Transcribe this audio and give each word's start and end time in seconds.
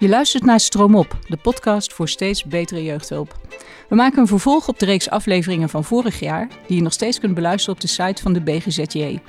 Je 0.00 0.08
luistert 0.08 0.44
naar 0.44 0.60
Stroom 0.60 0.94
Op, 0.94 1.18
de 1.28 1.36
podcast 1.36 1.92
voor 1.92 2.08
steeds 2.08 2.44
betere 2.44 2.82
jeugdhulp. 2.82 3.40
We 3.88 3.94
maken 3.94 4.18
een 4.18 4.26
vervolg 4.26 4.68
op 4.68 4.78
de 4.78 4.84
reeks 4.84 5.10
afleveringen 5.10 5.68
van 5.68 5.84
vorig 5.84 6.20
jaar, 6.20 6.48
die 6.66 6.76
je 6.76 6.82
nog 6.82 6.92
steeds 6.92 7.20
kunt 7.20 7.34
beluisteren 7.34 7.74
op 7.74 7.80
de 7.80 7.88
site 7.88 8.22
van 8.22 8.32
de 8.32 8.40
BGZJ. 8.40 9.20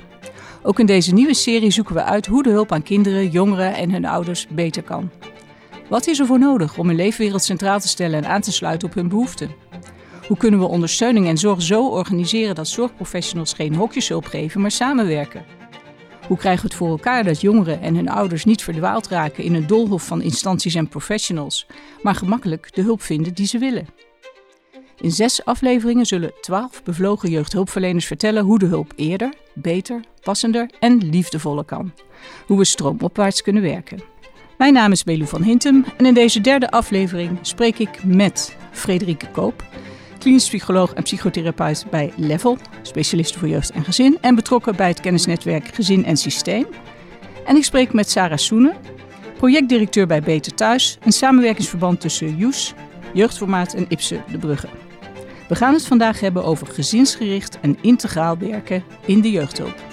Ook 0.62 0.78
in 0.78 0.86
deze 0.86 1.12
nieuwe 1.12 1.34
serie 1.34 1.70
zoeken 1.70 1.94
we 1.94 2.02
uit 2.02 2.26
hoe 2.26 2.42
de 2.42 2.50
hulp 2.50 2.72
aan 2.72 2.82
kinderen, 2.82 3.28
jongeren 3.28 3.74
en 3.74 3.90
hun 3.90 4.04
ouders 4.04 4.46
beter 4.48 4.82
kan. 4.82 5.10
Wat 5.88 6.06
is 6.06 6.18
er 6.18 6.26
voor 6.26 6.38
nodig 6.38 6.78
om 6.78 6.86
hun 6.86 6.96
leefwereld 6.96 7.42
centraal 7.42 7.80
te 7.80 7.88
stellen 7.88 8.24
en 8.24 8.30
aan 8.30 8.40
te 8.40 8.52
sluiten 8.52 8.88
op 8.88 8.94
hun 8.94 9.08
behoeften? 9.08 9.54
Hoe 10.26 10.36
kunnen 10.36 10.60
we 10.60 10.66
ondersteuning 10.66 11.26
en 11.26 11.38
zorg 11.38 11.62
zo 11.62 11.88
organiseren 11.88 12.54
dat 12.54 12.68
zorgprofessionals 12.68 13.52
geen 13.52 13.74
hokjeshulp 13.74 14.24
geven, 14.24 14.60
maar 14.60 14.70
samenwerken? 14.70 15.44
Hoe 16.32 16.40
krijgen 16.40 16.62
we 16.62 16.68
het 16.68 16.78
voor 16.78 16.88
elkaar 16.88 17.24
dat 17.24 17.40
jongeren 17.40 17.80
en 17.80 17.94
hun 17.94 18.08
ouders 18.08 18.44
niet 18.44 18.62
verdwaald 18.62 19.08
raken 19.08 19.44
in 19.44 19.54
een 19.54 19.66
doolhof 19.66 20.06
van 20.06 20.22
instanties 20.22 20.74
en 20.74 20.88
professionals, 20.88 21.66
maar 22.02 22.14
gemakkelijk 22.14 22.74
de 22.74 22.82
hulp 22.82 23.02
vinden 23.02 23.34
die 23.34 23.46
ze 23.46 23.58
willen? 23.58 23.86
In 25.00 25.10
zes 25.10 25.44
afleveringen 25.44 26.06
zullen 26.06 26.32
twaalf 26.40 26.82
bevlogen 26.82 27.30
jeugdhulpverleners 27.30 28.06
vertellen 28.06 28.44
hoe 28.44 28.58
de 28.58 28.66
hulp 28.66 28.92
eerder, 28.96 29.34
beter, 29.54 30.00
passender 30.22 30.70
en 30.80 30.96
liefdevoller 30.96 31.64
kan. 31.64 31.92
Hoe 32.46 32.58
we 32.58 32.64
stroomopwaarts 32.64 33.42
kunnen 33.42 33.62
werken. 33.62 34.02
Mijn 34.58 34.72
naam 34.72 34.92
is 34.92 35.04
Belu 35.04 35.26
van 35.26 35.42
Hintem 35.42 35.84
en 35.96 36.06
in 36.06 36.14
deze 36.14 36.40
derde 36.40 36.70
aflevering 36.70 37.38
spreek 37.42 37.78
ik 37.78 38.04
met 38.04 38.56
Frederike 38.70 39.30
Koop, 39.30 39.64
klinisch 40.22 40.48
psycholoog 40.48 40.92
en 40.92 41.02
psychotherapeut 41.02 41.84
bij 41.90 42.12
Level, 42.16 42.58
specialist 42.82 43.36
voor 43.36 43.48
jeugd 43.48 43.70
en 43.70 43.84
gezin 43.84 44.18
en 44.20 44.34
betrokken 44.34 44.76
bij 44.76 44.88
het 44.88 45.00
kennisnetwerk 45.00 45.74
Gezin 45.74 46.04
en 46.04 46.16
Systeem. 46.16 46.66
En 47.44 47.56
ik 47.56 47.64
spreek 47.64 47.92
met 47.92 48.10
Sarah 48.10 48.38
Soenen, 48.38 48.76
projectdirecteur 49.36 50.06
bij 50.06 50.22
Beter 50.22 50.54
Thuis, 50.54 50.98
een 51.00 51.12
samenwerkingsverband 51.12 52.00
tussen 52.00 52.36
JOES, 52.36 52.74
Jeugdformaat 53.12 53.74
en 53.74 53.86
Ipse 53.88 54.22
de 54.30 54.38
Brugge. 54.38 54.68
We 55.48 55.54
gaan 55.54 55.74
het 55.74 55.86
vandaag 55.86 56.20
hebben 56.20 56.44
over 56.44 56.66
gezinsgericht 56.66 57.60
en 57.60 57.78
integraal 57.80 58.38
werken 58.38 58.84
in 59.06 59.20
de 59.20 59.30
jeugdhulp. 59.30 59.91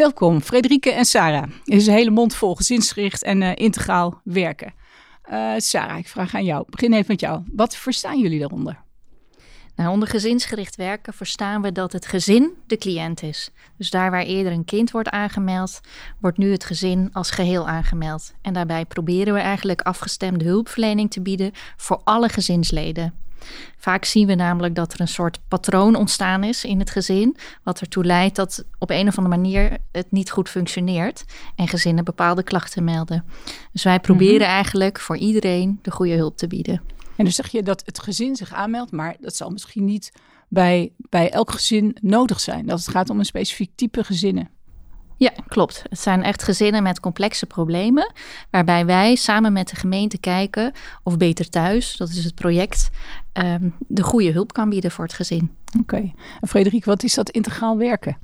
Welkom, 0.00 0.40
Frederike 0.40 0.90
en 0.90 1.04
Sarah. 1.04 1.42
Er 1.42 1.76
is 1.76 1.86
een 1.86 1.92
hele 1.92 2.10
mond 2.10 2.34
vol 2.34 2.54
gezinsgericht 2.54 3.22
en 3.22 3.40
uh, 3.40 3.52
integraal 3.54 4.20
werken. 4.24 4.74
Uh, 5.30 5.52
Sarah, 5.56 5.98
ik 5.98 6.08
vraag 6.08 6.34
aan 6.34 6.44
jou. 6.44 6.64
Begin 6.68 6.92
even 6.92 7.04
met 7.08 7.20
jou. 7.20 7.42
Wat 7.52 7.76
verstaan 7.76 8.20
jullie 8.20 8.38
daaronder? 8.38 8.80
Nou, 9.76 9.90
onder 9.90 10.08
gezinsgericht 10.08 10.76
werken 10.76 11.12
verstaan 11.12 11.62
we 11.62 11.72
dat 11.72 11.92
het 11.92 12.06
gezin 12.06 12.52
de 12.66 12.76
cliënt 12.76 13.22
is. 13.22 13.50
Dus 13.76 13.90
daar 13.90 14.10
waar 14.10 14.22
eerder 14.22 14.52
een 14.52 14.64
kind 14.64 14.90
wordt 14.90 15.08
aangemeld, 15.08 15.80
wordt 16.20 16.38
nu 16.38 16.52
het 16.52 16.64
gezin 16.64 17.08
als 17.12 17.30
geheel 17.30 17.68
aangemeld. 17.68 18.32
En 18.42 18.52
daarbij 18.52 18.84
proberen 18.84 19.34
we 19.34 19.40
eigenlijk 19.40 19.80
afgestemde 19.80 20.44
hulpverlening 20.44 21.10
te 21.10 21.22
bieden 21.22 21.52
voor 21.76 22.00
alle 22.04 22.28
gezinsleden. 22.28 23.14
Vaak 23.76 24.04
zien 24.04 24.26
we 24.26 24.34
namelijk 24.34 24.74
dat 24.74 24.92
er 24.92 25.00
een 25.00 25.08
soort 25.08 25.40
patroon 25.48 25.94
ontstaan 25.94 26.44
is 26.44 26.64
in 26.64 26.78
het 26.78 26.90
gezin, 26.90 27.36
wat 27.62 27.80
ertoe 27.80 28.04
leidt 28.04 28.36
dat 28.36 28.64
op 28.78 28.90
een 28.90 29.08
of 29.08 29.18
andere 29.18 29.36
manier 29.36 29.76
het 29.92 30.10
niet 30.10 30.30
goed 30.30 30.48
functioneert 30.48 31.24
en 31.56 31.68
gezinnen 31.68 32.04
bepaalde 32.04 32.42
klachten 32.42 32.84
melden. 32.84 33.24
Dus 33.72 33.82
wij 33.82 34.00
proberen 34.00 34.46
mhm. 34.46 34.50
eigenlijk 34.50 35.00
voor 35.00 35.16
iedereen 35.16 35.78
de 35.82 35.90
goede 35.90 36.14
hulp 36.14 36.36
te 36.36 36.46
bieden. 36.46 36.82
En 37.16 37.24
dan 37.24 37.34
zeg 37.34 37.48
je 37.48 37.62
dat 37.62 37.82
het 37.84 37.98
gezin 37.98 38.36
zich 38.36 38.52
aanmeldt, 38.52 38.92
maar 38.92 39.16
dat 39.20 39.36
zal 39.36 39.50
misschien 39.50 39.84
niet 39.84 40.12
bij, 40.48 40.92
bij 40.96 41.30
elk 41.30 41.50
gezin 41.50 41.96
nodig 42.00 42.40
zijn. 42.40 42.66
Dat 42.66 42.78
het 42.78 42.88
gaat 42.88 43.10
om 43.10 43.18
een 43.18 43.24
specifiek 43.24 43.70
type 43.74 44.04
gezinnen. 44.04 44.50
Ja, 45.20 45.32
klopt. 45.48 45.82
Het 45.88 46.00
zijn 46.00 46.22
echt 46.22 46.42
gezinnen 46.42 46.82
met 46.82 47.00
complexe 47.00 47.46
problemen, 47.46 48.12
waarbij 48.50 48.86
wij 48.86 49.14
samen 49.14 49.52
met 49.52 49.68
de 49.68 49.76
gemeente 49.76 50.18
kijken 50.18 50.72
of 51.02 51.16
Beter 51.16 51.48
Thuis, 51.48 51.96
dat 51.96 52.08
is 52.08 52.24
het 52.24 52.34
project, 52.34 52.90
ehm, 53.32 53.68
de 53.78 54.02
goede 54.02 54.32
hulp 54.32 54.52
kan 54.52 54.68
bieden 54.68 54.90
voor 54.90 55.04
het 55.04 55.14
gezin. 55.14 55.50
Oké. 55.80 56.12
En 56.40 56.48
Frederik, 56.48 56.84
wat 56.84 57.02
is 57.02 57.14
dat 57.14 57.30
integraal 57.30 57.76
werken? 57.76 58.18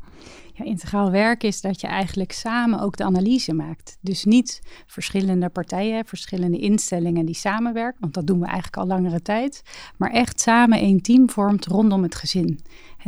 Ja, 0.53 0.65
integraal 0.65 1.10
werken 1.10 1.48
is 1.48 1.60
dat 1.60 1.81
je 1.81 1.87
eigenlijk 1.87 2.32
samen 2.32 2.81
ook 2.81 2.97
de 2.97 3.04
analyse 3.04 3.53
maakt. 3.53 3.98
Dus 4.00 4.25
niet 4.25 4.62
verschillende 4.87 5.48
partijen, 5.48 6.06
verschillende 6.06 6.59
instellingen 6.59 7.26
die 7.26 7.34
samenwerken, 7.34 8.00
want 8.00 8.15
dat 8.15 8.26
doen 8.26 8.38
we 8.38 8.47
eigenlijk 8.47 8.76
al 8.76 8.87
langere 8.87 9.22
tijd, 9.22 9.62
maar 9.97 10.10
echt 10.10 10.41
samen 10.41 10.82
een 10.82 11.00
team 11.00 11.31
vormt 11.31 11.66
rondom 11.66 12.03
het 12.03 12.15
gezin. 12.15 12.60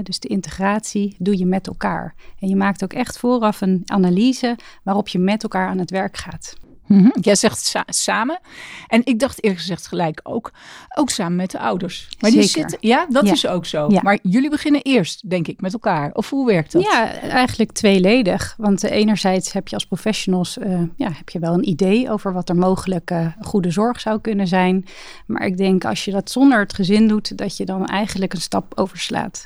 Dus 0.03 0.19
de 0.19 0.29
integratie 0.29 1.17
doe 1.19 1.39
je 1.39 1.47
met 1.47 1.67
elkaar. 1.67 2.15
En 2.39 2.49
je 2.49 2.57
maakt 2.57 2.85
ook 2.85 2.93
echt 2.93 3.19
vooraf 3.19 3.61
een 3.61 3.83
analyse 3.87 4.57
waarop 4.83 5.09
je 5.09 5.19
met 5.19 5.43
elkaar 5.43 5.69
aan 5.69 5.79
het 5.79 5.91
werk 5.91 6.17
gaat. 6.17 6.55
Mm 6.89 7.13
Jij 7.21 7.35
zegt 7.35 7.75
samen. 7.87 8.41
En 8.87 9.01
ik 9.05 9.19
dacht 9.19 9.43
eerlijk 9.43 9.61
gezegd 9.61 9.87
gelijk 9.87 10.21
ook, 10.23 10.53
ook 10.95 11.11
samen 11.11 11.37
met 11.37 11.51
de 11.51 11.59
ouders. 11.59 12.09
Maar 12.21 12.31
die 12.31 12.43
zitten, 12.43 12.79
ja, 12.81 13.07
dat 13.11 13.25
is 13.25 13.47
ook 13.47 13.67
zo. 13.67 13.89
Maar 14.03 14.19
jullie 14.23 14.51
beginnen 14.51 14.83
eerst, 14.83 15.31
denk 15.31 15.49
ik, 15.49 15.61
met 15.61 15.73
elkaar. 15.73 16.11
Of 16.13 16.31
hoe 16.31 16.47
werkt 16.47 16.73
dat? 16.73 16.83
Ja, 16.83 17.13
eigenlijk 17.13 17.73
tweeledig. 17.73 18.55
Want 18.59 18.85
uh, 18.85 18.91
enerzijds 18.91 19.53
heb 19.53 19.69
je 19.69 19.75
als 19.75 19.87
professionals, 19.87 20.59
uh, 20.59 20.83
ja, 20.97 21.11
heb 21.13 21.29
je 21.29 21.39
wel 21.39 21.55
een 21.55 21.69
idee 21.69 22.11
over 22.11 22.33
wat 22.33 22.49
er 22.49 22.57
mogelijk 22.57 23.11
uh, 23.11 23.27
goede 23.41 23.71
zorg 23.71 24.01
zou 24.01 24.21
kunnen 24.21 24.47
zijn. 24.47 24.87
Maar 25.27 25.47
ik 25.47 25.57
denk 25.57 25.85
als 25.85 26.05
je 26.05 26.11
dat 26.11 26.31
zonder 26.31 26.59
het 26.59 26.75
gezin 26.75 27.09
doet, 27.09 27.39
dat 27.39 27.57
je 27.57 27.65
dan 27.65 27.87
eigenlijk 27.87 28.35
een 28.35 28.41
stap 28.41 28.73
overslaat. 28.79 29.45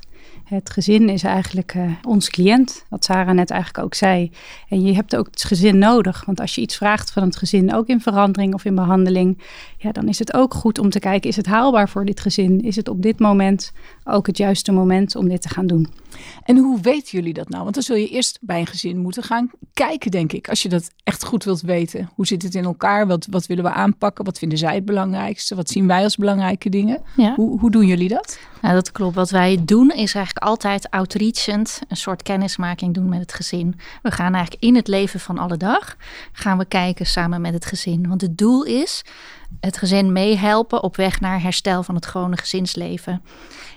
Het 0.52 0.70
gezin 0.70 1.08
is 1.08 1.22
eigenlijk 1.22 1.74
uh, 1.74 1.92
ons 2.02 2.30
cliënt, 2.30 2.84
wat 2.88 3.04
Sarah 3.04 3.34
net 3.34 3.50
eigenlijk 3.50 3.84
ook 3.84 3.94
zei. 3.94 4.30
En 4.68 4.82
je 4.82 4.94
hebt 4.94 5.16
ook 5.16 5.26
het 5.30 5.44
gezin 5.44 5.78
nodig. 5.78 6.24
Want 6.24 6.40
als 6.40 6.54
je 6.54 6.60
iets 6.60 6.76
vraagt 6.76 7.12
van 7.12 7.22
het 7.22 7.36
gezin, 7.36 7.74
ook 7.74 7.86
in 7.86 8.00
verandering 8.00 8.54
of 8.54 8.64
in 8.64 8.74
behandeling, 8.74 9.42
ja, 9.78 9.92
dan 9.92 10.08
is 10.08 10.18
het 10.18 10.34
ook 10.34 10.54
goed 10.54 10.78
om 10.78 10.90
te 10.90 10.98
kijken: 10.98 11.30
is 11.30 11.36
het 11.36 11.46
haalbaar 11.46 11.88
voor 11.88 12.04
dit 12.04 12.20
gezin? 12.20 12.60
Is 12.60 12.76
het 12.76 12.88
op 12.88 13.02
dit 13.02 13.18
moment 13.18 13.72
ook 14.04 14.26
het 14.26 14.36
juiste 14.36 14.72
moment 14.72 15.16
om 15.16 15.28
dit 15.28 15.42
te 15.42 15.48
gaan 15.48 15.66
doen? 15.66 15.88
En 16.42 16.56
hoe 16.56 16.80
weten 16.80 17.10
jullie 17.10 17.32
dat 17.32 17.48
nou? 17.48 17.62
Want 17.62 17.74
dan 17.74 17.82
zul 17.82 17.96
je 17.96 18.08
eerst 18.08 18.38
bij 18.40 18.60
een 18.60 18.66
gezin 18.66 18.98
moeten 18.98 19.22
gaan 19.22 19.50
kijken, 19.72 20.10
denk 20.10 20.32
ik. 20.32 20.48
Als 20.48 20.62
je 20.62 20.68
dat 20.68 20.90
echt 21.04 21.24
goed 21.24 21.44
wilt 21.44 21.60
weten. 21.60 22.10
Hoe 22.14 22.26
zit 22.26 22.42
het 22.42 22.54
in 22.54 22.64
elkaar? 22.64 23.06
Wat, 23.06 23.26
wat 23.30 23.46
willen 23.46 23.64
we 23.64 23.70
aanpakken? 23.70 24.24
Wat 24.24 24.38
vinden 24.38 24.58
zij 24.58 24.74
het 24.74 24.84
belangrijkste? 24.84 25.54
Wat 25.54 25.70
zien 25.70 25.86
wij 25.86 26.02
als 26.02 26.16
belangrijke 26.16 26.68
dingen? 26.68 27.02
Hoe, 27.36 27.60
hoe 27.60 27.70
doen 27.70 27.86
jullie 27.86 28.08
dat? 28.08 28.38
Nou, 28.62 28.74
dat 28.74 28.92
klopt. 28.92 29.14
Wat 29.14 29.30
wij 29.30 29.62
doen 29.64 29.90
is 29.90 30.14
eigenlijk 30.14 30.46
altijd 30.46 30.90
outreachend 30.90 31.80
een 31.88 31.96
soort 31.96 32.22
kennismaking 32.22 32.94
doen 32.94 33.08
met 33.08 33.20
het 33.20 33.32
gezin. 33.32 33.78
We 34.02 34.10
gaan 34.10 34.34
eigenlijk 34.34 34.64
in 34.64 34.74
het 34.74 34.88
leven 34.88 35.20
van 35.20 35.38
alle 35.38 35.56
dag 35.56 35.96
gaan 36.32 36.58
we 36.58 36.64
kijken 36.64 37.06
samen 37.06 37.40
met 37.40 37.54
het 37.54 37.66
gezin. 37.66 38.08
Want 38.08 38.20
het 38.20 38.38
doel 38.38 38.64
is 38.64 39.04
het 39.60 39.76
gezin 39.76 40.12
meehelpen 40.12 40.82
op 40.82 40.96
weg 40.96 41.20
naar 41.20 41.42
herstel 41.42 41.82
van 41.82 41.94
het 41.94 42.06
gewone 42.06 42.36
gezinsleven. 42.36 43.22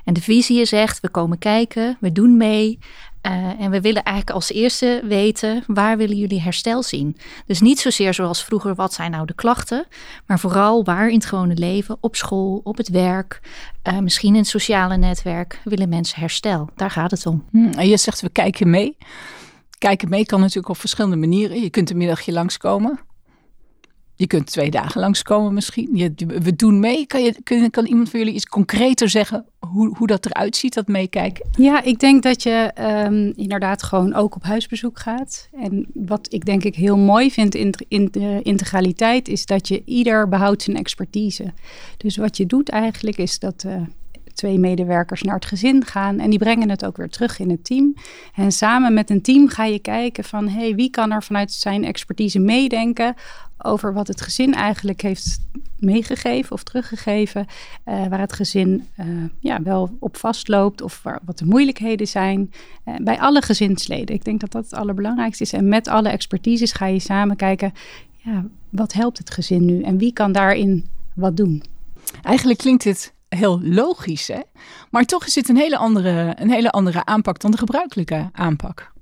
En 0.03 0.13
de 0.13 0.21
visie 0.21 0.65
zegt: 0.65 0.99
we 0.99 1.09
komen 1.09 1.37
kijken, 1.37 1.97
we 1.99 2.11
doen 2.11 2.37
mee. 2.37 2.79
Uh, 3.21 3.31
en 3.59 3.71
we 3.71 3.81
willen 3.81 4.03
eigenlijk 4.03 4.35
als 4.35 4.51
eerste 4.51 5.01
weten 5.03 5.63
waar 5.67 5.97
willen 5.97 6.17
jullie 6.17 6.41
herstel 6.41 6.83
zien. 6.83 7.17
Dus 7.45 7.61
niet 7.61 7.79
zozeer 7.79 8.13
zoals 8.13 8.43
vroeger, 8.43 8.75
wat 8.75 8.93
zijn 8.93 9.11
nou 9.11 9.25
de 9.25 9.33
klachten, 9.33 9.87
maar 10.25 10.39
vooral 10.39 10.83
waar 10.83 11.09
in 11.09 11.15
het 11.15 11.25
gewone 11.25 11.55
leven, 11.55 11.97
op 11.99 12.15
school, 12.15 12.61
op 12.63 12.77
het 12.77 12.89
werk, 12.89 13.41
uh, 13.83 13.99
misschien 13.99 14.33
in 14.33 14.39
het 14.39 14.47
sociale 14.47 14.97
netwerk, 14.97 15.61
willen 15.63 15.89
mensen 15.89 16.19
herstel. 16.19 16.69
Daar 16.75 16.91
gaat 16.91 17.11
het 17.11 17.25
om. 17.25 17.45
Hmm, 17.51 17.73
en 17.73 17.87
je 17.87 17.97
zegt 17.97 18.21
we 18.21 18.29
kijken 18.29 18.69
mee. 18.69 18.97
Kijken 19.77 20.09
mee 20.09 20.25
kan 20.25 20.39
natuurlijk 20.39 20.69
op 20.69 20.77
verschillende 20.77 21.15
manieren. 21.15 21.61
Je 21.61 21.69
kunt 21.69 21.89
een 21.89 21.97
middagje 21.97 22.31
langskomen. 22.31 22.99
Je 24.15 24.27
kunt 24.27 24.45
twee 24.45 24.71
dagen 24.71 25.01
langskomen 25.01 25.53
misschien. 25.53 25.89
Je, 25.93 26.13
we 26.25 26.55
doen 26.55 26.79
mee. 26.79 27.05
Kan, 27.05 27.23
je, 27.23 27.69
kan 27.69 27.85
iemand 27.85 28.09
van 28.09 28.19
jullie 28.19 28.33
iets 28.33 28.45
concreter 28.45 29.09
zeggen 29.09 29.45
hoe, 29.59 29.95
hoe 29.97 30.07
dat 30.07 30.25
eruit 30.25 30.55
ziet, 30.55 30.73
dat 30.73 30.87
meekijken? 30.87 31.49
Ja, 31.51 31.83
ik 31.83 31.99
denk 31.99 32.23
dat 32.23 32.43
je 32.43 32.71
um, 32.79 33.33
inderdaad 33.35 33.83
gewoon 33.83 34.13
ook 34.13 34.35
op 34.35 34.43
huisbezoek 34.43 34.99
gaat. 34.99 35.49
En 35.59 35.87
wat 35.93 36.33
ik 36.33 36.45
denk 36.45 36.63
ik 36.63 36.75
heel 36.75 36.97
mooi 36.97 37.31
vind 37.31 37.55
in, 37.55 37.73
in 37.87 38.07
de 38.11 38.39
integraliteit 38.43 39.27
is 39.27 39.45
dat 39.45 39.67
je 39.67 39.81
ieder 39.85 40.29
behoudt 40.29 40.61
zijn 40.61 40.77
expertise. 40.77 41.53
Dus 41.97 42.17
wat 42.17 42.37
je 42.37 42.45
doet 42.45 42.69
eigenlijk 42.69 43.17
is 43.17 43.39
dat... 43.39 43.63
Uh, 43.67 43.81
twee 44.35 44.59
medewerkers 44.59 45.21
naar 45.21 45.35
het 45.35 45.45
gezin 45.45 45.85
gaan 45.85 46.19
en 46.19 46.29
die 46.29 46.39
brengen 46.39 46.69
het 46.69 46.85
ook 46.85 46.97
weer 46.97 47.09
terug 47.09 47.39
in 47.39 47.49
het 47.49 47.65
team. 47.65 47.95
En 48.35 48.51
samen 48.51 48.93
met 48.93 49.09
een 49.09 49.21
team 49.21 49.47
ga 49.47 49.65
je 49.65 49.79
kijken 49.79 50.23
van 50.23 50.47
hey, 50.47 50.75
wie 50.75 50.89
kan 50.89 51.11
er 51.11 51.23
vanuit 51.23 51.51
zijn 51.51 51.83
expertise 51.83 52.39
meedenken 52.39 53.15
over 53.57 53.93
wat 53.93 54.07
het 54.07 54.21
gezin 54.21 54.53
eigenlijk 54.53 55.01
heeft 55.01 55.39
meegegeven 55.79 56.51
of 56.51 56.63
teruggegeven. 56.63 57.45
Uh, 57.85 58.07
waar 58.07 58.19
het 58.19 58.33
gezin 58.33 58.87
uh, 58.99 59.05
ja, 59.39 59.61
wel 59.61 59.95
op 59.99 60.17
vastloopt 60.17 60.81
of 60.81 61.03
waar, 61.03 61.19
wat 61.25 61.37
de 61.37 61.45
moeilijkheden 61.45 62.07
zijn. 62.07 62.51
Uh, 62.85 62.95
bij 63.01 63.19
alle 63.19 63.41
gezinsleden. 63.41 64.15
Ik 64.15 64.25
denk 64.25 64.39
dat 64.39 64.51
dat 64.51 64.63
het 64.63 64.73
allerbelangrijkste 64.73 65.43
is. 65.43 65.53
En 65.53 65.67
met 65.67 65.87
alle 65.87 66.09
expertises 66.09 66.71
ga 66.71 66.85
je 66.85 66.99
samen 66.99 67.35
kijken, 67.35 67.73
ja, 68.15 68.45
wat 68.69 68.93
helpt 68.93 69.17
het 69.17 69.29
gezin 69.29 69.65
nu 69.65 69.81
en 69.81 69.97
wie 69.97 70.13
kan 70.13 70.31
daarin 70.31 70.85
wat 71.13 71.37
doen? 71.37 71.63
Eigenlijk 72.21 72.59
klinkt 72.59 72.83
dit 72.83 73.13
heel 73.35 73.59
logisch, 73.61 74.27
hè? 74.27 74.39
Maar 74.89 75.05
toch 75.05 75.25
is 75.25 75.33
dit 75.33 75.49
een 75.49 75.57
hele 75.57 75.77
andere, 75.77 76.33
een 76.39 76.51
hele 76.51 76.69
andere 76.69 77.05
aanpak 77.05 77.39
dan 77.39 77.51
de 77.51 77.57
gebruikelijke 77.57 78.29
aanpak. 78.33 78.93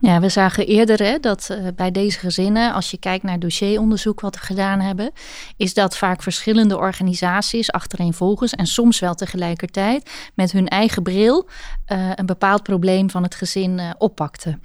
Ja, 0.00 0.20
we 0.20 0.28
zagen 0.28 0.66
eerder 0.66 1.02
hè, 1.02 1.18
dat 1.18 1.48
uh, 1.50 1.66
bij 1.76 1.90
deze 1.90 2.18
gezinnen, 2.18 2.72
als 2.72 2.90
je 2.90 2.98
kijkt 2.98 3.24
naar 3.24 3.38
dossieronderzoek 3.38 4.20
wat 4.20 4.34
we 4.34 4.40
gedaan 4.40 4.80
hebben, 4.80 5.12
is 5.56 5.74
dat 5.74 5.96
vaak 5.96 6.22
verschillende 6.22 6.76
organisaties 6.76 7.72
achtereenvolgens 7.72 8.52
en 8.52 8.66
soms 8.66 8.98
wel 8.98 9.14
tegelijkertijd 9.14 10.10
met 10.34 10.52
hun 10.52 10.68
eigen 10.68 11.02
bril 11.02 11.48
uh, 11.92 12.10
een 12.14 12.26
bepaald 12.26 12.62
probleem 12.62 13.10
van 13.10 13.22
het 13.22 13.34
gezin 13.34 13.78
uh, 13.78 13.90
oppakten. 13.98 14.62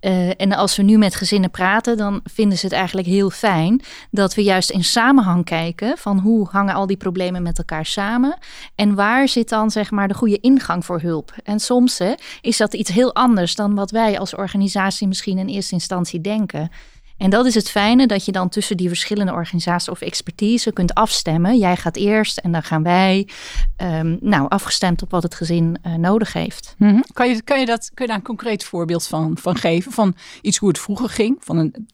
Uh, 0.00 0.40
en 0.40 0.52
als 0.52 0.76
we 0.76 0.82
nu 0.82 0.98
met 0.98 1.14
gezinnen 1.14 1.50
praten, 1.50 1.96
dan 1.96 2.20
vinden 2.24 2.58
ze 2.58 2.64
het 2.64 2.74
eigenlijk 2.74 3.06
heel 3.06 3.30
fijn 3.30 3.80
dat 4.10 4.34
we 4.34 4.42
juist 4.42 4.70
in 4.70 4.84
samenhang 4.84 5.44
kijken 5.44 5.98
van 5.98 6.18
hoe 6.18 6.48
hangen 6.50 6.74
al 6.74 6.86
die 6.86 6.96
problemen 6.96 7.42
met 7.42 7.58
elkaar 7.58 7.86
samen 7.86 8.38
en 8.74 8.94
waar 8.94 9.28
zit 9.28 9.48
dan 9.48 9.70
zeg 9.70 9.90
maar 9.90 10.08
de 10.08 10.14
goede 10.14 10.40
ingang 10.40 10.84
voor 10.84 11.00
hulp. 11.00 11.34
En 11.44 11.60
soms 11.60 11.98
hè, 11.98 12.12
is 12.40 12.56
dat 12.56 12.74
iets 12.74 12.90
heel 12.90 13.14
anders 13.14 13.54
dan 13.54 13.74
wat 13.74 13.90
wij 13.90 14.18
als 14.18 14.34
organisatie 14.34 15.08
misschien 15.08 15.38
in 15.38 15.48
eerste 15.48 15.74
instantie 15.74 16.20
denken. 16.20 16.70
En 17.18 17.30
dat 17.30 17.46
is 17.46 17.54
het 17.54 17.70
fijne 17.70 18.06
dat 18.06 18.24
je 18.24 18.32
dan 18.32 18.48
tussen 18.48 18.76
die 18.76 18.88
verschillende 18.88 19.32
organisaties 19.32 19.88
of 19.88 20.00
expertise 20.00 20.72
kunt 20.72 20.94
afstemmen. 20.94 21.58
Jij 21.58 21.76
gaat 21.76 21.96
eerst 21.96 22.38
en 22.38 22.52
dan 22.52 22.62
gaan 22.62 22.82
wij. 22.82 23.28
Um, 23.82 24.18
nou, 24.20 24.48
afgestemd 24.48 25.02
op 25.02 25.10
wat 25.10 25.22
het 25.22 25.34
gezin 25.34 25.78
uh, 25.86 25.94
nodig 25.94 26.32
heeft. 26.32 26.74
-hmm. 26.78 27.04
kan, 27.12 27.28
je, 27.28 27.42
kan, 27.42 27.60
je 27.60 27.66
dat, 27.66 27.90
kun 27.94 28.04
je 28.04 28.10
daar 28.10 28.20
een 28.20 28.26
concreet 28.26 28.64
voorbeeld 28.64 29.06
van, 29.06 29.38
van 29.38 29.56
geven? 29.56 29.92
Van 29.92 30.14
iets 30.40 30.58
hoe 30.58 30.68
het 30.68 30.78
vroeger 30.78 31.08
ging? 31.08 31.36
Van 31.40 31.56
een 31.56 31.88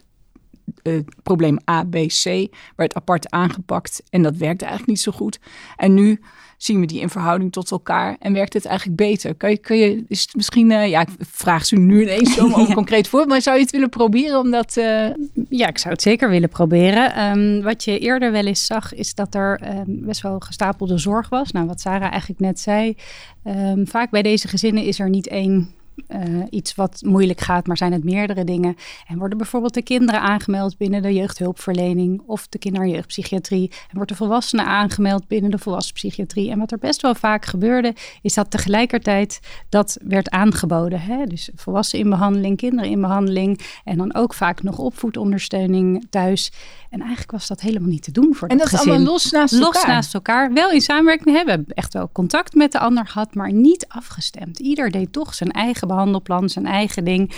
uh, 0.82 1.00
probleem 1.22 1.58
A, 1.70 1.84
B, 1.84 1.96
C 2.06 2.46
werd 2.76 2.94
apart 2.94 3.30
aangepakt 3.30 4.02
en 4.10 4.22
dat 4.22 4.36
werkte 4.36 4.64
eigenlijk 4.64 4.92
niet 4.92 5.00
zo 5.00 5.12
goed. 5.12 5.38
En 5.76 5.94
nu 5.94 6.20
zien 6.56 6.80
we 6.80 6.86
die 6.86 7.00
in 7.00 7.08
verhouding 7.08 7.52
tot 7.52 7.70
elkaar 7.70 8.16
en 8.18 8.32
werkt 8.32 8.52
het 8.52 8.64
eigenlijk 8.64 8.96
beter. 8.96 9.34
Kun 9.34 9.50
je, 9.50 9.56
kun 9.56 9.76
je 9.76 10.04
is 10.08 10.20
het 10.20 10.34
misschien, 10.34 10.70
uh, 10.70 10.88
ja, 10.88 11.00
ik 11.00 11.08
vraag 11.18 11.66
ze 11.66 11.76
nu 11.76 12.02
ineens 12.02 12.38
om 12.38 12.54
een 12.60 12.74
concreet 12.74 13.08
voorbeeld, 13.08 13.30
maar 13.30 13.42
zou 13.42 13.56
je 13.56 13.62
het 13.62 13.72
willen 13.72 13.88
proberen 13.88 14.38
om 14.38 14.50
dat... 14.50 14.76
Uh... 14.76 15.08
Ja, 15.48 15.68
ik 15.68 15.78
zou 15.78 15.94
het 15.94 16.02
zeker 16.02 16.28
willen 16.30 16.48
proberen. 16.48 17.22
Um, 17.38 17.62
wat 17.62 17.84
je 17.84 17.98
eerder 17.98 18.32
wel 18.32 18.46
eens 18.46 18.66
zag, 18.66 18.94
is 18.94 19.14
dat 19.14 19.34
er 19.34 19.60
um, 19.62 20.06
best 20.06 20.22
wel 20.22 20.38
gestapelde 20.38 20.98
zorg 20.98 21.28
was. 21.28 21.52
Nou, 21.52 21.66
wat 21.66 21.80
Sarah 21.80 22.10
eigenlijk 22.10 22.40
net 22.40 22.60
zei, 22.60 22.96
um, 23.44 23.86
vaak 23.86 24.10
bij 24.10 24.22
deze 24.22 24.48
gezinnen 24.48 24.84
is 24.84 24.98
er 24.98 25.08
niet 25.08 25.28
één 25.28 25.74
uh, 26.08 26.42
iets 26.50 26.74
wat 26.74 27.02
moeilijk 27.06 27.40
gaat, 27.40 27.66
maar 27.66 27.76
zijn 27.76 27.92
het 27.92 28.04
meerdere 28.04 28.44
dingen. 28.44 28.76
En 29.06 29.18
worden 29.18 29.38
bijvoorbeeld 29.38 29.74
de 29.74 29.82
kinderen 29.82 30.20
aangemeld 30.20 30.76
binnen 30.76 31.02
de 31.02 31.12
jeugdhulpverlening 31.14 32.22
of 32.26 32.48
de 32.48 32.58
kinder- 32.58 32.82
en 32.82 32.90
jeugdpsychiatrie. 32.90 33.70
En 33.70 33.96
wordt 33.96 34.10
de 34.10 34.16
volwassenen 34.16 34.66
aangemeld 34.66 35.26
binnen 35.28 35.50
de 35.50 35.58
volwassenpsychiatrie. 35.58 36.50
En 36.50 36.58
wat 36.58 36.72
er 36.72 36.78
best 36.78 37.02
wel 37.02 37.14
vaak 37.14 37.44
gebeurde, 37.44 37.94
is 38.22 38.34
dat 38.34 38.50
tegelijkertijd 38.50 39.40
dat 39.68 39.98
werd 40.02 40.30
aangeboden. 40.30 41.00
Hè? 41.00 41.24
Dus 41.24 41.50
volwassen 41.54 41.98
in 41.98 42.10
behandeling, 42.10 42.56
kinderen 42.56 42.90
in 42.90 43.00
behandeling 43.00 43.60
en 43.84 43.96
dan 43.96 44.14
ook 44.14 44.34
vaak 44.34 44.62
nog 44.62 44.78
opvoedondersteuning 44.78 46.06
thuis. 46.10 46.52
En 46.90 47.00
eigenlijk 47.00 47.30
was 47.30 47.46
dat 47.46 47.60
helemaal 47.60 47.88
niet 47.88 48.02
te 48.02 48.12
doen 48.12 48.34
voor 48.34 48.48
En 48.48 48.58
dat 48.58 48.68
gezin. 48.68 48.84
is 48.86 48.90
allemaal 48.90 49.12
los 49.12 49.30
naast 49.30 49.52
los 49.52 49.74
elkaar? 49.74 49.88
naast 49.88 50.14
elkaar. 50.14 50.52
Wel 50.52 50.70
in 50.70 50.80
samenwerking 50.80 51.36
hebben. 51.36 51.64
Echt 51.68 51.92
wel 51.92 52.10
contact 52.12 52.54
met 52.54 52.72
de 52.72 52.78
ander 52.78 53.06
gehad, 53.06 53.34
maar 53.34 53.52
niet 53.52 53.86
afgestemd. 53.88 54.58
Ieder 54.58 54.90
deed 54.90 55.12
toch 55.12 55.34
zijn 55.34 55.50
eigen 55.50 55.83
behandelplan, 55.86 56.48
zijn 56.48 56.66
eigen 56.66 57.04
ding. 57.04 57.32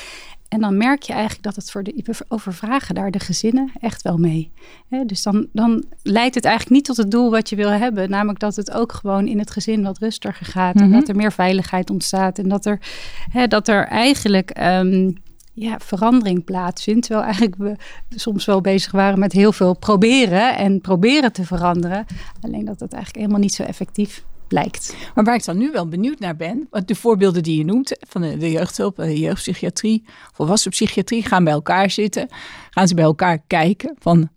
En 0.48 0.60
dan 0.60 0.76
merk 0.76 1.02
je 1.02 1.12
eigenlijk 1.12 1.43
dat 1.43 1.56
het 1.56 1.70
voor 1.70 1.82
de 1.82 2.04
overvragen 2.28 2.94
daar 2.94 3.10
de 3.10 3.19
gezinnen 3.19 3.70
echt 3.81 4.02
wel 4.02 4.16
mee. 4.16 4.52
He, 4.88 5.04
dus 5.04 5.22
dan, 5.22 5.46
dan 5.52 5.84
leidt 6.02 6.34
het 6.34 6.44
eigenlijk 6.44 6.76
niet 6.76 6.84
tot 6.84 6.96
het 6.96 7.10
doel 7.10 7.31
wat 7.31 7.48
je 7.48 7.56
wil 7.56 7.70
hebben. 7.70 8.10
Namelijk 8.10 8.38
dat 8.38 8.56
het 8.56 8.70
ook 8.70 8.93
gewoon 8.93 9.26
in 9.26 9.38
het 9.38 9.50
gezin 9.50 9.82
wat 9.82 9.98
rustiger 9.98 10.46
gaat. 10.46 10.75
Mm 10.75 10.82
-hmm. 10.82 10.93
En 10.93 10.98
dat 10.98 11.08
er 11.08 11.16
meer 11.16 11.32
veiligheid 11.32 11.90
ontstaat. 11.90 12.38
En 12.38 12.48
dat 12.48 12.66
er, 12.66 12.78
he, 13.31 13.46
dat 13.46 13.69
er 13.69 13.87
eigenlijk 13.87 14.60
um, 14.62 15.16
ja, 15.52 15.78
verandering 15.78 16.44
plaatsvindt. 16.44 17.06
Terwijl 17.06 17.25
eigenlijk 17.25 17.56
we 17.56 17.76
soms 18.08 18.44
wel 18.44 18.60
bezig 18.60 18.93
waren 18.93 19.19
met 19.19 19.32
heel 19.32 19.52
veel 19.52 19.75
proberen 19.75 20.56
en 20.56 20.81
proberen 20.81 21.32
te 21.32 21.44
veranderen. 21.44 22.06
Alleen 22.40 22.64
dat 22.64 22.81
het 22.81 22.93
eigenlijk 22.93 23.16
helemaal 23.16 23.43
niet 23.43 23.54
zo 23.54 23.62
effectief 23.62 24.25
Maar 25.14 25.25
waar 25.25 25.34
ik 25.34 25.44
dan 25.44 25.58
nu 25.58 25.70
wel 25.70 25.88
benieuwd 25.88 26.19
naar 26.19 26.37
ben, 26.37 26.69
de 26.84 26.94
voorbeelden 26.94 27.43
die 27.43 27.58
je 27.58 27.64
noemt 27.64 27.96
van 28.08 28.20
de, 28.20 28.50
jeugdhulp, 28.50 28.96
de 28.96 29.19
jeugdpsychiatrie, 29.19 30.04
volwassen 30.32 30.70
psychiatrie, 30.70 31.22
gaan 31.22 31.44
bij 31.44 31.52
elkaar 31.52 31.90
zitten. 31.90 32.28
Gaan 32.70 32.88
ze 32.88 32.94
bij 32.94 33.04
elkaar 33.04 33.38
kijken 33.46 33.96
van 33.98 34.28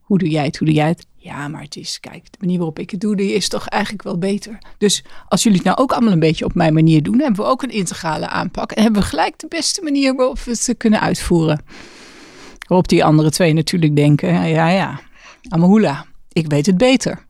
hoe 0.00 0.18
doe 0.18 0.28
jij 0.28 0.44
het, 0.44 0.56
hoe 0.56 0.66
doe 0.66 0.76
jij 0.76 0.88
het? 0.88 1.06
Ja, 1.16 1.48
maar 1.48 1.62
het 1.62 1.76
is, 1.76 2.00
kijk, 2.00 2.24
de 2.24 2.38
manier 2.40 2.56
waarop 2.56 2.78
ik 2.78 2.90
het 2.90 3.00
doe, 3.00 3.16
die 3.16 3.32
is 3.32 3.48
toch 3.48 3.68
eigenlijk 3.68 4.02
wel 4.02 4.18
beter. 4.18 4.58
Dus 4.78 5.04
als 5.28 5.42
jullie 5.42 5.58
het 5.58 5.66
nou 5.66 5.78
ook 5.78 5.92
allemaal 5.92 6.12
een 6.12 6.18
beetje 6.18 6.44
op 6.44 6.54
mijn 6.54 6.74
manier 6.74 7.02
doen, 7.02 7.20
hebben 7.20 7.44
we 7.44 7.50
ook 7.50 7.62
een 7.62 7.70
integrale 7.70 8.28
aanpak. 8.28 8.72
En 8.72 8.82
hebben 8.82 9.02
we 9.02 9.08
gelijk 9.08 9.38
de 9.38 9.48
beste 9.48 9.82
manier 9.82 10.14
waarop 10.14 10.38
we 10.38 10.50
het 10.50 10.74
kunnen 10.76 11.00
uitvoeren. 11.00 11.62
Waarop 12.66 12.88
die 12.88 13.04
andere 13.04 13.30
twee 13.30 13.52
natuurlijk 13.52 13.96
denken, 13.96 14.48
ja, 14.48 14.68
ja, 14.68 15.00
Amahula, 15.48 16.06
ik 16.32 16.46
weet 16.46 16.66
het 16.66 16.76
beter. 16.76 17.25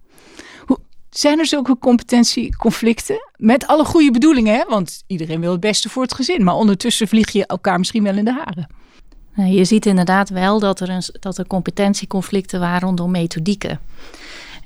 Zijn 1.16 1.38
er 1.38 1.46
zulke 1.46 1.78
competentieconflicten? 1.78 3.30
Met 3.36 3.66
alle 3.66 3.84
goede 3.84 4.10
bedoelingen, 4.10 4.54
hè? 4.54 4.64
want 4.68 5.02
iedereen 5.06 5.40
wil 5.40 5.50
het 5.50 5.60
beste 5.60 5.88
voor 5.88 6.02
het 6.02 6.14
gezin. 6.14 6.44
Maar 6.44 6.54
ondertussen 6.54 7.08
vlieg 7.08 7.30
je 7.30 7.46
elkaar 7.46 7.78
misschien 7.78 8.02
wel 8.02 8.16
in 8.16 8.24
de 8.24 8.32
haren. 8.32 8.68
Je 9.54 9.64
ziet 9.64 9.86
inderdaad 9.86 10.28
wel 10.28 10.58
dat 10.58 10.80
er, 10.80 10.88
een, 10.88 11.02
dat 11.20 11.38
er 11.38 11.46
competentieconflicten 11.46 12.60
waren 12.60 12.80
rondom 12.80 13.10
methodieken. 13.10 13.80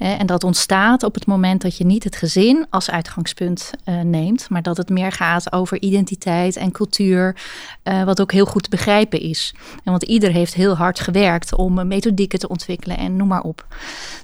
En 0.00 0.26
dat 0.26 0.44
ontstaat 0.44 1.02
op 1.02 1.14
het 1.14 1.26
moment 1.26 1.62
dat 1.62 1.76
je 1.76 1.85
niet 1.85 2.05
het 2.05 2.17
gezin 2.17 2.67
als 2.70 2.91
uitgangspunt 2.91 3.70
uh, 3.85 4.00
neemt, 4.00 4.49
maar 4.49 4.62
dat 4.62 4.76
het 4.76 4.88
meer 4.88 5.12
gaat 5.12 5.52
over 5.52 5.81
identiteit 5.81 6.56
en 6.56 6.73
cultuur, 6.73 7.37
uh, 7.85 8.05
wat 8.05 8.20
ook 8.20 8.32
heel 8.32 8.47
goed 8.47 8.62
te 8.62 8.70
begrijpen 8.70 9.20
is. 9.20 9.55
En 9.85 9.91
want 9.91 10.02
ieder 10.02 10.32
heeft 10.32 10.55
heel 10.55 10.76
hard 10.76 11.00
gewerkt 11.00 11.55
om 11.55 11.87
methodieken 11.87 12.38
te 12.38 12.49
ontwikkelen 12.49 12.99
en 12.99 13.17
noem 13.17 13.29
maar 13.29 13.43
op. 13.43 13.67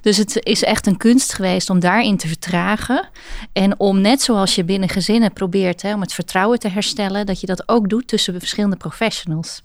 Dus 0.01 0.17
het 0.17 0.39
is 0.43 0.63
echt 0.63 0.87
een 0.87 0.97
kunst 0.97 1.33
geweest 1.33 1.69
om 1.69 1.79
daarin 1.79 2.17
te 2.17 2.27
vertragen 2.27 3.09
en 3.53 3.79
om 3.79 4.01
net 4.01 4.21
zoals 4.21 4.55
je 4.55 4.63
binnen 4.63 4.89
gezinnen 4.89 5.33
probeert 5.33 5.83
om 5.83 6.01
het 6.01 6.13
vertrouwen 6.13 6.59
te 6.59 6.69
herstellen, 6.69 7.25
dat 7.25 7.39
je 7.39 7.47
dat 7.47 7.69
ook 7.69 7.89
doet 7.89 8.07
tussen 8.07 8.39
verschillende 8.39 8.75
professionals. 8.75 9.63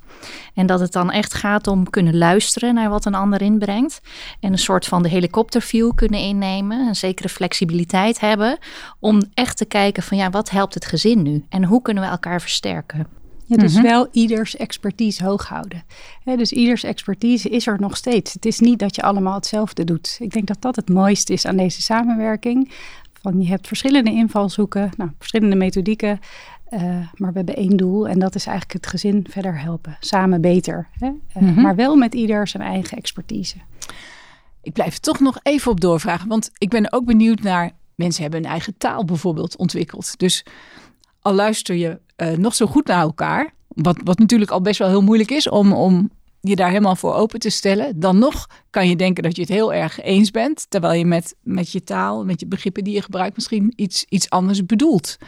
En 0.54 0.66
dat 0.66 0.80
het 0.80 0.92
dan 0.92 1.10
echt 1.10 1.34
gaat 1.34 1.66
om 1.66 1.90
kunnen 1.90 2.16
luisteren 2.16 2.74
naar 2.74 2.90
wat 2.90 3.04
een 3.04 3.14
ander 3.14 3.42
inbrengt. 3.42 4.00
En 4.40 4.52
een 4.52 4.58
soort 4.58 4.86
van 4.86 5.02
de 5.02 5.08
helikopterview 5.08 5.94
kunnen 5.94 6.20
innemen. 6.20 6.86
Een 6.86 6.96
zekere 6.96 7.28
flexibiliteit 7.28 8.20
hebben. 8.20 8.58
Om 9.00 9.22
echt 9.34 9.56
te 9.56 9.64
kijken 9.64 10.02
van 10.02 10.16
ja, 10.16 10.30
wat 10.30 10.50
helpt 10.50 10.74
het 10.74 10.86
gezin 10.86 11.22
nu? 11.22 11.44
En 11.48 11.64
hoe 11.64 11.82
kunnen 11.82 12.02
we 12.02 12.08
elkaar 12.08 12.40
versterken? 12.40 13.20
Ja, 13.46 13.56
dus 13.56 13.72
mm-hmm. 13.72 13.91
wel 13.91 14.08
ieders 14.12 14.56
expertise 14.56 15.24
hoog 15.24 15.48
houden. 15.48 15.82
He, 16.24 16.36
dus 16.36 16.52
ieders 16.52 16.84
expertise 16.84 17.48
is 17.48 17.67
er 17.67 17.81
nog 17.81 17.96
steeds. 17.96 18.32
Het 18.32 18.46
is 18.46 18.60
niet 18.60 18.79
dat 18.79 18.94
je 18.96 19.02
allemaal 19.02 19.34
hetzelfde 19.34 19.84
doet. 19.84 20.17
Ik 20.20 20.32
denk 20.32 20.46
dat 20.46 20.62
dat 20.62 20.76
het 20.76 20.88
mooiste 20.88 21.32
is 21.32 21.46
aan 21.46 21.56
deze 21.56 21.82
samenwerking. 21.82 22.72
Van 23.22 23.41
je 23.41 23.48
hebt 23.48 23.67
verschillende 23.67 24.10
invalshoeken, 24.10 24.91
nou, 24.96 25.10
verschillende 25.19 25.56
methodieken. 25.56 26.20
Uh, 26.72 26.81
maar 27.14 27.31
we 27.31 27.36
hebben 27.36 27.56
één 27.56 27.76
doel 27.76 28.08
en 28.08 28.19
dat 28.19 28.34
is 28.34 28.46
eigenlijk 28.46 28.84
het 28.84 28.86
gezin 28.86 29.26
verder 29.31 29.60
helpen. 29.60 29.96
Samen 30.00 30.41
beter. 30.41 30.88
Hè? 30.98 31.06
Uh, 31.06 31.43
mm-hmm. 31.43 31.62
Maar 31.62 31.74
wel 31.74 31.96
met 31.96 32.14
ieder 32.14 32.48
zijn 32.48 32.62
eigen 32.62 32.96
expertise. 32.96 33.56
Ik 34.62 34.72
blijf 34.72 34.98
toch 34.98 35.20
nog 35.20 35.38
even 35.43 35.70
op 35.70 35.81
doorvragen. 35.81 36.29
Want 36.29 36.50
ik 36.58 36.69
ben 36.69 36.93
ook 36.93 37.05
benieuwd 37.05 37.41
naar... 37.41 37.70
Mensen 37.94 38.22
hebben 38.22 38.44
een 38.44 38.50
eigen 38.50 38.79
taal 38.79 39.05
bijvoorbeeld 39.05 39.56
ontwikkeld. 39.56 40.19
Dus 40.19 40.44
al 41.20 41.32
luister 41.32 41.74
je 41.74 42.00
uh, 42.17 42.31
nog 42.31 42.55
zo 42.55 42.67
goed 42.67 42.86
naar 42.86 43.00
elkaar... 43.00 43.52
Wat, 43.69 44.00
wat 44.05 44.19
natuurlijk 44.19 44.50
al 44.50 44.60
best 44.60 44.79
wel 44.79 44.88
heel 44.88 45.02
moeilijk 45.02 45.31
is 45.31 45.48
om, 45.48 45.72
om 45.72 46.10
je 46.41 46.56
daar 46.56 46.69
helemaal 46.69 46.96
voor 46.96 47.14
open 47.14 47.41
te 47.41 47.50
stellen. 47.50 48.00
Dan 48.00 48.19
nog 48.19 48.46
kan 48.70 48.88
je 48.88 48.96
denken 48.96 49.22
dat 49.22 49.36
je 49.36 49.43
het 49.43 49.50
heel 49.50 49.72
erg 49.72 50.00
eens 50.00 50.31
bent. 50.31 50.67
Terwijl 50.69 50.98
je 50.98 51.05
met, 51.05 51.34
met 51.43 51.72
je 51.72 51.84
taal, 51.84 52.24
met 52.24 52.41
je 52.41 52.46
begrippen 52.46 52.84
die 52.84 52.94
je 52.94 53.02
gebruikt... 53.02 53.34
misschien 53.34 53.72
iets, 53.76 54.05
iets 54.08 54.31
anders 54.31 54.67
bedoelt. 54.67 55.19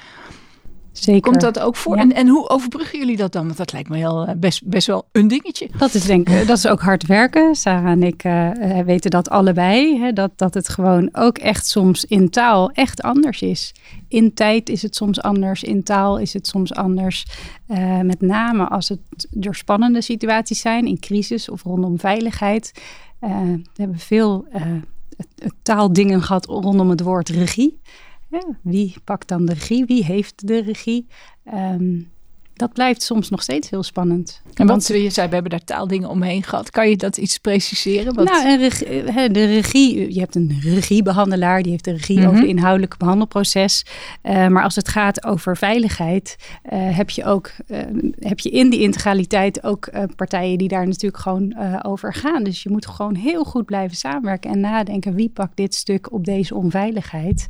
Zeker. 0.99 1.21
Komt 1.21 1.41
dat 1.41 1.59
ook 1.59 1.77
voor? 1.77 1.97
Ja. 1.97 2.03
En, 2.03 2.13
en 2.13 2.29
hoe 2.29 2.49
overbruggen 2.49 2.99
jullie 2.99 3.17
dat 3.17 3.33
dan? 3.33 3.45
Want 3.45 3.57
dat 3.57 3.73
lijkt 3.73 3.89
me 3.89 3.97
heel, 3.97 4.35
best, 4.37 4.67
best 4.67 4.87
wel 4.87 5.09
een 5.13 5.29
dingetje. 5.29 5.69
Dat 5.79 5.95
is 5.95 6.05
denk 6.05 6.29
ik, 6.29 6.47
dat 6.47 6.57
is 6.57 6.67
ook 6.67 6.81
hard 6.81 7.07
werken. 7.07 7.55
Sarah 7.55 7.91
en 7.91 8.03
ik 8.03 8.25
uh, 8.25 8.51
weten 8.85 9.11
dat 9.11 9.31
allebei. 9.31 9.99
Hè, 9.99 10.13
dat, 10.13 10.31
dat 10.37 10.55
het 10.55 10.69
gewoon 10.69 11.09
ook 11.13 11.39
echt 11.39 11.67
soms 11.67 12.05
in 12.05 12.31
taal 12.31 12.71
echt 12.71 13.03
anders 13.03 13.43
is. 13.43 13.75
In 14.09 14.35
tijd 14.35 14.69
is 14.69 14.83
het 14.83 14.97
soms 14.97 15.23
anders. 15.23 15.63
In 15.63 15.83
taal 15.83 16.19
is 16.19 16.33
het 16.33 16.47
soms 16.47 16.75
anders. 16.75 17.27
Uh, 17.69 18.01
met 18.01 18.21
name 18.21 18.69
als 18.69 18.89
het 18.89 19.01
door 19.31 19.55
spannende 19.55 20.03
situaties 20.03 20.61
zijn. 20.61 20.87
In 20.87 21.01
crisis 21.01 21.49
of 21.49 21.63
rondom 21.63 21.99
veiligheid. 21.99 22.73
Uh, 23.21 23.31
we 23.53 23.83
hebben 23.83 23.99
veel 23.99 24.47
taaldingen 25.63 26.23
gehad 26.23 26.47
rondom 26.47 26.91
het 26.91 27.01
woord 27.01 27.29
regie. 27.29 27.81
Ja, 28.35 28.57
wie 28.63 28.95
pakt 29.05 29.29
dan 29.29 29.47
de 29.47 29.53
regie? 29.53 29.85
Wie 29.85 30.05
heeft 30.05 30.47
de 30.47 30.63
regie? 30.63 31.07
Um, 31.55 32.13
dat 32.55 32.73
blijft 32.73 33.03
soms 33.03 33.31
nog 33.31 33.43
steeds 33.43 33.71
heel 33.71 33.83
spannend. 33.83 34.43
En 34.55 34.67
wat 34.67 34.87
je 34.87 35.11
zei, 35.11 35.29
we 35.29 35.35
hebben 35.35 35.51
daar 35.51 35.65
taaldingen 35.65 36.09
omheen 36.09 36.43
gehad. 36.43 36.71
Kan 36.71 36.89
je 36.89 36.97
dat 36.97 37.17
iets 37.17 37.39
preciseren? 37.39 38.15
Wat... 38.15 38.25
Nou, 38.25 38.59
regie, 38.59 39.31
de 39.31 39.45
regie, 39.45 40.15
je 40.15 40.21
hebt 40.21 40.35
een 40.35 40.59
regiebehandelaar, 40.63 41.63
die 41.63 41.71
heeft 41.71 41.85
de 41.85 41.91
regie 41.91 42.19
over 42.19 42.31
het 42.31 42.39
mhm. 42.39 42.49
inhoudelijke 42.49 42.97
behandelproces. 42.97 43.85
Uh, 44.23 44.49
maar 44.49 44.63
als 44.63 44.75
het 44.75 44.89
gaat 44.89 45.25
over 45.25 45.57
veiligheid, 45.57 46.37
uh, 46.73 46.97
heb 46.97 47.11
je 47.11 47.25
ook 47.25 47.51
uh, 47.67 47.79
heb 48.19 48.41
je 48.41 48.51
in 48.51 48.71
die 48.71 48.81
integraliteit 48.81 49.65
ook 49.65 49.91
partijen 50.17 50.59
die 50.59 50.69
daar 50.69 50.87
natuurlijk 50.87 51.23
gewoon 51.23 51.55
over 51.83 52.15
gaan. 52.15 52.45
Dus 52.45 52.63
je 52.63 52.71
moet 52.71 52.87
gewoon 52.87 53.15
heel 53.15 53.45
goed 53.45 53.65
blijven 53.65 53.97
samenwerken 53.97 54.51
en 54.51 54.61
nadenken 54.61 55.15
wie 55.15 55.29
pakt 55.29 55.57
dit 55.57 55.75
stuk 55.75 56.13
op 56.13 56.25
deze 56.25 56.55
onveiligheid. 56.55 57.47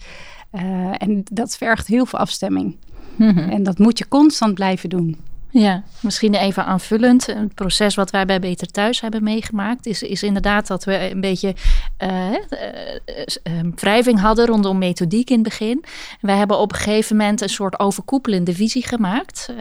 En 0.99 1.23
dat 1.33 1.57
vergt 1.57 1.87
heel 1.87 2.07
veel 2.07 2.19
afstemming. 2.19 2.77
Mhm. 3.17 3.39
En 3.39 3.63
dat 3.63 3.79
moet 3.79 3.99
je 3.99 4.09
constant 4.09 4.55
blijven 4.55 4.89
doen. 4.89 5.17
Ja, 5.57 5.83
misschien 6.01 6.35
even 6.35 6.65
aanvullend. 6.65 7.27
Het 7.27 7.55
proces 7.55 7.95
wat 7.95 8.11
wij 8.11 8.27
bij 8.27 8.41
Beter 8.41 8.67
Thuis 8.67 9.01
hebben 9.01 9.23
meegemaakt, 9.23 9.87
is, 9.87 10.03
is 10.03 10.23
inderdaad 10.23 10.67
dat 10.67 10.85
we 10.85 11.11
een 11.11 11.21
beetje 11.21 11.55
uh, 12.03 13.71
wrijving 13.75 14.21
hadden 14.21 14.47
rondom 14.47 14.79
methodiek 14.79 15.31
in 15.31 15.35
het 15.35 15.45
begin. 15.49 15.85
Wij 16.21 16.37
hebben 16.37 16.59
op 16.59 16.73
een 16.73 16.79
gegeven 16.79 17.17
moment 17.17 17.41
een 17.41 17.49
soort 17.49 17.79
overkoepelende 17.79 18.55
visie 18.55 18.87
gemaakt 18.87 19.53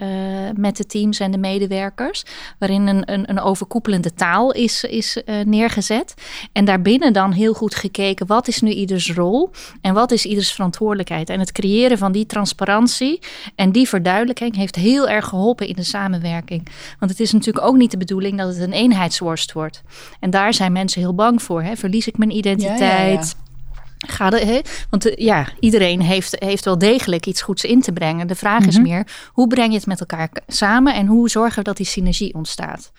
met 0.54 0.76
de 0.76 0.86
teams 0.86 1.20
en 1.20 1.30
de 1.30 1.38
medewerkers, 1.38 2.24
waarin 2.58 2.86
een, 2.86 3.12
een, 3.12 3.30
een 3.30 3.40
overkoepelende 3.40 4.14
taal 4.14 4.52
is, 4.52 4.84
is 4.84 5.22
neergezet. 5.44 6.14
En 6.52 6.64
daarbinnen 6.64 7.12
dan 7.12 7.32
heel 7.32 7.54
goed 7.54 7.74
gekeken 7.74 8.26
wat 8.26 8.48
is 8.48 8.60
nu 8.60 8.70
ieders 8.70 9.12
rol 9.12 9.50
en 9.80 9.94
wat 9.94 10.10
is 10.10 10.24
ieders 10.24 10.52
verantwoordelijkheid. 10.52 11.28
En 11.28 11.40
het 11.40 11.52
creëren 11.52 11.98
van 11.98 12.12
die 12.12 12.26
transparantie 12.26 13.18
en 13.54 13.72
die 13.72 13.88
verduidelijking 13.88 14.56
heeft 14.56 14.76
heel 14.76 15.08
erg 15.08 15.24
geholpen 15.24 15.66
in 15.66 15.74
de 15.74 15.82
samenwerking. 15.84 16.68
Want 16.98 17.10
het 17.10 17.20
is 17.20 17.32
natuurlijk 17.32 17.66
ook 17.66 17.76
niet 17.76 17.90
de 17.90 17.96
bedoeling 17.96 18.38
dat 18.38 18.48
het 18.48 18.58
een 18.58 18.72
eenheidsworst 18.72 19.52
wordt. 19.52 19.82
En 20.20 20.30
daar 20.30 20.54
zijn 20.54 20.72
mensen 20.72 21.00
heel 21.00 21.14
bang 21.14 21.42
voor. 21.42 21.62
Hè? 21.62 21.76
Verlies 21.76 22.06
ik 22.06 22.18
mijn 22.18 22.36
identiteit? 22.36 23.36
Ga 24.06 24.30
de, 24.30 24.38
hè? 24.38 24.60
Want 24.90 25.12
ja, 25.14 25.48
iedereen 25.60 26.00
heeft, 26.00 26.36
heeft 26.38 26.64
wel 26.64 26.78
degelijk 26.78 27.26
iets 27.26 27.42
goeds 27.42 27.64
in 27.64 27.80
te 27.80 27.92
brengen. 27.92 28.26
De 28.26 28.34
vraag 28.34 28.66
is 28.66 28.74
mhm. 28.74 28.82
meer, 28.82 29.06
hoe 29.32 29.46
breng 29.46 29.70
je 29.70 29.76
het 29.76 29.86
met 29.86 30.00
elkaar 30.00 30.30
samen 30.46 30.94
en 30.94 31.06
hoe 31.06 31.30
zorgen 31.30 31.58
we 31.58 31.64
dat 31.64 31.76
die 31.76 31.86
synergie 31.86 32.34
ontstaat? 32.34 32.92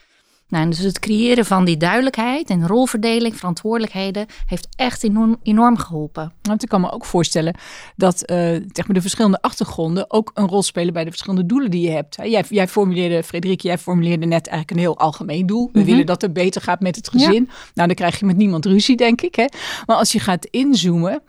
Nou, 0.48 0.70
dus 0.70 0.80
het 0.80 1.00
creëren 1.00 1.46
van 1.46 1.66
die 1.66 1.78
duidelijkheid 1.78 2.50
en 2.50 2.68
rolverdeling, 2.68 3.36
verantwoordelijkheden, 3.36 4.26
heeft 4.46 4.68
echt 4.76 5.04
enorm, 5.04 5.38
enorm 5.44 5.78
geholpen. 5.78 6.34
Want 6.42 6.64
ik 6.64 6.70
kan 6.70 6.82
me 6.82 6.92
ook 6.92 7.06
voorstellen 7.06 7.56
dat 7.96 8.16
uh, 8.16 8.38
zeg 8.48 8.88
maar 8.88 8.94
de 8.94 9.02
verschillende 9.02 9.42
achtergronden 9.42 10.12
ook 10.12 10.32
een 10.34 10.48
rol 10.48 10.64
spelen 10.64 10.94
bij 10.94 11.04
de 11.04 11.10
verschillende 11.10 11.46
doelen 11.46 11.72
die 11.72 11.82
je 11.82 11.90
hebt. 11.90 12.16
Jij, 12.16 12.44
jij 12.50 12.68
formuleerde, 12.68 13.24
Frederik, 13.24 13.62
jij 13.62 13.78
formuleerde 13.78 14.26
net 14.26 14.48
eigenlijk 14.48 14.72
een 14.72 14.86
heel 14.86 14.98
algemeen 14.98 15.46
doel. 15.46 15.70
We 15.74 15.80
mhm. 15.80 15.90
willen 15.90 16.06
dat 16.06 16.22
het 16.22 16.34
beter 16.34 16.62
gaat 16.62 16.80
met 16.80 16.96
het 16.96 17.10
gezin. 17.10 17.50
Nou, 17.74 17.88
dan 17.88 17.96
krijg 17.96 18.20
je 18.20 18.26
met 18.26 18.38
niemand 18.38 18.66
ruzie, 18.66 18.98
denk 18.98 19.22
ik. 19.22 19.36
Hè? 19.36 19.46
Maar 19.86 19.96
als 19.96 20.12
je 20.12 20.20
gaat 20.20 20.46
inzoomen, 20.46 21.22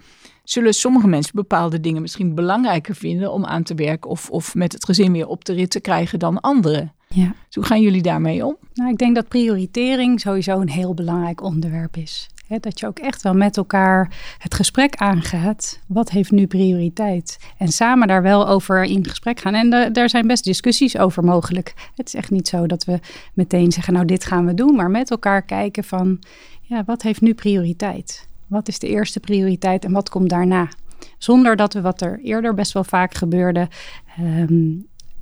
zullen 0.44 0.75
sommige 0.75 1.08
mensen 1.08 1.32
bepaalde 1.35 1.80
dingen 1.80 2.02
misschien 2.02 2.35
belangrijker 2.35 2.94
vinden 2.94 3.32
om 3.32 3.44
aan 3.44 3.62
te 3.62 3.75
werken 3.75 4.11
of, 4.11 4.30
of 4.30 4.54
met 4.54 4.73
het 4.73 4.85
gezin 4.85 5.12
weer 5.12 5.26
op 5.26 5.44
de 5.44 5.52
rit 5.52 5.70
te 5.70 5.80
krijgen 5.80 6.18
dan 6.18 6.40
anderen. 6.40 6.94
Ja. 7.16 7.35
Dus 7.46 7.54
hoe 7.54 7.64
gaan 7.64 7.80
jullie 7.80 8.02
daarmee 8.02 8.44
om? 8.44 8.56
Nou, 8.75 8.90
ik 8.90 8.99
denk 8.99 9.14
dat 9.14 9.28
prioritering 9.28 10.20
sowieso 10.20 10.61
een 10.61 10.68
heel 10.68 10.94
belangrijk 10.94 11.42
onderwerp 11.42 11.96
is. 11.96 12.28
dat 12.61 12.80
je 12.80 12.87
ook 12.87 12.99
echt 12.99 13.23
wel 13.23 13.35
met 13.35 13.56
elkaar 13.56 14.14
het 14.38 14.54
gesprek 14.54 14.94
aangaat. 14.94 15.80
Wat 15.87 16.11
heeft 16.11 16.30
nu 16.30 16.46
prioriteit? 16.46 17.38
En 17.58 17.68
samen 17.68 18.08
daar 18.08 18.23
wel 18.23 18.49
over 18.49 18.85
in 18.85 19.06
gesprek 19.08 19.40
gaan. 19.40 19.54
En 19.54 19.92
daar 19.92 20.08
zijn 20.08 20.26
best 20.26 20.44
discussies 20.44 20.99
over 20.99 21.25
mogelijk. 21.25 21.75
Het 21.94 22.06
is 22.06 22.14
echt 22.14 22.30
niet 22.30 22.49
zo 22.49 22.66
dat 22.66 22.85
we 22.85 22.99
meteen 23.35 23.73
zeggen, 23.73 23.92
nou 23.92 24.06
dit 24.06 24.25
gaan 24.25 24.46
we 24.46 24.54
doen. 24.54 24.75
Maar 24.75 24.90
met 24.90 25.11
elkaar 25.11 25.42
kijken 25.42 25.85
van, 25.85 26.18
ja, 26.61 26.82
wat 26.87 27.02
heeft 27.02 27.20
nu 27.20 27.35
prioriteit? 27.35 28.28
Wat 28.46 28.68
is 28.68 28.78
de 28.78 28.88
eerste 28.88 29.20
prioriteit 29.20 29.85
en 29.85 29.92
wat 29.92 30.08
komt 30.08 30.30
daarna? 30.30 30.68
Zonder 31.18 31.56
dat 31.56 31.75
we 31.75 31.80
wat 31.80 32.00
er 32.00 32.20
eerder 32.20 32.54
best 32.54 32.73
wel 32.73 32.85
vaak 32.85 33.14
gebeurde, 33.14 33.68
ehm, 34.16 34.73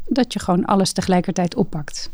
dat 0.08 0.32
je 0.32 0.38
gewoon 0.38 0.64
alles 0.64 0.92
tegelijkertijd 0.92 1.54
oppakt. 1.54 2.10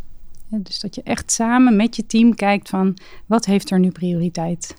dus 0.49 0.81
dat 0.81 0.95
je 0.95 1.03
echt 1.03 1.33
samen 1.33 1.77
met 1.77 1.97
je 1.97 2.07
team 2.07 2.35
kijkt 2.35 2.69
van 2.69 2.97
wat 3.27 3.45
heeft 3.45 3.71
er 3.71 3.79
nu 3.79 3.91
prioriteit. 3.91 4.75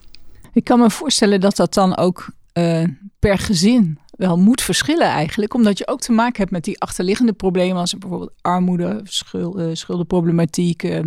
Ik 0.54 0.64
kan 0.64 0.80
me 0.80 0.90
voorstellen 0.90 1.40
dat 1.40 1.56
dat 1.56 1.74
dan 1.74 1.98
ook 1.98 2.34
uh, 2.54 2.84
per 3.20 3.38
gezin 3.38 4.00
wel 4.12 4.38
moet 4.38 4.62
verschillen 4.62 5.08
eigenlijk. 5.08 5.54
Omdat 5.54 5.78
je 5.78 5.88
ook 5.88 6.02
te 6.02 6.12
maken 6.12 6.38
hebt 6.38 6.52
met 6.52 6.64
die 6.64 6.80
achterliggende 6.80 7.34
problemen 7.34 7.78
als 7.78 7.98
bijvoorbeeld 7.98 8.34
armoede, 8.42 9.02
schuld, 9.04 9.58
uh, 9.58 9.70
schuldenproblematiek. 9.74 10.84
Uh, 10.84 11.00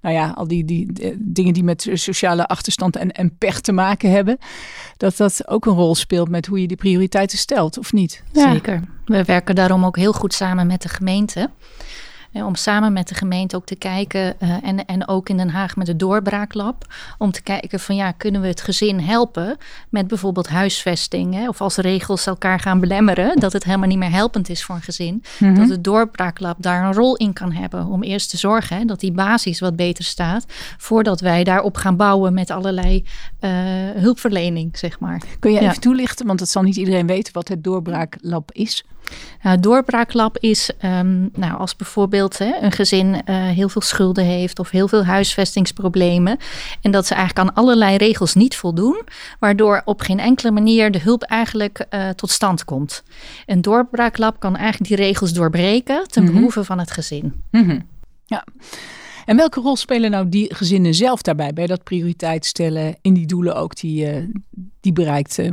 nou 0.00 0.14
ja, 0.14 0.30
al 0.30 0.48
die, 0.48 0.64
die, 0.64 1.14
dingen 1.18 1.52
die 1.52 1.64
met 1.64 1.88
sociale 1.92 2.46
achterstand 2.46 2.96
en, 2.96 3.12
en 3.12 3.36
pech 3.38 3.60
te 3.60 3.72
maken 3.72 4.10
hebben. 4.10 4.38
Dat 4.96 5.16
dat 5.16 5.48
ook 5.48 5.66
een 5.66 5.74
rol 5.74 5.94
speelt 5.94 6.28
met 6.28 6.46
hoe 6.46 6.60
je 6.60 6.66
die 6.66 6.76
prioriteiten 6.76 7.38
stelt, 7.38 7.78
of 7.78 7.92
niet? 7.92 8.22
Zeker. 8.32 8.82
We 9.04 9.24
werken 9.24 9.54
daarom 9.54 9.84
ook 9.84 9.96
heel 9.96 10.12
goed 10.12 10.34
samen 10.34 10.66
met 10.66 10.82
de 10.82 10.88
gemeente 10.88 11.50
om 12.32 12.54
samen 12.54 12.92
met 12.92 13.08
de 13.08 13.14
gemeente 13.14 13.56
ook 13.56 13.66
te 13.66 13.76
kijken 13.76 14.34
uh, 14.42 14.56
en, 14.62 14.84
en 14.84 15.08
ook 15.08 15.28
in 15.28 15.36
Den 15.36 15.48
Haag 15.48 15.76
met 15.76 15.86
de 15.86 15.96
doorbraaklab. 15.96 16.94
Om 17.18 17.30
te 17.30 17.42
kijken 17.42 17.80
van 17.80 17.96
ja, 17.96 18.12
kunnen 18.12 18.40
we 18.40 18.46
het 18.46 18.60
gezin 18.60 19.00
helpen 19.00 19.56
met 19.88 20.06
bijvoorbeeld 20.06 20.48
huisvesting. 20.48 21.34
Hè, 21.34 21.48
of 21.48 21.60
als 21.60 21.76
regels 21.76 22.26
elkaar 22.26 22.60
gaan 22.60 22.80
belemmeren, 22.80 23.40
dat 23.40 23.52
het 23.52 23.64
helemaal 23.64 23.88
niet 23.88 23.98
meer 23.98 24.10
helpend 24.10 24.48
is 24.48 24.64
voor 24.64 24.74
een 24.74 24.82
gezin. 24.82 25.22
Mhm. 25.38 25.54
Dat 25.54 25.68
het 25.68 25.84
doorbraaklab 25.84 26.56
daar 26.62 26.84
een 26.84 26.94
rol 26.94 27.16
in 27.16 27.32
kan 27.32 27.52
hebben. 27.52 27.86
Om 27.86 28.02
eerst 28.02 28.30
te 28.30 28.36
zorgen 28.36 28.76
hè, 28.76 28.84
dat 28.84 29.00
die 29.00 29.12
basis 29.12 29.60
wat 29.60 29.76
beter 29.76 30.04
staat. 30.04 30.44
Voordat 30.78 31.20
wij 31.20 31.44
daarop 31.44 31.76
gaan 31.76 31.96
bouwen 31.96 32.34
met 32.34 32.50
allerlei 32.50 33.04
uh, 33.40 33.50
hulpverlening, 33.94 34.78
zeg 34.78 35.00
maar. 35.00 35.22
Kun 35.38 35.52
je 35.52 35.60
even 35.60 35.80
toelichten, 35.80 36.26
want 36.26 36.38
dat 36.38 36.48
zal 36.48 36.62
niet 36.62 36.76
iedereen 36.76 37.06
weten 37.06 37.32
wat 37.32 37.48
het 37.48 37.64
doorbraaklab 37.64 38.52
is. 38.52 38.84
Nou, 39.42 39.60
doorbraaklab 39.60 40.38
is 40.38 40.70
um, 40.84 41.30
nou, 41.34 41.58
als 41.58 41.76
bijvoorbeeld 41.76 42.25
hè, 42.34 42.56
een 42.60 42.72
gezin 42.72 43.06
uh, 43.06 43.48
heel 43.48 43.68
veel 43.68 43.82
schulden 43.82 44.24
heeft 44.24 44.58
of 44.58 44.70
heel 44.70 44.88
veel 44.88 45.04
huisvestingsproblemen. 45.04 46.38
En 46.82 46.90
dat 46.90 47.06
ze 47.06 47.14
eigenlijk 47.14 47.48
aan 47.48 47.54
allerlei 47.54 47.96
regels 47.96 48.34
niet 48.34 48.56
voldoen, 48.56 49.02
waardoor 49.38 49.82
op 49.84 50.00
geen 50.00 50.18
enkele 50.18 50.50
manier 50.50 50.90
de 50.90 51.00
hulp 51.00 51.22
eigenlijk 51.22 51.86
uh, 51.90 52.08
tot 52.08 52.30
stand 52.30 52.64
komt. 52.64 53.02
Een 53.46 53.62
doorbraaklab 53.62 54.40
kan 54.40 54.56
eigenlijk 54.56 54.88
die 54.88 55.06
regels 55.06 55.32
doorbreken 55.32 56.08
ten 56.08 56.22
mm 56.22 56.34
behoeve 56.36 56.64
van 56.64 56.78
het 56.78 56.90
gezin. 56.90 57.42
Mm 57.50 57.64
-hmm. 57.64 57.86
Ja. 58.24 58.44
En 59.26 59.36
welke 59.36 59.60
rol 59.60 59.76
spelen 59.76 60.10
nou 60.10 60.28
die 60.28 60.54
gezinnen 60.54 60.94
zelf 60.94 61.22
daarbij, 61.22 61.52
bij 61.52 61.66
dat 61.66 61.84
prioriteit 61.84 62.44
stellen 62.44 62.96
in 63.00 63.14
die 63.14 63.26
doelen 63.26 63.56
ook 63.56 63.76
die, 63.76 64.16
uh, 64.16 64.24
die 64.80 64.92
bereikt 64.92 65.38
uh, 65.38 65.50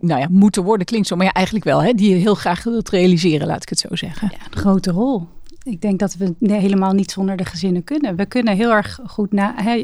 nou 0.00 0.20
ja, 0.20 0.26
moeten 0.30 0.62
worden? 0.62 0.86
Klinkt 0.86 1.06
zo, 1.06 1.16
maar 1.16 1.26
ja, 1.26 1.32
eigenlijk 1.32 1.64
wel, 1.64 1.82
hè, 1.82 1.92
die 1.92 2.10
je 2.10 2.16
heel 2.16 2.34
graag 2.34 2.64
wilt 2.64 2.88
realiseren, 2.88 3.46
laat 3.46 3.62
ik 3.62 3.68
het 3.68 3.78
zo 3.78 3.96
zeggen. 3.96 4.30
Ja, 4.32 4.46
een 4.50 4.58
grote 4.58 4.90
rol. 4.90 5.26
Ik 5.64 5.80
denk 5.80 5.98
dat 5.98 6.16
we 6.16 6.34
helemaal 6.40 6.92
niet 6.92 7.10
zonder 7.10 7.36
de 7.36 7.44
gezinnen 7.44 7.84
kunnen. 7.84 8.16
We 8.16 8.26
kunnen 8.26 8.56
heel 8.56 8.70
erg 8.70 9.00
goed 9.06 9.32
na. 9.32 9.76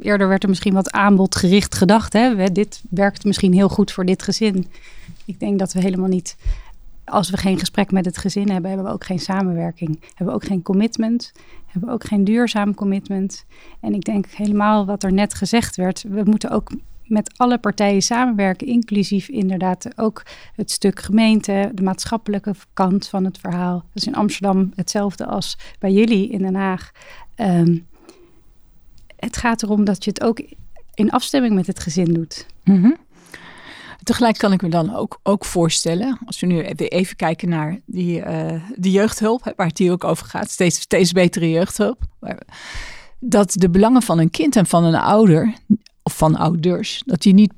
Eerder 0.00 0.28
werd 0.28 0.42
er 0.42 0.48
misschien 0.48 0.74
wat 0.74 0.90
aanbodgericht 0.90 1.74
gedacht. 1.74 2.12
Dit 2.52 2.82
werkt 2.90 3.24
misschien 3.24 3.52
heel 3.52 3.68
goed 3.68 3.92
voor 3.92 4.04
dit 4.04 4.22
gezin. 4.22 4.66
Ik 5.24 5.40
denk 5.40 5.58
dat 5.58 5.72
we 5.72 5.80
helemaal 5.80 6.08
niet 6.08 6.36
als 7.04 7.30
we 7.30 7.36
geen 7.36 7.58
gesprek 7.58 7.90
met 7.90 8.04
het 8.04 8.18
gezin 8.18 8.50
hebben, 8.50 8.70
hebben 8.70 8.86
we 8.86 8.92
ook 8.92 9.04
geen 9.04 9.18
samenwerking. 9.18 10.00
Hebben 10.14 10.26
we 10.26 10.32
ook 10.32 10.44
geen 10.44 10.62
commitment. 10.62 11.32
Hebben 11.66 11.88
we 11.88 11.94
ook 11.94 12.04
geen 12.04 12.24
duurzaam 12.24 12.74
commitment. 12.74 13.44
En 13.80 13.94
ik 13.94 14.04
denk 14.04 14.26
helemaal 14.26 14.86
wat 14.86 15.02
er 15.02 15.12
net 15.12 15.34
gezegd 15.34 15.76
werd. 15.76 16.04
We 16.08 16.22
moeten 16.24 16.50
ook 16.50 16.70
met 17.08 17.32
alle 17.36 17.58
partijen 17.58 18.02
samenwerken, 18.02 18.66
inclusief 18.66 19.28
inderdaad 19.28 19.98
ook 19.98 20.22
het 20.54 20.70
stuk 20.70 21.00
gemeente, 21.00 21.70
de 21.74 21.82
maatschappelijke 21.82 22.54
kant 22.72 23.08
van 23.08 23.24
het 23.24 23.38
verhaal. 23.38 23.74
Dat 23.74 24.02
is 24.02 24.06
in 24.06 24.14
Amsterdam 24.14 24.72
hetzelfde 24.74 25.26
als 25.26 25.58
bij 25.78 25.92
jullie 25.92 26.28
in 26.28 26.42
Den 26.42 26.54
Haag. 26.54 26.90
Um, 27.36 27.86
het 29.16 29.36
gaat 29.36 29.62
erom 29.62 29.84
dat 29.84 30.04
je 30.04 30.10
het 30.10 30.22
ook 30.22 30.42
in 30.94 31.10
afstemming 31.10 31.54
met 31.54 31.66
het 31.66 31.80
gezin 31.80 32.12
doet. 32.12 32.46
Mm 32.64 32.96
Tegelijk 34.02 34.38
kan 34.38 34.52
ik 34.52 34.62
me 34.62 34.68
dan 34.68 34.94
ook, 34.94 35.20
ook 35.22 35.44
voorstellen, 35.44 36.18
als 36.24 36.40
we 36.40 36.46
nu 36.46 36.60
even, 36.62 37.16
kijken 37.16 37.48
naar 37.48 37.78
die, 37.86 38.20
uh, 38.20 38.62
jeugdhulp, 38.80 39.52
waar 39.56 39.66
het 39.66 39.78
hier 39.78 39.92
ook 39.92 40.04
over 40.04 40.26
gaat, 40.26 40.50
steeds, 40.50 40.80
steeds 40.80 41.12
betere 41.12 41.50
jeugdhulp, 41.50 42.00
dat 43.18 43.52
de 43.52 43.70
belangen 43.70 44.02
van 44.02 44.18
een 44.18 44.30
kind 44.30 44.56
en 44.56 44.66
van 44.66 44.84
een 44.84 44.94
ouder, 44.94 45.54
of 46.08 46.16
van 46.16 46.36
ouders, 46.36 47.02
dat 47.06 47.22
die 47.22 47.34
niet 47.34 47.52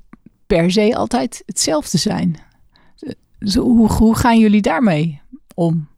per 0.46 0.70
se 0.70 0.96
altijd 0.96 1.42
hetzelfde 1.46 1.98
zijn. 1.98 2.36
Dus 3.38 3.54
hoe, 3.54 3.92
hoe 3.92 4.16
gaan 4.16 4.38
jullie 4.38 4.62
daarmee 4.62 5.20
om? 5.54 5.88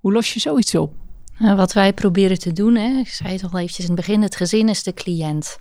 Hoe 0.00 0.12
los 0.12 0.34
je 0.34 0.40
zoiets 0.40 0.74
op? 0.74 0.94
Nou, 1.38 1.56
wat 1.56 1.72
wij 1.72 1.92
proberen 1.92 2.38
te 2.38 2.52
doen, 2.52 2.74
hè, 2.74 2.98
ik 2.98 3.08
zei 3.08 3.32
het 3.32 3.42
al 3.42 3.58
eventjes 3.58 3.88
in 3.88 3.96
het 3.96 4.06
begin, 4.06 4.22
het 4.22 4.36
gezin 4.36 4.68
is 4.68 4.82
de 4.82 4.94
cliënt. 4.94 5.58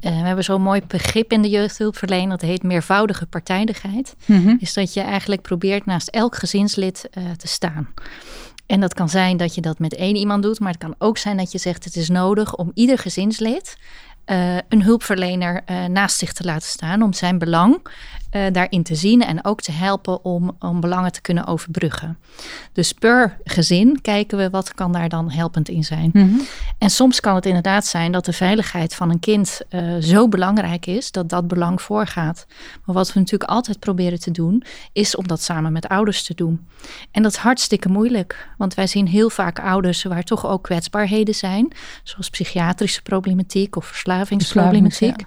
Uh, 0.00 0.10
we 0.20 0.26
hebben 0.26 0.44
zo'n 0.44 0.62
mooi 0.62 0.82
begrip 0.86 1.32
in 1.32 1.42
de 1.42 1.48
jeugdhulpverlening, 1.48 2.30
dat 2.30 2.40
heet 2.40 2.62
meervoudige 2.62 3.26
partijdigheid. 3.26 4.16
Mm 4.26 4.56
Is 4.60 4.74
dat 4.74 4.94
je 4.94 5.00
eigenlijk 5.00 5.42
probeert 5.42 5.86
naast 5.86 6.08
elk 6.08 6.36
gezinslid 6.36 7.08
uh, 7.18 7.30
te 7.30 7.46
staan. 7.48 7.88
En 8.66 8.80
dat 8.80 8.94
kan 8.94 9.08
zijn 9.08 9.36
dat 9.36 9.54
je 9.54 9.60
dat 9.60 9.78
met 9.78 9.94
één 9.94 10.16
iemand 10.16 10.42
doet, 10.42 10.60
maar 10.60 10.72
het 10.72 10.80
kan 10.80 10.94
ook 10.98 11.18
zijn 11.18 11.36
dat 11.36 11.52
je 11.52 11.58
zegt: 11.58 11.84
het 11.84 11.96
is 11.96 12.08
nodig 12.08 12.56
om 12.56 12.70
ieder 12.74 12.98
gezinslid 12.98 13.76
een 14.68 14.82
hulpverlener 14.82 15.62
uh, 15.70 15.84
naast 15.84 16.18
zich 16.18 16.32
te 16.32 16.44
laten 16.44 16.68
staan 16.68 17.02
om 17.02 17.12
zijn 17.12 17.38
belang 17.38 17.86
uh, 18.36 18.42
daarin 18.52 18.82
te 18.82 18.94
zien 18.94 19.22
en 19.22 19.44
ook 19.44 19.60
te 19.60 19.72
helpen 19.72 20.24
om, 20.24 20.56
om 20.58 20.80
belangen 20.80 21.12
te 21.12 21.20
kunnen 21.20 21.46
overbruggen. 21.46 22.18
Dus 22.72 22.92
per 22.92 23.36
gezin 23.44 24.00
kijken 24.00 24.38
we 24.38 24.50
wat 24.50 24.74
kan 24.74 24.92
daar 24.92 25.08
dan 25.08 25.30
helpend 25.30 25.68
in 25.68 25.84
zijn. 25.84 26.10
Mm 26.12 26.28
-hmm. 26.28 26.40
En 26.78 26.90
soms 26.90 27.20
kan 27.20 27.34
het 27.34 27.46
inderdaad 27.46 27.86
zijn 27.86 28.12
dat 28.12 28.24
de 28.24 28.32
veiligheid 28.32 28.94
van 28.94 29.10
een 29.10 29.20
kind 29.20 29.60
zo 30.00 30.28
belangrijk 30.28 30.86
is 30.86 31.10
dat 31.10 31.28
dat 31.28 31.48
belang 31.48 31.82
voorgaat. 31.82 32.46
Maar 32.84 32.94
wat 32.94 33.12
we 33.12 33.18
natuurlijk 33.18 33.50
altijd 33.50 33.78
proberen 33.78 34.20
te 34.20 34.30
doen, 34.30 34.62
is 34.92 35.16
om 35.16 35.26
dat 35.26 35.42
samen 35.42 35.72
met 35.72 35.88
ouders 35.88 36.22
te 36.22 36.34
doen. 36.34 36.66
En 37.10 37.22
dat 37.22 37.32
is 37.32 37.38
hartstikke 37.38 37.88
moeilijk, 37.88 38.48
want 38.58 38.74
wij 38.74 38.86
zien 38.86 39.06
heel 39.06 39.30
vaak 39.30 39.58
ouders 39.58 40.02
waar 40.02 40.22
toch 40.22 40.46
ook 40.46 40.62
kwetsbaarheden 40.62 41.34
zijn, 41.34 41.72
zoals 42.02 42.30
psychiatrische 42.30 43.02
problematiek 43.02 43.76
of 43.76 43.86
verslavingsproblematiek. 43.86 45.20
Ja. 45.20 45.26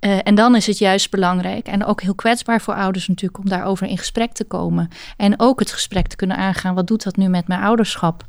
Uh, 0.00 0.18
en 0.22 0.34
dan 0.34 0.54
is 0.54 0.66
het 0.66 0.78
juist 0.78 1.10
belangrijk 1.10 1.66
en 1.66 1.84
ook 1.84 2.02
heel 2.02 2.14
kwetsbaar 2.14 2.60
voor 2.60 2.74
ouders 2.74 3.08
natuurlijk 3.08 3.38
om 3.38 3.48
daarover 3.48 3.86
in 3.86 3.98
gesprek 3.98 4.32
te 4.32 4.44
komen. 4.44 4.88
En 5.16 5.40
ook 5.40 5.58
het 5.58 5.72
gesprek 5.72 6.06
te 6.06 6.16
kunnen 6.16 6.36
aangaan. 6.36 6.74
Wat 6.74 6.86
doet 6.86 7.02
dat 7.02 7.16
nu 7.16 7.28
met 7.28 7.48
mijn 7.48 7.62
ouderschap? 7.62 8.24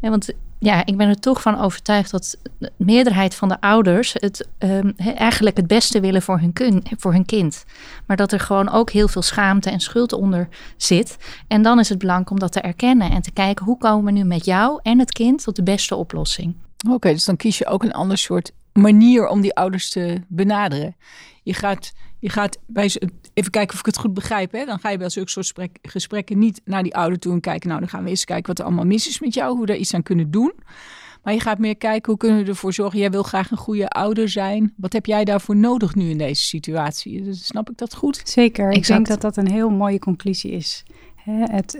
En 0.00 0.10
want 0.10 0.32
ja, 0.62 0.86
ik 0.86 0.96
ben 0.96 1.08
er 1.08 1.20
toch 1.20 1.42
van 1.42 1.60
overtuigd 1.60 2.10
dat 2.10 2.36
de 2.58 2.72
meerderheid 2.76 3.34
van 3.34 3.48
de 3.48 3.60
ouders 3.60 4.12
het 4.12 4.48
um, 4.58 4.94
eigenlijk 4.96 5.56
het 5.56 5.66
beste 5.66 6.00
willen 6.00 6.22
voor 6.22 6.38
hun, 6.38 6.52
kun, 6.52 6.82
voor 6.96 7.12
hun 7.12 7.24
kind. 7.24 7.64
Maar 8.06 8.16
dat 8.16 8.32
er 8.32 8.40
gewoon 8.40 8.70
ook 8.70 8.90
heel 8.90 9.08
veel 9.08 9.22
schaamte 9.22 9.70
en 9.70 9.80
schuld 9.80 10.12
onder 10.12 10.48
zit. 10.76 11.16
En 11.48 11.62
dan 11.62 11.78
is 11.78 11.88
het 11.88 11.98
belangrijk 11.98 12.30
om 12.30 12.38
dat 12.38 12.52
te 12.52 12.60
erkennen 12.60 13.10
en 13.10 13.22
te 13.22 13.32
kijken 13.32 13.64
hoe 13.64 13.78
komen 13.78 14.04
we 14.04 14.18
nu 14.18 14.24
met 14.24 14.44
jou 14.44 14.80
en 14.82 14.98
het 14.98 15.12
kind 15.12 15.42
tot 15.42 15.56
de 15.56 15.62
beste 15.62 15.96
oplossing. 15.96 16.54
Oké, 16.90 17.12
dus 17.12 17.24
dan 17.24 17.36
kies 17.36 17.58
je 17.58 17.66
ook 17.66 17.82
een 17.82 17.92
ander 17.92 18.18
soort 18.18 18.52
manier 18.72 19.28
om 19.28 19.40
die 19.40 19.54
ouders 19.54 19.90
te 19.90 20.20
benaderen. 20.28 20.96
Je 21.42 21.54
gaat, 21.54 21.92
je 22.18 22.28
gaat 22.28 22.58
bij 22.66 22.90
even 23.34 23.50
kijken 23.50 23.74
of 23.74 23.80
ik 23.80 23.86
het 23.86 23.98
goed 23.98 24.14
begrijp. 24.14 24.52
Hè? 24.52 24.64
Dan 24.64 24.78
ga 24.78 24.90
je 24.90 24.98
bij 24.98 25.08
zulke 25.08 25.30
soort 25.30 25.46
gesprek, 25.46 25.78
gesprekken 25.82 26.38
niet 26.38 26.60
naar 26.64 26.82
die 26.82 26.94
ouder 26.94 27.18
toe 27.18 27.32
en 27.32 27.40
kijken. 27.40 27.68
Nou, 27.68 27.80
dan 27.80 27.88
gaan 27.88 28.04
we 28.04 28.10
eens 28.10 28.24
kijken 28.24 28.46
wat 28.46 28.58
er 28.58 28.64
allemaal 28.64 28.84
mis 28.84 29.08
is 29.08 29.20
met 29.20 29.34
jou, 29.34 29.50
hoe 29.50 29.60
we 29.60 29.66
daar 29.66 29.76
iets 29.76 29.94
aan 29.94 30.02
kunnen 30.02 30.30
doen. 30.30 30.52
Maar 31.22 31.34
je 31.34 31.40
gaat 31.40 31.58
meer 31.58 31.76
kijken 31.76 32.10
hoe 32.10 32.20
kunnen 32.20 32.44
we 32.44 32.50
ervoor 32.50 32.72
zorgen. 32.72 32.98
Jij 32.98 33.10
wil 33.10 33.22
graag 33.22 33.50
een 33.50 33.56
goede 33.56 33.88
ouder 33.88 34.28
zijn. 34.28 34.74
Wat 34.76 34.92
heb 34.92 35.06
jij 35.06 35.24
daarvoor 35.24 35.56
nodig 35.56 35.94
nu 35.94 36.10
in 36.10 36.18
deze 36.18 36.42
situatie? 36.42 37.22
Dus 37.22 37.46
snap 37.46 37.70
ik 37.70 37.76
dat 37.78 37.94
goed? 37.94 38.20
Zeker. 38.24 38.70
Ik 38.70 38.86
denk 38.86 39.06
dat 39.06 39.20
dat 39.20 39.36
een 39.36 39.50
heel 39.50 39.70
mooie 39.70 39.98
conclusie 39.98 40.50
is. 40.50 40.84
Het, 41.24 41.78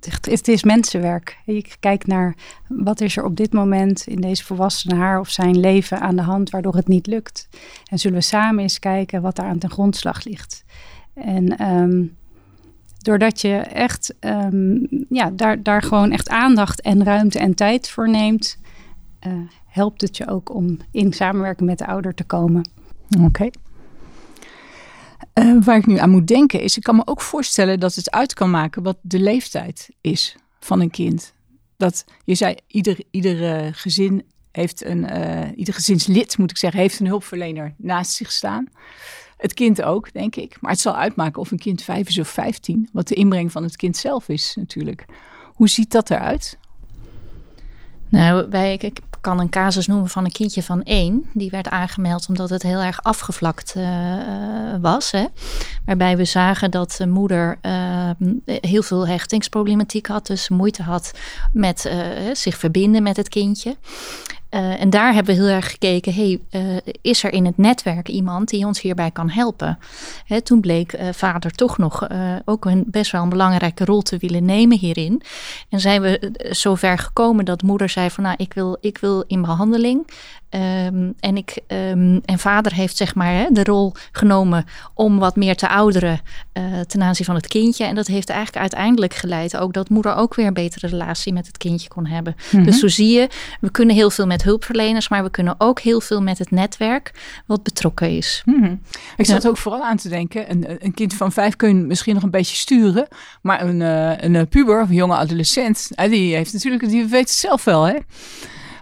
het, 0.00 0.26
het, 0.30 0.48
is 0.48 0.62
mensenwerk. 0.62 1.38
Je 1.44 1.64
kijkt 1.80 2.06
naar 2.06 2.36
wat 2.68 3.00
is 3.00 3.16
er 3.16 3.24
op 3.24 3.36
dit 3.36 3.52
moment 3.52 4.06
in 4.06 4.20
deze 4.20 4.44
volwassene 4.44 4.94
haar 4.94 5.20
of 5.20 5.30
zijn 5.30 5.60
leven 5.60 6.00
aan 6.00 6.16
de 6.16 6.22
hand 6.22 6.50
waardoor 6.50 6.74
het 6.74 6.88
niet 6.88 7.06
lukt. 7.06 7.48
En 7.90 7.98
zullen 7.98 8.18
we 8.18 8.24
samen 8.24 8.62
eens 8.62 8.78
kijken 8.78 9.22
wat 9.22 9.36
daar 9.36 9.46
aan 9.46 9.58
ten 9.58 9.70
grondslag 9.70 10.24
ligt. 10.24 10.64
En 11.14 11.72
um, 11.72 12.16
doordat 12.98 13.40
je 13.40 13.56
echt 13.56 14.14
um, 14.20 14.86
ja, 15.08 15.30
daar, 15.30 15.62
daar 15.62 15.82
gewoon 15.82 16.10
echt 16.10 16.28
aandacht 16.28 16.80
en 16.80 17.04
ruimte 17.04 17.38
en 17.38 17.54
tijd 17.54 17.90
voor 17.90 18.10
neemt, 18.10 18.58
uh, 19.26 19.32
helpt 19.66 20.00
het 20.00 20.16
je 20.16 20.28
ook 20.28 20.54
om 20.54 20.78
in 20.90 21.12
samenwerking 21.12 21.68
met 21.68 21.78
de 21.78 21.86
ouder 21.86 22.14
te 22.14 22.24
komen. 22.24 22.68
Oké. 23.20 23.50
Uh, 25.38 25.64
waar 25.64 25.76
ik 25.76 25.86
nu 25.86 25.98
aan 25.98 26.10
moet 26.10 26.26
denken 26.26 26.60
is, 26.60 26.76
ik 26.76 26.82
kan 26.82 26.96
me 26.96 27.02
ook 27.04 27.20
voorstellen 27.20 27.80
dat 27.80 27.94
het 27.94 28.10
uit 28.10 28.34
kan 28.34 28.50
maken 28.50 28.82
wat 28.82 28.96
de 29.00 29.20
leeftijd 29.20 29.88
is 30.00 30.36
van 30.60 30.80
een 30.80 30.90
kind. 30.90 31.32
Dat 31.76 32.04
je 32.24 32.34
zei, 32.34 32.54
ieder, 32.66 32.98
ieder 33.10 33.74
gezin 33.74 34.24
heeft 34.52 34.84
een, 34.84 35.16
uh, 35.16 35.48
ieder 35.56 35.74
gezinslid 35.74 36.38
moet 36.38 36.50
ik 36.50 36.56
zeggen, 36.56 36.80
heeft 36.80 37.00
een 37.00 37.06
hulpverlener 37.06 37.74
naast 37.76 38.12
zich 38.12 38.32
staan. 38.32 38.68
Het 39.36 39.54
kind 39.54 39.82
ook, 39.82 40.12
denk 40.12 40.36
ik. 40.36 40.56
Maar 40.60 40.70
het 40.70 40.80
zal 40.80 40.96
uitmaken 40.96 41.40
of 41.40 41.50
een 41.50 41.58
kind 41.58 41.82
vijf 41.82 42.08
is 42.08 42.18
of 42.18 42.28
vijftien. 42.28 42.88
Wat 42.92 43.08
de 43.08 43.14
inbreng 43.14 43.52
van 43.52 43.62
het 43.62 43.76
kind 43.76 43.96
zelf 43.96 44.28
is 44.28 44.54
natuurlijk. 44.54 45.04
Hoe 45.54 45.68
ziet 45.68 45.90
dat 45.90 46.10
eruit? 46.10 46.58
Nou, 48.14 48.56
ik 48.58 49.00
kan 49.20 49.40
een 49.40 49.48
casus 49.48 49.86
noemen 49.86 50.08
van 50.08 50.24
een 50.24 50.32
kindje 50.32 50.62
van 50.62 50.82
één. 50.82 51.30
Die 51.32 51.50
werd 51.50 51.68
aangemeld 51.68 52.28
omdat 52.28 52.50
het 52.50 52.62
heel 52.62 52.80
erg 52.80 53.02
afgevlakt 53.02 53.74
uh, 53.76 53.84
was. 54.80 55.10
Hè? 55.10 55.24
Waarbij 55.84 56.16
we 56.16 56.24
zagen 56.24 56.70
dat 56.70 56.94
de 56.98 57.06
moeder 57.06 57.58
uh, 57.62 58.10
heel 58.44 58.82
veel 58.82 59.06
hechtingsproblematiek 59.06 60.06
had. 60.06 60.26
Dus 60.26 60.48
moeite 60.48 60.82
had 60.82 61.12
met 61.52 61.92
zich 62.32 62.56
verbinden 62.56 63.02
met 63.02 63.16
het 63.16 63.28
kindje. 63.28 63.76
Uh, 64.54 64.80
en 64.80 64.90
daar 64.90 65.14
hebben 65.14 65.34
we 65.34 65.42
heel 65.42 65.50
erg 65.50 65.70
gekeken, 65.70 66.14
hey, 66.14 66.40
uh, 66.50 66.76
is 67.00 67.24
er 67.24 67.32
in 67.32 67.44
het 67.44 67.58
netwerk 67.58 68.08
iemand 68.08 68.48
die 68.48 68.66
ons 68.66 68.80
hierbij 68.80 69.10
kan 69.10 69.30
helpen? 69.30 69.78
Hè, 70.26 70.40
toen 70.40 70.60
bleek 70.60 70.92
uh, 70.92 71.08
vader 71.12 71.50
toch 71.50 71.78
nog 71.78 72.08
ook 72.44 72.64
een 72.64 72.84
best 72.86 73.12
wel 73.12 73.22
een 73.22 73.28
belangrijke 73.28 73.84
rol 73.84 74.02
te 74.02 74.16
willen 74.18 74.44
nemen 74.44 74.78
hierin. 74.78 75.22
En 75.68 75.80
zijn 75.80 76.02
we 76.02 76.32
zover 76.50 76.98
gekomen 76.98 77.44
dat 77.44 77.62
moeder 77.62 77.88
zei 77.88 78.10
van 78.10 78.24
nou, 78.24 78.34
ik 78.38 78.54
wil, 78.54 78.76
ik 78.80 78.98
wil 78.98 79.24
in 79.26 79.42
behandeling. 79.42 80.06
Um, 80.86 81.14
en, 81.20 81.36
ik, 81.36 81.58
um, 81.66 82.20
en 82.24 82.38
vader 82.38 82.72
heeft 82.72 82.96
zeg 82.96 83.14
maar 83.14 83.32
hè, 83.32 83.46
de 83.50 83.64
rol 83.64 83.92
genomen 84.12 84.64
om 84.94 85.18
wat 85.18 85.36
meer 85.36 85.56
te 85.56 85.68
ouderen 85.68 86.20
ten 86.86 87.02
aanzien 87.02 87.26
van 87.26 87.34
het 87.34 87.46
kindje. 87.46 87.84
En 87.84 87.94
dat 87.94 88.06
heeft 88.06 88.28
eigenlijk 88.28 88.60
uiteindelijk 88.60 89.14
geleid 89.14 89.56
ook 89.56 89.72
dat 89.72 89.88
moeder 89.88 90.14
ook 90.14 90.34
weer 90.34 90.46
een 90.46 90.54
betere 90.54 90.86
relatie 90.86 91.32
met 91.32 91.46
het 91.46 91.56
kindje 91.56 91.88
kon 91.88 92.06
hebben. 92.06 92.34
Mm 92.36 92.44
-hmm. 92.50 92.64
Dus 92.64 92.78
zo 92.78 92.88
zie 92.88 93.18
je, 93.18 93.28
we 93.60 93.70
kunnen 93.70 93.94
heel 93.94 94.10
veel 94.10 94.26
met 94.26 94.42
hulpverleners, 94.44 95.08
maar 95.08 95.22
we 95.22 95.30
kunnen 95.30 95.54
ook 95.58 95.80
heel 95.80 96.00
veel 96.00 96.22
met 96.22 96.38
het 96.38 96.50
netwerk 96.50 97.12
wat 97.46 97.62
betrokken 97.62 98.10
is. 98.10 98.42
Hmm. 98.44 98.80
Ik 99.16 99.26
zat 99.26 99.42
ja. 99.42 99.48
ook 99.48 99.56
vooral 99.56 99.84
aan 99.84 99.96
te 99.96 100.08
denken, 100.08 100.50
een, 100.50 100.84
een, 100.84 100.94
kind 100.94 101.14
van 101.14 101.32
vijf 101.32 101.56
kun 101.56 101.68
je 101.68 101.74
misschien 101.74 102.14
nog 102.14 102.22
een 102.22 102.30
beetje 102.30 102.56
sturen, 102.56 103.08
maar 103.42 103.62
een, 103.62 103.80
uh, 103.80 104.20
een 104.20 104.48
puber 104.48 104.82
of 104.82 104.88
een 104.88 104.94
jonge 104.94 105.16
adolescent, 105.16 105.90
uh, 105.96 106.10
die 106.10 106.34
heeft 106.34 106.52
natuurlijk, 106.52 106.88
die 106.88 107.04
weet 107.04 107.20
het 107.20 107.30
zelf 107.30 107.64
wel, 107.64 107.82
hè? 107.82 107.94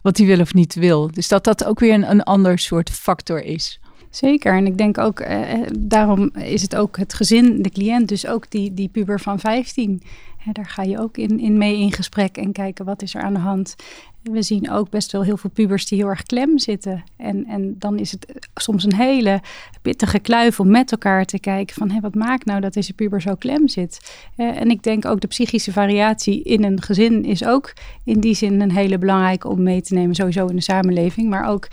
wat 0.02 0.16
hij 0.16 0.26
wil 0.26 0.40
of 0.40 0.54
niet 0.54 0.74
wil. 0.74 1.10
Dus 1.12 1.28
dat 1.28 1.44
dat 1.44 1.64
ook 1.64 1.80
weer 1.80 1.94
een, 1.94 2.10
een 2.10 2.22
ander 2.22 2.58
soort 2.58 2.90
factor 2.90 3.44
is. 3.44 3.80
Zeker. 4.10 4.56
En 4.56 4.66
ik 4.66 4.78
denk 4.78 4.98
ook, 4.98 5.20
eh, 5.20 5.60
daarom 5.78 6.30
is 6.34 6.62
het 6.62 6.76
ook 6.76 6.96
het 6.96 7.14
gezin, 7.14 7.62
de 7.62 7.70
cliënt, 7.70 8.08
dus 8.08 8.26
ook 8.26 8.50
die, 8.50 8.74
die 8.74 8.88
puber 8.88 9.20
van 9.20 9.38
15. 9.38 10.02
Ja, 10.44 10.52
daar 10.52 10.68
ga 10.68 10.82
je 10.82 10.98
ook 10.98 11.16
in, 11.16 11.40
in 11.40 11.58
mee 11.58 11.78
in 11.78 11.92
gesprek 11.92 12.36
en 12.36 12.52
kijken 12.52 12.84
wat 12.84 13.02
is 13.02 13.14
er 13.14 13.22
aan 13.22 13.34
de 13.34 13.40
hand. 13.40 13.76
We 14.22 14.42
zien 14.42 14.70
ook 14.70 14.90
best 14.90 15.12
wel 15.12 15.22
heel 15.22 15.36
veel 15.36 15.50
pubers 15.50 15.86
die 15.86 15.98
heel 15.98 16.08
erg 16.08 16.22
klem 16.22 16.58
zitten. 16.58 17.04
En, 17.16 17.46
en 17.46 17.74
dan 17.78 17.98
is 17.98 18.12
het 18.12 18.48
soms 18.54 18.84
een 18.84 18.94
hele 18.94 19.40
pittige 19.82 20.18
kluif 20.18 20.60
om 20.60 20.70
met 20.70 20.92
elkaar 20.92 21.24
te 21.24 21.38
kijken 21.38 21.74
van 21.74 21.90
hé, 21.90 22.00
wat 22.00 22.14
maakt 22.14 22.44
nou 22.44 22.60
dat 22.60 22.72
deze 22.72 22.92
puber 22.92 23.20
zo 23.20 23.34
klem 23.34 23.68
zit. 23.68 24.14
Uh, 24.36 24.60
en 24.60 24.70
ik 24.70 24.82
denk 24.82 25.04
ook 25.04 25.20
de 25.20 25.26
psychische 25.26 25.72
variatie 25.72 26.42
in 26.42 26.64
een 26.64 26.82
gezin 26.82 27.24
is 27.24 27.44
ook 27.44 27.72
in 28.04 28.20
die 28.20 28.34
zin 28.34 28.60
een 28.60 28.72
hele 28.72 28.98
belangrijke 28.98 29.48
om 29.48 29.62
mee 29.62 29.82
te 29.82 29.94
nemen, 29.94 30.14
sowieso 30.14 30.46
in 30.46 30.56
de 30.56 30.62
samenleving. 30.62 31.28
Maar 31.28 31.48
ook 31.48 31.68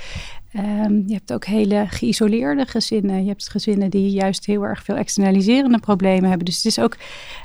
Um, 0.55 1.03
je 1.07 1.13
hebt 1.13 1.33
ook 1.33 1.45
hele 1.45 1.85
geïsoleerde 1.87 2.65
gezinnen. 2.65 3.21
Je 3.21 3.27
hebt 3.27 3.49
gezinnen 3.49 3.89
die 3.89 4.09
juist 4.09 4.45
heel 4.45 4.63
erg 4.63 4.83
veel 4.83 4.95
externaliserende 4.95 5.79
problemen 5.79 6.29
hebben. 6.29 6.45
Dus 6.45 6.55
het 6.55 6.65
is 6.65 6.79
ook 6.79 6.95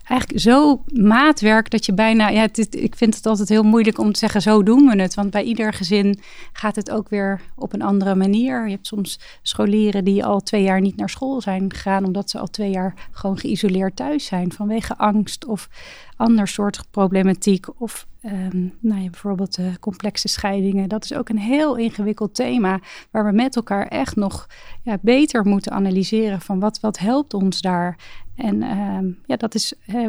eigenlijk 0.05 0.41
zo 0.41 0.83
maatwerk 0.93 1.71
dat 1.71 1.87
je 1.87 1.95
bijna. 1.95 2.29
Ja, 2.29 2.41
het, 2.41 2.75
ik 2.75 2.97
vind 2.97 3.15
het 3.17 3.27
altijd 3.27 3.49
heel 3.49 3.63
moeilijk 3.63 3.99
om 3.99 4.13
te 4.13 4.19
zeggen: 4.19 4.43
zo 4.43 4.63
doen 4.63 4.87
we 4.87 5.03
het. 5.03 5.15
Want 5.15 5.31
bij 5.31 5.43
ieder 5.43 5.73
gezin 5.73 6.21
gaat 6.53 6.77
het 6.77 6.91
ook 6.91 7.09
weer 7.09 7.41
op 7.57 7.73
een 7.73 7.83
andere 7.83 8.15
manier. 8.15 8.65
Je 8.65 8.75
hebt 8.75 8.87
soms 8.87 9.21
scholieren 9.43 10.05
die 10.05 10.25
al 10.25 10.41
twee 10.41 10.63
jaar 10.63 10.81
niet 10.81 10.97
naar 10.97 11.11
school 11.11 11.41
zijn 11.41 11.73
gegaan, 11.73 12.05
omdat 12.05 12.31
ze 12.31 12.39
al 12.39 12.51
twee 12.51 12.71
jaar 12.71 12.95
gewoon 13.11 13.39
geïsoleerd 13.39 13.97
thuis 13.97 14.25
zijn 14.25 14.53
vanwege 14.53 14.97
angst 14.97 15.45
of 15.45 15.69
ander 16.17 16.49
soort 16.49 16.85
problematiek. 16.91 17.81
Of 17.81 18.07
um, 18.25 18.75
nou 18.81 19.03
ja, 19.03 19.11
bijvoorbeeld 19.11 19.59
uh, 19.59 19.67
complexe 19.81 20.29
scheidingen. 20.29 20.89
Dat 20.89 21.05
is 21.05 21.15
ook 21.15 21.29
een 21.29 21.39
heel 21.39 21.77
ingewikkeld 21.77 22.35
thema 22.35 22.81
waar 23.11 23.25
we 23.25 23.33
met 23.33 23.57
elkaar 23.57 23.87
echt 23.87 24.17
nog 24.17 24.47
ja, 24.83 24.99
beter 25.01 25.45
moeten 25.45 25.73
analyseren 25.73 26.41
van 26.41 26.61
wat, 26.61 26.81
wat 26.81 26.99
helpt 26.99 27.35
ons 27.35 27.61
daar. 27.61 27.97
En 28.37 28.63
uh, 28.63 29.15
ja, 29.27 29.37
dat 29.37 29.55
is, 29.55 29.75
uh, 29.87 30.09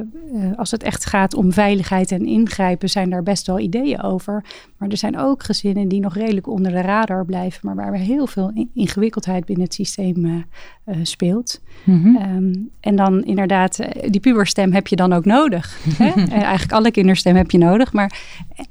als 0.55 0.71
het 0.71 0.83
echt 0.83 1.05
gaat 1.05 1.33
om 1.33 1.51
veiligheid 1.51 2.11
en 2.11 2.25
ingrijpen, 2.25 2.89
zijn 2.89 3.09
daar 3.09 3.23
best 3.23 3.47
wel 3.47 3.59
ideeën 3.59 4.01
over. 4.01 4.43
Maar 4.77 4.89
er 4.89 4.97
zijn 4.97 5.17
ook 5.17 5.43
gezinnen 5.43 5.87
die 5.87 5.99
nog 5.99 6.15
redelijk 6.15 6.47
onder 6.47 6.71
de 6.71 6.81
radar 6.81 7.25
blijven, 7.25 7.59
maar 7.63 7.75
waar 7.75 7.93
heel 7.93 8.27
veel 8.27 8.67
ingewikkeldheid 8.73 9.45
binnen 9.45 9.65
het 9.65 9.73
systeem 9.73 10.25
uh, 10.25 10.95
speelt. 11.03 11.61
Mm-hmm. 11.83 12.15
Um, 12.15 12.69
en 12.79 12.95
dan 12.95 13.23
inderdaad, 13.23 13.79
die 14.07 14.21
puberstem 14.21 14.73
heb 14.73 14.87
je 14.87 14.95
dan 14.95 15.13
ook 15.13 15.25
nodig. 15.25 15.79
hè? 15.97 16.09
eigenlijk 16.31 16.71
alle 16.71 16.91
kinderstem 16.91 17.35
heb 17.35 17.51
je 17.51 17.57
nodig, 17.57 17.93
maar, 17.93 18.19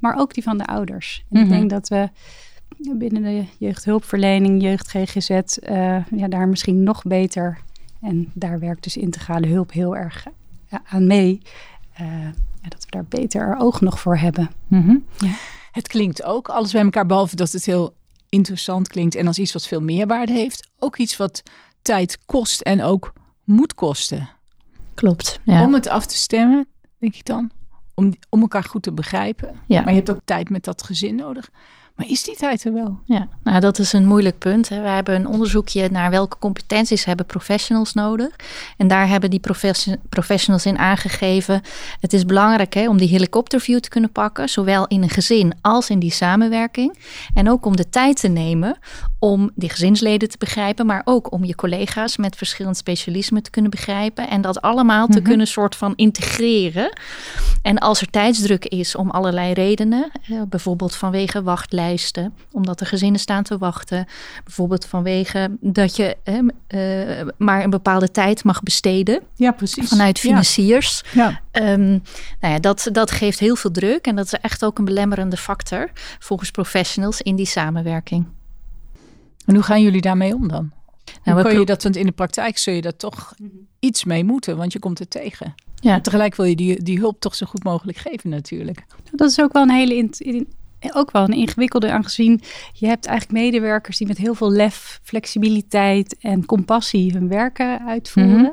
maar 0.01 0.17
ook 0.19 0.35
die 0.35 0.43
van 0.43 0.59
de 0.59 0.67
ouders. 0.67 1.25
En 1.31 1.43
ik 1.43 1.49
denk 1.49 1.71
dat 1.71 1.89
we 1.89 2.09
binnen 2.97 3.23
de 3.23 3.45
jeugdhulpverlening, 3.59 4.63
jeugd 4.63 4.91
GGZ, 4.91 5.29
ja, 6.17 6.29
daar 6.29 6.49
misschien 6.49 6.83
nog 6.83 7.03
beter 7.03 7.59
en 8.05 8.31
daar 8.35 8.59
werkt 8.59 8.83
dus 8.83 8.97
integrale 8.97 9.47
hulp 9.47 9.73
heel 9.73 9.97
erg 9.97 10.27
aan 10.85 11.07
mee. 11.07 11.41
dat 12.69 12.85
we 12.85 12.91
daar 12.91 13.05
beter 13.05 13.57
oog 13.59 13.81
nog 13.81 14.01
voor 14.01 14.17
hebben. 14.17 14.51
Mhm. 14.67 14.97
ja. 15.19 15.33
Het 15.71 15.89
klinkt 15.89 16.23
ook, 16.23 16.49
alles 16.49 16.73
bij 16.73 16.83
elkaar, 16.83 17.07
behalve 17.07 17.37
dat 17.37 17.53
het 17.53 17.65
heel 17.65 17.95
interessant 18.29 18.89
klinkt 18.89 19.15
en 19.15 19.27
als 19.27 19.39
iets 19.39 19.53
wat 19.53 19.67
veel 19.67 19.81
meerwaarde 19.81 20.33
heeft, 20.33 20.69
ook 20.79 20.97
iets 20.97 21.17
wat 21.17 21.43
tijd 21.83 22.19
kost 22.27 22.61
en 22.61 22.83
ook 22.83 23.13
moet 23.45 23.75
kosten. 23.75 24.29
Klopt. 24.95 25.41
Ja. 25.45 25.65
Om 25.65 25.75
het 25.75 25.89
af 25.89 26.07
te 26.07 26.17
stemmen, 26.17 26.67
denk 26.99 27.15
ik 27.15 27.25
dan. 27.25 27.51
Om, 27.95 28.15
om 28.29 28.41
elkaar 28.41 28.65
goed 28.65 28.83
te 28.83 28.93
begrijpen. 28.93 29.55
Ja. 29.67 29.81
Maar 29.81 29.91
je 29.91 29.97
hebt 29.97 30.11
ook 30.11 30.21
tijd 30.25 30.51
met 30.51 30.65
dat 30.65 30.83
gezin 30.83 31.15
nodig. 31.15 31.51
Maar 31.95 32.09
is 32.09 32.23
die 32.23 32.37
tijd 32.37 32.65
er 32.65 32.73
wel? 32.73 32.99
Ja, 33.05 33.29
nou 33.43 33.61
dat 33.61 33.79
is 33.79 33.93
een 33.93 34.07
moeilijk 34.07 34.39
punt. 34.39 34.69
Hè. 34.69 34.83
We 34.83 34.89
hebben 34.89 35.15
een 35.15 35.27
onderzoekje 35.27 35.89
naar 35.91 36.11
welke 36.11 36.39
competenties 36.39 37.05
hebben 37.05 37.27
professionals 37.27 37.93
nodig. 37.93 38.37
En 38.77 38.89
daar 38.89 39.09
hebben 39.09 39.31
die 39.31 39.41
professionals 40.09 40.67
in 40.67 40.79
aangegeven. 40.79 41.63
Het 42.01 42.13
is 42.13 42.27
belangrijk 42.27 42.75
hè, 42.75 42.89
om 42.89 42.99
die 42.99 43.09
helikopterview 43.09 43.79
te 43.79 43.89
kunnen 43.89 44.13
pakken, 44.13 44.49
zowel 44.49 44.87
in 44.87 45.03
een 45.03 45.11
gezin 45.11 45.53
als 45.61 45.91
in 45.91 45.99
die 45.99 46.13
samenwerking. 46.13 46.99
En 47.35 47.51
ook 47.51 47.67
om 47.67 47.77
de 47.77 47.89
tijd 47.89 48.21
te 48.21 48.29
nemen 48.29 48.79
om 49.19 49.51
die 49.55 49.71
gezinsleden 49.71 50.29
te 50.29 50.39
begrijpen, 50.39 50.87
maar 50.87 51.03
ook 51.05 51.33
om 51.33 51.45
je 51.45 51.55
collega's 51.55 52.17
met 52.17 52.37
verschillend 52.37 52.77
specialisme 52.77 53.41
te 53.41 53.51
kunnen 53.51 53.71
begrijpen. 53.71 54.29
En 54.29 54.41
dat 54.41 54.61
allemaal 54.61 55.07
te 55.07 55.19
mhm. 55.19 55.29
kunnen 55.29 55.47
soort 55.47 55.77
van 55.77 55.93
integreren. 55.97 56.99
En 57.63 57.79
als 57.79 58.01
er 58.01 58.11
tijdsdruk 58.11 58.65
is 58.65 58.95
om 58.95 59.11
allerlei 59.11 59.53
redenen, 59.53 60.11
bijvoorbeeld 60.49 60.95
vanwege 60.95 61.43
wachtlijsten 61.43 61.83
omdat 62.53 62.81
er 62.81 62.87
gezinnen 62.87 63.21
staan 63.21 63.43
te 63.43 63.59
wachten. 63.59 64.07
Bijvoorbeeld 64.45 64.85
vanwege 64.85 65.57
dat 65.61 65.97
je 65.97 66.17
uh, 66.69 67.33
maar 67.37 67.65
een 67.65 67.71
bepaalde 67.71 68.11
tijd 68.11 68.45
mag 68.45 68.63
besteden. 68.63 69.23
Ja, 69.35 69.53
precies. 69.53 69.89
Vanuit 69.89 70.19
financiers. 70.19 71.03
Ja. 71.13 71.41
Um, 71.53 72.03
nou 72.41 72.55
ja, 72.55 72.59
dat, 72.59 72.89
dat 72.93 73.11
geeft 73.11 73.39
heel 73.39 73.57
veel 73.57 73.71
druk 73.71 74.07
en 74.07 74.17
dat 74.17 74.27
is 74.27 74.33
echt 74.33 74.65
ook 74.65 74.79
een 74.79 74.85
belemmerende 74.85 75.37
factor 75.37 75.91
volgens 76.19 76.51
professionals 76.51 77.21
in 77.21 77.37
die 77.37 77.47
samenwerking. 77.47 78.27
En 79.47 79.55
hoe 79.55 79.65
gaan 79.65 79.83
jullie 79.83 80.01
daarmee 80.01 80.35
om 80.35 80.49
dan? 80.49 80.73
Nou, 81.25 81.43
kun 81.43 81.59
je 81.59 81.65
dat, 81.65 81.83
want 81.83 81.97
in 81.97 82.07
de 82.07 82.13
praktijk 82.13 82.59
zul 82.59 82.75
je 82.75 82.83
dat 82.83 82.99
toch 82.99 83.35
mhm. 83.39 83.51
iets 83.79 84.05
mee 84.05 84.25
moeten, 84.25 84.57
want 84.57 84.73
je 84.73 84.79
komt 84.79 85.01
er 85.01 85.09
tegen. 85.09 85.55
Ja. 85.75 86.01
tegelijk 86.01 86.35
wil 86.35 86.47
je 86.47 86.57
die, 86.57 86.83
die 86.83 86.99
hulp 86.99 87.21
toch 87.21 87.35
zo 87.35 87.47
goed 87.47 87.65
mogelijk 87.65 87.99
geven 87.99 88.31
natuurlijk. 88.31 88.85
Dat 89.13 89.31
is 89.31 89.41
ook 89.41 89.53
wel 89.53 89.63
een 89.63 89.71
hele 89.71 89.97
in, 89.97 90.49
ook 90.93 91.11
wel 91.11 91.23
een 91.23 91.33
ingewikkelde, 91.33 91.91
aangezien 91.91 92.41
je 92.73 92.87
hebt 92.87 93.07
eigenlijk 93.07 93.39
medewerkers 93.39 93.99
die 93.99 94.07
met 94.07 94.19
heel 94.19 94.35
veel 94.35 94.53
lef, 94.53 95.01
flexibiliteit 95.03 96.17
en 96.21 96.47
compassie 96.47 97.13
hun 97.13 97.29
werken 97.29 97.87
uitvoeren. 97.87 98.41
Mhm. 98.41 98.53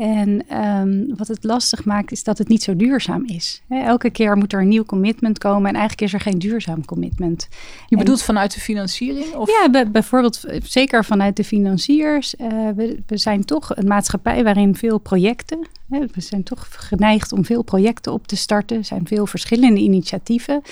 En 0.00 0.48
ehm, 0.48 1.16
wat 1.16 1.28
het 1.28 1.44
lastig 1.44 1.84
maakt, 1.84 2.12
is 2.12 2.24
dat 2.24 2.38
het 2.38 2.48
niet 2.48 2.62
zo 2.62 2.76
duurzaam 2.76 3.24
is. 3.26 3.62
elke 3.68 4.10
keer 4.10 4.36
moet 4.36 4.52
er 4.52 4.60
een 4.60 4.68
nieuw 4.68 4.84
commitment 4.84 5.38
komen 5.38 5.68
en 5.68 5.74
eigenlijk 5.74 6.00
is 6.00 6.12
er 6.12 6.20
geen 6.20 6.38
duurzaam 6.38 6.84
commitment. 6.84 7.48
Je 7.86 7.96
bedoelt 7.96 8.22
vanuit 8.22 8.54
de 8.54 8.60
financiering? 8.60 9.34
Of? 9.34 9.48
Ja, 9.48 9.84
bijvoorbeeld 9.84 10.44
zeker 10.62 11.04
vanuit 11.04 11.36
de 11.36 11.44
financiers. 11.44 12.34
Uh, 12.34 12.48
we, 12.76 13.02
we, 13.06 13.16
zijn 13.16 13.44
toch 13.44 13.76
een 13.76 13.86
maatschappij 13.86 14.44
waarin 14.44 14.74
veel 14.74 14.98
projecten, 14.98 15.66
hè, 15.90 15.98
we 16.12 16.20
zijn 16.20 16.42
toch 16.42 16.68
geneigd 16.70 17.32
om 17.32 17.44
veel 17.44 17.62
projecten 17.62 18.12
op 18.12 18.26
te 18.26 18.36
starten. 18.36 18.76
Er 18.76 18.84
zijn 18.84 19.06
veel 19.06 19.26
verschillende 19.26 19.80
initiatieven. 19.80 20.62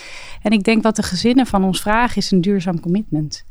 En 0.43 0.51
ik 0.51 0.65
denk 0.65 0.83
wat 0.83 0.97
de 0.97 1.03
gezinnen 1.03 1.47
van 1.47 1.65
ons 1.65 1.81
vragen 1.81 2.17
is 2.17 2.31
een 2.31 2.41
duurzaam 2.41 2.81
commitment 2.81 3.45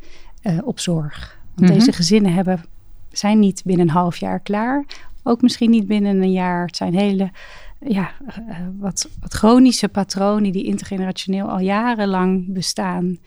uh, 0.43 0.57
op 0.63 0.79
zorg. 0.79 1.39
Want 1.55 1.69
mhm. 1.69 1.79
deze 1.79 1.91
gezinnen 1.91 2.33
hebben, 2.33 2.65
zijn 3.11 3.39
niet 3.39 3.61
binnen 3.65 3.87
een 3.87 3.93
half 3.93 4.17
jaar 4.17 4.39
klaar 4.39 4.85
ook 5.27 5.41
misschien 5.41 5.69
niet 5.69 5.87
binnen 5.87 6.21
een 6.21 6.31
jaar. 6.31 6.65
Het 6.65 6.75
zijn 6.75 6.93
hele 6.93 7.31
ja, 7.79 8.11
uh, 8.49 8.57
wat, 8.79 9.09
wat 9.19 9.33
chronische 9.33 9.87
patronen 9.87 10.51
die 10.51 10.63
intergenerationeel 10.63 11.49
al 11.49 11.59
jarenlang 11.59 12.53
bestaan. 12.53 13.17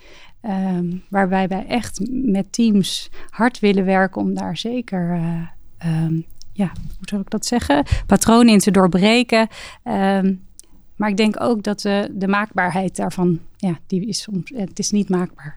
Um, 0.43 1.03
waarbij 1.09 1.49
wij 1.49 1.67
echt 1.67 2.01
met 2.11 2.53
teams 2.53 3.11
hard 3.31 3.59
willen 3.59 3.85
werken 3.85 4.21
om 4.21 4.35
daar 4.35 4.57
zeker, 4.57 5.17
uh, 5.17 6.03
um, 6.05 6.25
ja, 6.53 6.73
hoe 6.75 7.09
zou 7.09 7.21
ik 7.21 7.31
dat 7.31 7.47
zeggen, 7.47 7.85
patronen 8.07 8.53
in 8.53 8.59
te 8.59 8.71
doorbreken. 8.71 9.49
Um, 9.85 10.41
maar 10.97 11.09
ik 11.09 11.17
denk 11.17 11.41
ook 11.41 11.63
dat 11.63 11.81
de, 11.81 12.11
de 12.13 12.29
maakbaarheid 12.29 12.97
daarvan, 12.97 13.39
ja, 13.57 13.79
die 13.87 14.07
is 14.07 14.23
soms, 14.23 14.53
het 14.55 14.79
is 14.79 14.91
niet 14.91 15.09
maakbaar. 15.09 15.57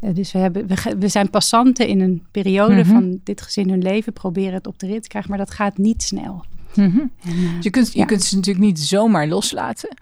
Uh, 0.00 0.14
dus 0.14 0.32
we, 0.32 0.38
hebben, 0.38 0.66
we, 0.66 0.96
we, 0.98 1.08
zijn 1.08 1.30
passanten 1.30 1.88
in 1.88 2.00
een 2.00 2.26
periode 2.30 2.74
mhm. 2.74 2.92
van 2.92 3.20
dit 3.24 3.40
gezin 3.40 3.70
hun 3.70 3.82
leven, 3.82 4.12
proberen 4.12 4.54
het 4.54 4.66
op 4.66 4.78
de 4.78 4.86
rit 4.86 5.02
te 5.02 5.08
krijgen, 5.08 5.30
maar 5.30 5.38
dat 5.38 5.50
gaat 5.50 5.78
niet 5.78 6.02
snel. 6.02 6.44
Mhm. 6.74 6.98
en, 7.22 7.36
uh, 7.36 7.60
je, 7.60 7.70
kunt, 7.70 7.92
je 7.92 8.04
kunt 8.04 8.22
ze 8.22 8.36
natuurlijk 8.36 8.64
niet 8.64 8.80
zomaar 8.80 9.26
loslaten. 9.26 9.96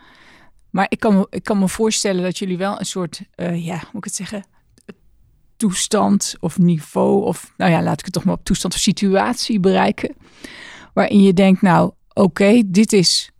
Maar 0.70 0.86
ik 0.88 1.00
kan, 1.00 1.14
me, 1.14 1.26
ik 1.30 1.42
kan 1.42 1.58
me 1.58 1.68
voorstellen 1.68 2.22
dat 2.22 2.38
jullie 2.38 2.58
wel 2.58 2.78
een 2.78 2.86
soort, 2.86 3.22
uh, 3.36 3.64
ja, 3.66 3.74
hoe 3.74 3.88
moet 3.92 3.96
ik 3.96 4.04
het 4.04 4.14
zeggen, 4.14 4.44
toestand 5.56 6.34
of 6.40 6.58
niveau, 6.58 7.24
of 7.24 7.52
nou 7.56 7.70
ja, 7.70 7.82
laat 7.82 7.98
ik 7.98 8.04
het 8.04 8.14
toch 8.14 8.24
maar 8.24 8.34
op 8.34 8.44
toestand 8.44 8.74
of 8.74 8.80
situatie 8.80 9.60
bereiken. 9.60 10.14
Waarin 10.92 11.22
je 11.22 11.32
denkt, 11.32 11.62
nou 11.62 11.92
oké, 12.12 12.62
dit 12.66 12.92
is 12.92 13.30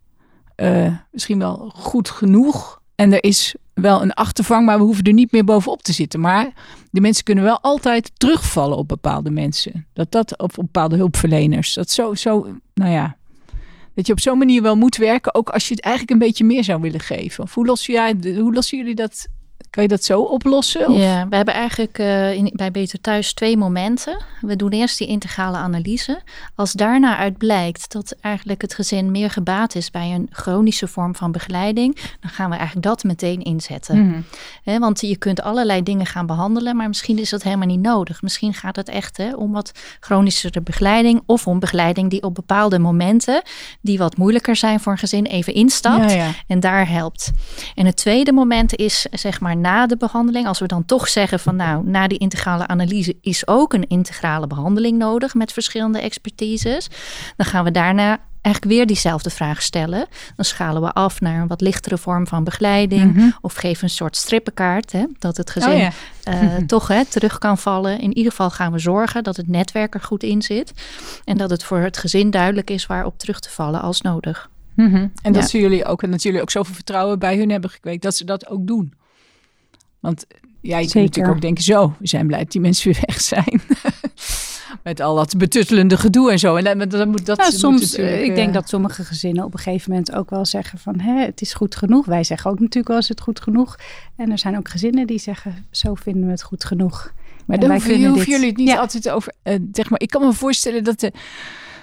uh, 0.57 0.97
misschien 1.11 1.39
wel 1.39 1.71
goed 1.75 2.09
genoeg. 2.09 2.76
En 2.97 3.13
er 3.13 3.23
is 3.23 3.55
wel 3.73 4.01
een 4.01 4.13
achtervang, 4.13 4.65
maar 4.65 4.77
we 4.77 4.83
hoeven 4.83 5.03
er 5.03 5.13
niet 5.13 5.31
meer 5.31 5.43
bovenop 5.43 5.81
te 5.81 5.93
zitten. 5.93 6.19
Maar 6.19 6.51
de 6.91 7.01
mensen 7.01 7.23
kunnen 7.23 7.43
wel 7.43 7.61
altijd 7.61 8.11
terugvallen 8.13 8.77
op 8.77 8.87
bepaalde 8.87 9.29
mensen. 9.29 9.87
Dat 9.93 10.11
dat 10.11 10.37
op, 10.37 10.53
bepaalde 10.55 10.95
hulpverleners. 10.95 11.73
Dat 11.73 11.89
zo, 11.89 12.13
zo, 12.13 12.47
nou 12.73 12.91
ja. 12.91 13.17
Dat 13.93 14.07
je 14.07 14.13
op 14.13 14.19
zo'n 14.19 14.37
manier 14.37 14.61
wel 14.61 14.75
moet 14.75 14.97
werken, 14.97 15.35
ook 15.35 15.49
als 15.49 15.67
je 15.67 15.73
het 15.73 15.83
eigenlijk 15.83 16.13
een 16.13 16.27
beetje 16.27 16.43
meer 16.43 16.63
zou 16.63 16.81
willen 16.81 16.99
geven. 16.99 17.43
Of 17.43 17.53
hoe 17.53 17.65
lossen, 17.65 17.93
jij, 17.93 18.15
hoe 18.35 18.53
lossen 18.53 18.77
jullie 18.77 18.95
dat 18.95 19.27
kan 19.69 19.83
je 19.83 19.89
dat 19.89 20.03
zo 20.03 20.21
oplossen? 20.21 20.87
Of? 20.87 20.97
Ja, 20.97 21.27
we 21.29 21.35
hebben 21.35 21.53
eigenlijk 21.53 21.99
uh, 21.99 22.33
in, 22.33 22.51
bij 22.55 22.71
Beter 22.71 23.01
Thuis 23.01 23.33
twee 23.33 23.57
momenten. 23.57 24.17
We 24.41 24.55
doen 24.55 24.69
eerst 24.69 24.97
die 24.97 25.07
integrale 25.07 25.57
analyse. 25.57 26.21
Als 26.55 26.71
daarna 26.71 27.17
uit 27.17 27.37
blijkt 27.37 27.91
dat 27.91 28.15
eigenlijk 28.21 28.61
het 28.61 28.73
gezin 28.73 29.11
meer 29.11 29.29
gebaat 29.29 29.75
is 29.75 29.91
bij 29.91 30.13
een 30.13 30.27
chronische 30.31 30.87
vorm 30.87 31.15
van 31.15 31.31
begeleiding, 31.31 31.95
dan 32.19 32.29
gaan 32.29 32.49
we 32.49 32.55
eigenlijk 32.55 32.87
dat 32.87 33.03
meteen 33.03 33.41
inzetten. 33.41 33.97
Mm 33.97 34.25
want 34.79 35.01
je 35.01 35.17
kunt 35.17 35.41
allerlei 35.41 35.83
dingen 35.83 36.05
gaan 36.05 36.25
behandelen, 36.25 36.75
maar 36.75 36.87
misschien 36.87 37.19
is 37.19 37.29
dat 37.29 37.43
helemaal 37.43 37.67
niet 37.67 37.81
nodig. 37.81 38.21
Misschien 38.21 38.53
gaat 38.53 38.75
het 38.75 38.89
echt 38.89 39.17
hè, 39.17 39.35
om 39.35 39.51
wat 39.51 39.71
chronischere 39.99 40.61
begeleiding 40.61 41.21
of 41.25 41.47
om 41.47 41.59
begeleiding 41.59 42.09
die 42.09 42.23
op 42.23 42.35
bepaalde 42.35 42.79
momenten, 42.79 43.41
die 43.81 43.97
wat 43.97 44.17
moeilijker 44.17 44.55
zijn 44.55 44.79
voor 44.79 44.91
een 44.91 44.97
gezin, 44.97 45.25
even 45.25 45.53
instapt 45.53 46.17
en 46.47 46.59
daar 46.59 46.89
helpt. 46.89 47.31
En 47.75 47.85
het 47.85 47.95
tweede 47.95 48.31
moment 48.31 48.75
is 48.75 49.07
zeg 49.11 49.39
maar 49.39 49.46
na 49.55 49.87
de 49.87 49.97
behandeling, 49.97 50.47
als 50.47 50.59
we 50.59 50.67
dan 50.67 50.85
toch 50.85 51.07
zeggen 51.07 51.39
van 51.39 51.55
nou, 51.55 51.89
na 51.89 52.07
die 52.07 52.17
integrale 52.17 52.67
analyse 52.67 53.17
is 53.21 53.47
ook 53.47 53.73
een 53.73 53.87
integrale 53.87 54.47
behandeling 54.47 54.97
nodig 54.97 55.33
met 55.33 55.53
verschillende 55.53 55.99
expertises, 55.99 56.89
dan 57.35 57.45
gaan 57.45 57.63
we 57.63 57.71
daarna 57.71 58.19
eigenlijk 58.41 58.75
weer 58.75 58.85
diezelfde 58.85 59.29
vraag 59.29 59.61
stellen. 59.61 60.07
Dan 60.35 60.45
schalen 60.45 60.81
we 60.81 60.91
af 60.91 61.21
naar 61.21 61.41
een 61.41 61.47
wat 61.47 61.61
lichtere 61.61 61.97
vorm 61.97 62.27
van 62.27 62.43
begeleiding. 62.43 63.13
Mhm. 63.13 63.29
Of 63.41 63.53
geven 63.53 63.83
een 63.83 63.89
soort 63.89 64.15
strippenkaart. 64.15 64.91
Hè, 64.91 65.05
dat 65.19 65.37
het 65.37 65.49
gezin 65.49 65.71
oh 65.71 65.87
eh, 66.23 66.55
toch 66.67 66.87
hè, 66.87 67.05
terug 67.05 67.37
kan 67.37 67.57
vallen. 67.57 67.99
In 67.99 68.17
ieder 68.17 68.31
geval 68.31 68.49
gaan 68.49 68.71
we 68.71 68.79
zorgen 68.79 69.23
dat 69.23 69.37
het 69.37 69.47
netwerk 69.47 69.93
er 69.93 70.01
goed 70.01 70.23
in 70.23 70.41
zit. 70.41 70.73
En 71.23 71.37
dat 71.37 71.49
het 71.49 71.63
voor 71.63 71.79
het 71.79 71.97
gezin 71.97 72.29
duidelijk 72.29 72.69
is 72.69 72.85
waarop 72.85 73.17
terug 73.17 73.39
te 73.39 73.49
vallen 73.49 73.81
als 73.81 74.01
nodig. 74.01 74.49
Mhm. 74.73 75.07
En 75.21 75.33
dat 75.33 75.51
ja. 75.51 75.59
jullie 75.59 75.85
ook, 75.85 76.03
en 76.03 76.11
dat 76.11 76.21
jullie 76.21 76.41
ook 76.41 76.51
zoveel 76.51 76.75
vertrouwen 76.75 77.19
bij 77.19 77.37
hun 77.37 77.49
hebben 77.49 77.69
gekweekt, 77.69 78.01
dat 78.01 78.15
ze 78.15 78.25
dat 78.25 78.47
ook 78.47 78.67
doen. 78.67 78.93
Want 80.07 80.25
ja, 80.61 80.77
je 80.77 80.89
kunt 80.89 81.03
natuurlijk 81.03 81.35
ook 81.35 81.41
denken, 81.41 81.63
zo, 81.63 81.95
we 81.99 82.07
zijn 82.07 82.27
blij 82.27 82.39
dat 82.39 82.51
die 82.51 82.61
mensen 82.61 82.91
weer 82.91 83.03
weg 83.05 83.21
zijn. 83.21 83.61
Met 84.83 84.99
al 84.99 85.15
dat 85.15 85.37
betuttelende 85.37 85.97
gedoe 85.97 86.31
en 86.31 86.39
zo. 86.39 86.55
En 86.55 86.89
dan 86.89 87.09
moet 87.09 87.25
dat 87.25 87.37
nou, 87.37 87.51
soms, 87.51 87.95
eh, 87.95 88.23
ik 88.23 88.35
denk 88.35 88.47
eh, 88.47 88.53
dat 88.53 88.69
sommige 88.69 89.03
gezinnen 89.03 89.43
op 89.43 89.53
een 89.53 89.59
gegeven 89.59 89.89
moment 89.91 90.11
ook 90.11 90.29
wel 90.29 90.45
zeggen 90.45 90.79
van, 90.79 90.99
hè, 90.99 91.25
het 91.25 91.41
is 91.41 91.53
goed 91.53 91.75
genoeg. 91.75 92.05
Wij 92.05 92.23
zeggen 92.23 92.51
ook 92.51 92.59
natuurlijk 92.59 92.87
wel, 92.87 92.97
is 92.97 93.07
het 93.07 93.21
goed 93.21 93.39
genoeg. 93.39 93.79
En 94.15 94.31
er 94.31 94.37
zijn 94.37 94.57
ook 94.57 94.69
gezinnen 94.69 95.07
die 95.07 95.19
zeggen, 95.19 95.65
zo 95.71 95.95
vinden 95.95 96.25
we 96.25 96.31
het 96.31 96.43
goed 96.43 96.65
genoeg. 96.65 97.13
Maar 97.45 97.59
dan 97.59 97.71
hoeven, 97.71 98.05
hoeven 98.05 98.29
jullie 98.29 98.47
het 98.47 98.57
niet 98.57 98.77
altijd 98.77 99.09
over, 99.09 99.33
uh, 99.43 99.55
zeg 99.71 99.89
maar, 99.89 100.01
ik 100.01 100.09
kan 100.09 100.21
me 100.21 100.33
voorstellen 100.33 100.83
dat 100.83 100.99
de, 100.99 101.11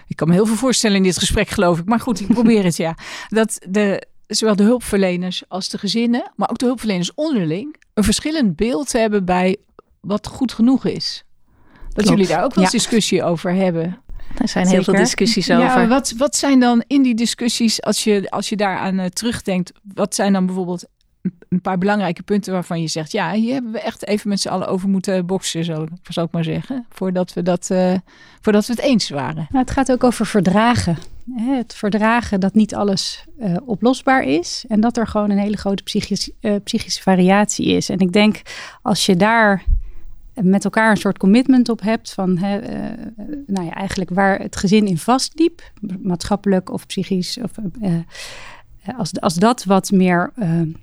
ik 0.06 0.16
kan 0.16 0.28
me 0.28 0.34
heel 0.34 0.46
veel 0.46 0.56
voorstellen 0.56 0.96
in 0.96 1.02
dit 1.02 1.18
gesprek 1.18 1.48
geloof 1.48 1.78
ik. 1.78 1.84
Maar 1.84 2.00
goed, 2.00 2.20
ik 2.20 2.26
probeer 2.26 2.64
het 2.64 2.76
ja. 2.76 2.96
Dat 3.28 3.58
de, 3.68 4.06
zowel 4.26 4.56
de 4.56 4.62
hulpverleners 4.62 5.42
als 5.48 5.68
de 5.68 5.78
gezinnen, 5.78 6.32
maar 6.36 6.50
ook 6.50 6.58
de 6.58 6.66
hulpverleners 6.66 7.14
onderling, 7.14 7.76
een 7.94 8.04
verschillend 8.04 8.56
beeld 8.56 8.92
hebben 8.92 9.24
bij 9.24 9.56
wat 10.00 10.26
goed 10.26 10.52
genoeg 10.52 10.84
is. 10.84 11.24
Dat 11.92 12.08
jullie 12.08 12.26
daar 12.26 12.44
ook 12.44 12.54
wel 12.54 12.64
eens 12.64 12.72
discussie 12.72 13.22
over 13.22 13.52
hebben. 13.52 13.98
Er 14.38 14.48
zijn 14.48 14.66
heel 14.66 14.82
veel 14.82 14.94
discussies 14.94 15.50
over. 15.50 15.80
Ja, 15.80 15.86
wat, 15.86 16.14
wat 16.16 16.36
zijn 16.36 16.60
dan 16.60 16.84
in 16.86 17.02
die 17.02 17.14
discussies, 17.14 17.82
als 17.82 18.04
je, 18.04 18.30
als 18.30 18.48
je 18.48 18.56
daaraan 18.56 19.00
uh, 19.00 19.06
terugdenkt, 19.06 19.72
wat 19.94 20.14
zijn 20.14 20.32
dan 20.32 20.46
bijvoorbeeld 20.46 20.84
een 21.48 21.60
paar 21.60 21.78
belangrijke 21.78 22.22
punten 22.22 22.52
waarvan 22.52 22.80
je 22.80 22.88
zegt, 22.88 23.12
ja, 23.12 23.32
hier 23.32 23.52
hebben 23.52 23.72
we 23.72 23.80
echt 23.80 24.06
even 24.06 24.28
met 24.28 24.40
z'n 24.40 24.48
allen 24.48 24.68
over 24.68 24.88
moeten 24.88 25.26
boksen, 25.26 25.64
zal, 25.64 25.88
zal 26.02 26.24
ik 26.24 26.32
maar 26.32 26.44
zeggen, 26.44 26.86
voordat 26.90 27.32
we, 27.32 27.42
dat, 27.42 27.68
uh, 27.72 27.94
voordat 28.40 28.66
we 28.66 28.72
het 28.72 28.82
eens 28.82 29.08
waren. 29.08 29.46
Nou, 29.48 29.64
het 29.64 29.70
gaat 29.70 29.92
ook 29.92 30.04
over 30.04 30.26
verdragen. 30.26 30.98
Het 31.32 31.74
verdragen 31.74 32.40
dat 32.40 32.54
niet 32.54 32.74
alles 32.74 33.24
uh, 33.40 33.56
oplosbaar 33.64 34.22
is. 34.22 34.64
En 34.68 34.80
dat 34.80 34.96
er 34.96 35.06
gewoon 35.06 35.30
een 35.30 35.38
hele 35.38 35.56
grote 35.56 35.82
psychische, 35.82 36.32
uh, 36.40 36.54
psychische 36.64 37.02
variatie 37.02 37.66
is. 37.66 37.88
En 37.88 37.98
ik 37.98 38.12
denk 38.12 38.42
als 38.82 39.06
je 39.06 39.16
daar 39.16 39.64
met 40.34 40.64
elkaar 40.64 40.90
een 40.90 40.96
soort 40.96 41.18
commitment 41.18 41.68
op 41.68 41.80
hebt 41.80 42.12
van 42.12 42.38
hè, 42.38 42.60
uh, 42.62 43.06
nou 43.46 43.66
ja, 43.66 43.72
eigenlijk 43.72 44.10
waar 44.10 44.38
het 44.38 44.56
gezin 44.56 44.86
in 44.86 44.98
vastliep, 44.98 45.62
maatschappelijk 46.02 46.70
of 46.70 46.86
psychisch. 46.86 47.38
Of, 47.42 47.50
als, 48.96 49.20
als 49.20 49.34
dat 49.34 49.64
wat 49.64 49.90
meer 49.90 50.32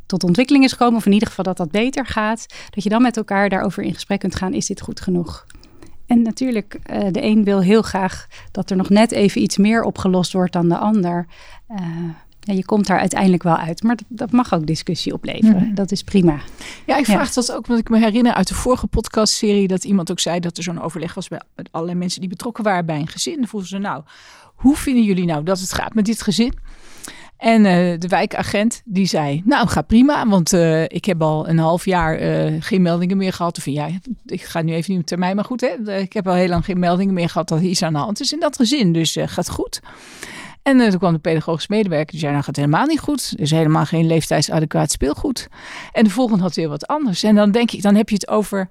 tot 0.05 0.23
ontwikkeling 0.23 0.63
is 0.63 0.71
gekomen, 0.71 0.95
of 0.95 1.05
in 1.05 1.11
ieder 1.11 1.27
geval 1.27 1.45
dat 1.45 1.57
dat 1.57 1.71
beter 1.71 2.05
gaat, 2.05 2.45
dat 2.69 2.83
je 2.83 2.89
dan 2.89 3.01
met 3.01 3.17
elkaar 3.17 3.49
daarover 3.49 3.83
in 3.83 3.93
gesprek 3.93 4.19
kunt 4.19 4.35
gaan, 4.35 4.53
is 4.53 4.65
dit 4.65 4.81
goed 4.81 5.01
genoeg? 5.01 5.45
En 6.11 6.21
natuurlijk, 6.21 6.79
uh, 6.93 7.07
de 7.11 7.23
een 7.23 7.43
wil 7.43 7.61
heel 7.61 7.81
graag 7.81 8.27
dat 8.51 8.69
er 8.69 8.77
nog 8.77 8.89
net 8.89 9.11
even 9.11 9.41
iets 9.41 9.57
meer 9.57 9.83
opgelost 9.83 10.33
wordt 10.33 10.53
dan 10.53 10.69
de 10.69 10.77
ander. 10.77 11.27
Uh, 11.69 11.77
ja, 12.39 12.53
je 12.53 12.65
komt 12.65 12.87
daar 12.87 12.99
uiteindelijk 12.99 13.43
wel 13.43 13.57
uit, 13.57 13.83
maar 13.83 13.95
dat, 13.95 14.05
dat 14.07 14.31
mag 14.31 14.53
ook 14.53 14.67
discussie 14.67 15.13
opleveren. 15.13 15.67
Mm. 15.67 15.75
Dat 15.75 15.91
is 15.91 16.03
prima. 16.03 16.39
Ja, 16.85 16.97
ik 16.97 17.05
vraag 17.05 17.33
dat 17.33 17.51
ook, 17.51 17.67
want 17.67 17.79
ik 17.79 17.89
me 17.89 17.99
herinner 17.99 18.33
uit 18.33 18.47
de 18.47 18.53
vorige 18.53 18.87
podcastserie 18.87 19.67
dat 19.67 19.83
iemand 19.83 20.11
ook 20.11 20.19
zei 20.19 20.39
dat 20.39 20.57
er 20.57 20.63
zo'n 20.63 20.81
overleg 20.81 21.13
was 21.13 21.27
bij 21.27 21.41
allerlei 21.71 21.99
mensen 21.99 22.19
die 22.19 22.29
betrokken 22.29 22.63
waren 22.63 22.85
bij 22.85 22.99
een 22.99 23.07
gezin. 23.07 23.35
Dan 23.35 23.47
vroegen 23.47 23.69
ze 23.69 23.77
nou, 23.77 24.03
hoe 24.55 24.75
vinden 24.75 25.03
jullie 25.03 25.25
nou 25.25 25.43
dat 25.43 25.59
het 25.59 25.73
gaat 25.73 25.93
met 25.93 26.05
dit 26.05 26.21
gezin? 26.21 26.53
En 27.41 27.65
uh, 27.65 27.99
de 27.99 28.07
wijkagent 28.07 28.81
die 28.85 29.05
zei, 29.05 29.41
nou 29.45 29.67
ga 29.67 29.81
prima, 29.81 30.27
want 30.27 30.53
uh, 30.53 30.83
ik 30.83 31.05
heb 31.05 31.21
al 31.21 31.49
een 31.49 31.57
half 31.57 31.85
jaar 31.85 32.21
uh, 32.21 32.55
geen 32.59 32.81
meldingen 32.81 33.17
meer 33.17 33.33
gehad. 33.33 33.57
Of 33.57 33.65
ja, 33.65 33.89
ik 34.25 34.41
ga 34.41 34.61
nu 34.61 34.73
even 34.73 34.95
niet 34.95 35.09
met 35.09 35.19
mij, 35.19 35.35
maar 35.35 35.43
goed, 35.43 35.61
hè, 35.61 35.97
ik 35.97 36.13
heb 36.13 36.27
al 36.27 36.33
heel 36.33 36.47
lang 36.47 36.65
geen 36.65 36.79
meldingen 36.79 37.13
meer 37.13 37.29
gehad 37.29 37.47
dat 37.47 37.59
er 37.59 37.65
iets 37.65 37.83
aan 37.83 37.93
de 37.93 37.99
hand 37.99 38.19
is 38.19 38.31
in 38.31 38.39
dat 38.39 38.55
gezin. 38.55 38.93
Dus 38.93 39.17
gaat 39.25 39.49
goed. 39.49 39.79
En 40.63 40.89
toen 40.89 40.99
kwam 40.99 41.13
de 41.13 41.19
pedagogisch 41.19 41.67
medewerker, 41.67 42.11
die 42.11 42.19
zei, 42.19 42.31
nou 42.31 42.43
gaat 42.43 42.55
helemaal 42.55 42.85
niet 42.85 42.99
goed. 42.99 43.33
Is 43.35 43.51
helemaal 43.51 43.85
geen 43.85 44.07
leeftijdsadequaat 44.07 44.91
speelgoed. 44.91 45.47
En 45.91 46.03
de 46.03 46.09
volgende 46.09 46.43
had 46.43 46.55
weer 46.55 46.69
wat 46.69 46.87
anders. 46.87 47.23
En 47.23 47.35
dan 47.35 47.51
denk 47.51 47.71
ik, 47.71 47.81
dan 47.81 47.95
heb 47.95 48.09
je 48.09 48.15
het 48.15 48.27
over 48.27 48.69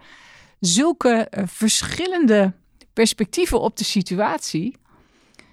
zulke 0.61 1.29
verschillende 1.45 2.53
perspectieven 2.93 3.61
op 3.61 3.77
de 3.77 3.85
situatie 3.85 4.77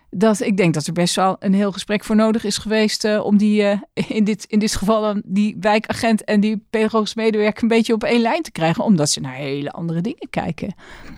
dat 0.09 0.41
ik 0.41 0.57
denk 0.57 0.73
dat 0.73 0.87
er 0.87 0.93
best 0.93 1.15
wel 1.15 1.35
een 1.39 1.53
heel 1.53 1.71
gesprek 1.71 2.03
voor 2.03 2.15
nodig 2.15 2.43
is 2.43 2.57
geweest 2.57 3.05
uh, 3.05 3.25
om 3.25 3.37
die 3.37 3.61
uh, 3.61 3.81
in, 4.17 4.23
dit, 4.23 4.45
in 4.45 4.59
dit 4.59 4.75
geval 4.75 5.01
dan 5.01 5.21
die 5.25 5.57
wijkagent 5.59 6.23
en 6.23 6.39
die 6.39 6.63
pedagogisch 6.69 7.15
medewerker 7.15 7.63
een 7.63 7.69
beetje 7.69 7.93
op 7.93 8.03
één 8.03 8.21
lijn 8.21 8.41
te 8.41 8.51
krijgen, 8.51 8.83
omdat 8.83 9.09
ze 9.09 9.19
naar 9.19 9.33
hele 9.33 9.71
andere 9.71 10.01
dingen 10.01 10.27
kijken. 10.29 10.67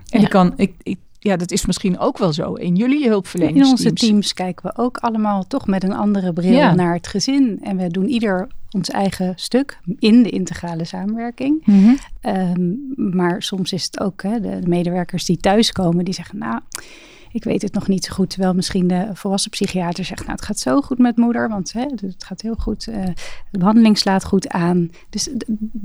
En 0.10 0.20
ja. 0.20 0.26
ik 0.26 0.30
kan, 0.30 0.54
ik, 0.56 0.74
ik, 0.84 0.98
ja, 1.20 1.38
dat 1.38 1.52
is 1.52 1.66
misschien 1.66 2.00
ook 2.00 2.18
wel 2.18 2.34
zo 2.34 2.54
in 2.54 2.76
jullie 2.76 3.08
hulpverlening. 3.08 3.58
In 3.58 3.66
onze 3.66 3.94
teams 3.94 4.34
kijken 4.34 4.66
we 4.66 4.82
ook 4.82 4.98
allemaal 4.98 5.48
toch 5.48 5.68
met 5.68 5.84
een 5.84 5.94
andere 5.94 6.34
bril 6.34 6.52
ja. 6.52 6.74
naar 6.74 6.94
het 6.94 7.08
gezin. 7.08 7.60
En 7.64 7.78
we 7.78 7.88
doen 7.88 8.08
ieder 8.08 8.48
ons 8.72 8.90
eigen 8.90 9.34
stuk 9.36 9.80
in 10.00 10.24
de 10.24 10.30
integrale 10.30 10.86
samenwerking. 10.86 11.62
Mm 11.66 11.84
-hmm. 11.84 11.98
um, 12.36 12.94
maar 12.96 13.44
soms 13.44 13.74
is 13.74 13.84
het 13.84 14.00
ook 14.00 14.24
hè, 14.24 14.40
de, 14.40 14.60
de 14.60 14.68
medewerkers 14.68 15.26
die 15.26 15.38
thuiskomen, 15.38 16.06
die 16.06 16.14
zeggen, 16.14 16.38
nou 16.38 16.60
ik 17.32 17.44
weet 17.44 17.62
het 17.62 17.74
nog 17.74 17.88
niet 17.88 18.06
zo 18.06 18.14
goed. 18.14 18.30
Terwijl 18.30 18.54
misschien 18.54 18.88
de 18.88 19.10
volwassen 19.14 19.52
psychiater 19.52 20.06
zegt, 20.06 20.22
nou 20.22 20.32
het 20.32 20.46
gaat 20.46 20.60
zo 20.60 20.82
goed 20.82 20.98
met 20.98 21.18
moeder, 21.18 21.50
want 21.50 21.74
hè, 21.74 21.82
het 21.82 22.24
gaat 22.24 22.42
heel 22.42 22.56
goed. 22.56 22.88
Uh, 22.88 23.06
de 23.52 23.58
behandeling 23.58 23.98
slaat 23.98 24.26
goed 24.26 24.50
aan. 24.50 24.92
Dus 25.10 25.30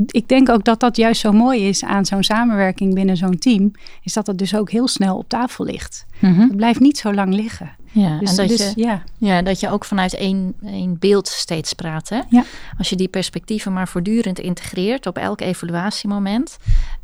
ik 0.07 0.29
denk 0.29 0.49
ook 0.49 0.65
dat 0.65 0.81
dat 0.81 0.97
juist 0.97 1.21
zo 1.21 1.33
mooi 1.33 1.69
is 1.69 1.85
aan 1.85 2.05
zo'n 2.05 2.23
samenwerking 2.23 2.95
binnen 2.95 3.17
zo'n 3.17 3.39
team, 3.39 3.73
is 4.03 4.13
dat 4.13 4.27
het 4.27 4.39
dus 4.39 4.57
ook 4.57 4.71
heel 4.71 4.89
snel 4.89 5.17
op 5.17 5.29
tafel 5.29 5.65
ligt. 5.65 6.07
Mm 6.19 6.35
-hmm. 6.35 6.49
Het 6.49 6.57
blijft 6.57 6.81
niet 6.81 6.99
zo 6.99 7.15
lang 7.15 7.35
liggen. 7.35 7.77
Ja, 7.95 8.19
dus, 8.19 8.31
en 8.31 8.37
dat, 8.37 8.49
dus, 8.49 8.73
je, 8.75 8.83
ja. 8.83 9.03
Ja, 9.19 9.43
dat 9.43 9.61
je 9.61 9.71
ook 9.71 9.85
vanuit 9.85 10.15
één, 10.15 10.55
één 10.65 10.99
beeld 10.99 11.29
steeds 11.29 11.73
praat. 11.73 12.09
Hè? 12.09 12.21
Ja. 12.29 12.45
Als 12.79 12.89
je 12.89 12.97
die 12.97 13.09
perspectieven 13.09 13.73
maar 13.73 13.89
voortdurend 13.89 14.39
integreert 14.39 15.07
op 15.07 15.19
elk 15.19 15.41
evaluatiemoment, 15.41 16.57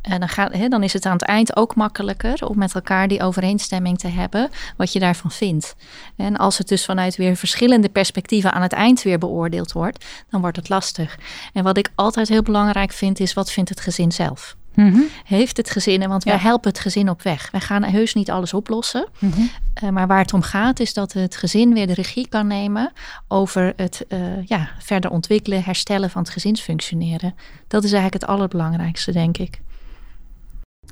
en 0.02 0.20
dan, 0.20 0.28
gaat, 0.28 0.52
hè, 0.52 0.68
dan 0.68 0.82
is 0.82 0.92
het 0.92 1.06
aan 1.06 1.12
het 1.12 1.22
eind 1.22 1.56
ook 1.56 1.74
makkelijker 1.74 2.48
om 2.48 2.58
met 2.58 2.74
elkaar 2.74 3.08
die 3.08 3.22
overeenstemming 3.22 3.98
te 3.98 4.08
hebben 4.08 4.50
wat 4.76 4.92
je 4.92 4.98
daarvan 4.98 5.30
vindt. 5.30 5.76
En 6.16 6.36
als 6.36 6.58
het 6.58 6.68
dus 6.68 6.84
vanuit 6.84 7.16
weer 7.16 7.36
verschillende 7.36 7.88
perspectieven 7.88 8.52
aan 8.52 8.62
het 8.62 8.72
eind 8.72 9.02
weer 9.02 9.18
beoordeeld 9.18 9.72
wordt, 9.72 10.04
dan 10.30 10.40
wordt 10.40 10.56
het 10.56 10.68
lastig. 10.68 11.18
En 11.52 11.64
wat 11.64 11.78
ik 11.78 11.90
altijd 11.94 12.28
heel 12.28 12.42
belangrijk 12.42 12.92
vind, 12.92 13.20
is 13.20 13.32
wat 13.32 13.50
vindt 13.50 13.70
het 13.70 13.80
gezin 13.80 14.12
zelf? 14.12 14.56
Mm-hmm. 14.74 15.06
Heeft 15.24 15.56
het 15.56 15.70
gezin, 15.70 16.08
want 16.08 16.24
wij 16.24 16.36
helpen 16.36 16.70
het 16.70 16.80
gezin 16.80 17.08
op 17.08 17.22
weg. 17.22 17.50
Wij 17.50 17.60
gaan 17.60 17.82
heus 17.82 18.14
niet 18.14 18.30
alles 18.30 18.54
oplossen. 18.54 19.08
Mm-hmm. 19.18 19.50
Uh, 19.84 19.90
maar 19.90 20.06
waar 20.06 20.18
het 20.18 20.32
om 20.32 20.42
gaat, 20.42 20.80
is 20.80 20.94
dat 20.94 21.12
het 21.12 21.36
gezin 21.36 21.72
weer 21.72 21.86
de 21.86 21.94
regie 21.94 22.28
kan 22.28 22.46
nemen 22.46 22.92
over 23.28 23.72
het 23.76 24.04
uh, 24.08 24.44
ja, 24.46 24.70
verder 24.78 25.10
ontwikkelen, 25.10 25.64
herstellen 25.64 26.10
van 26.10 26.22
het 26.22 26.30
gezinsfunctioneren. 26.30 27.34
Dat 27.68 27.84
is 27.84 27.92
eigenlijk 27.92 28.22
het 28.22 28.32
allerbelangrijkste, 28.32 29.12
denk 29.12 29.38
ik. 29.38 29.60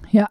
Ja, 0.09 0.31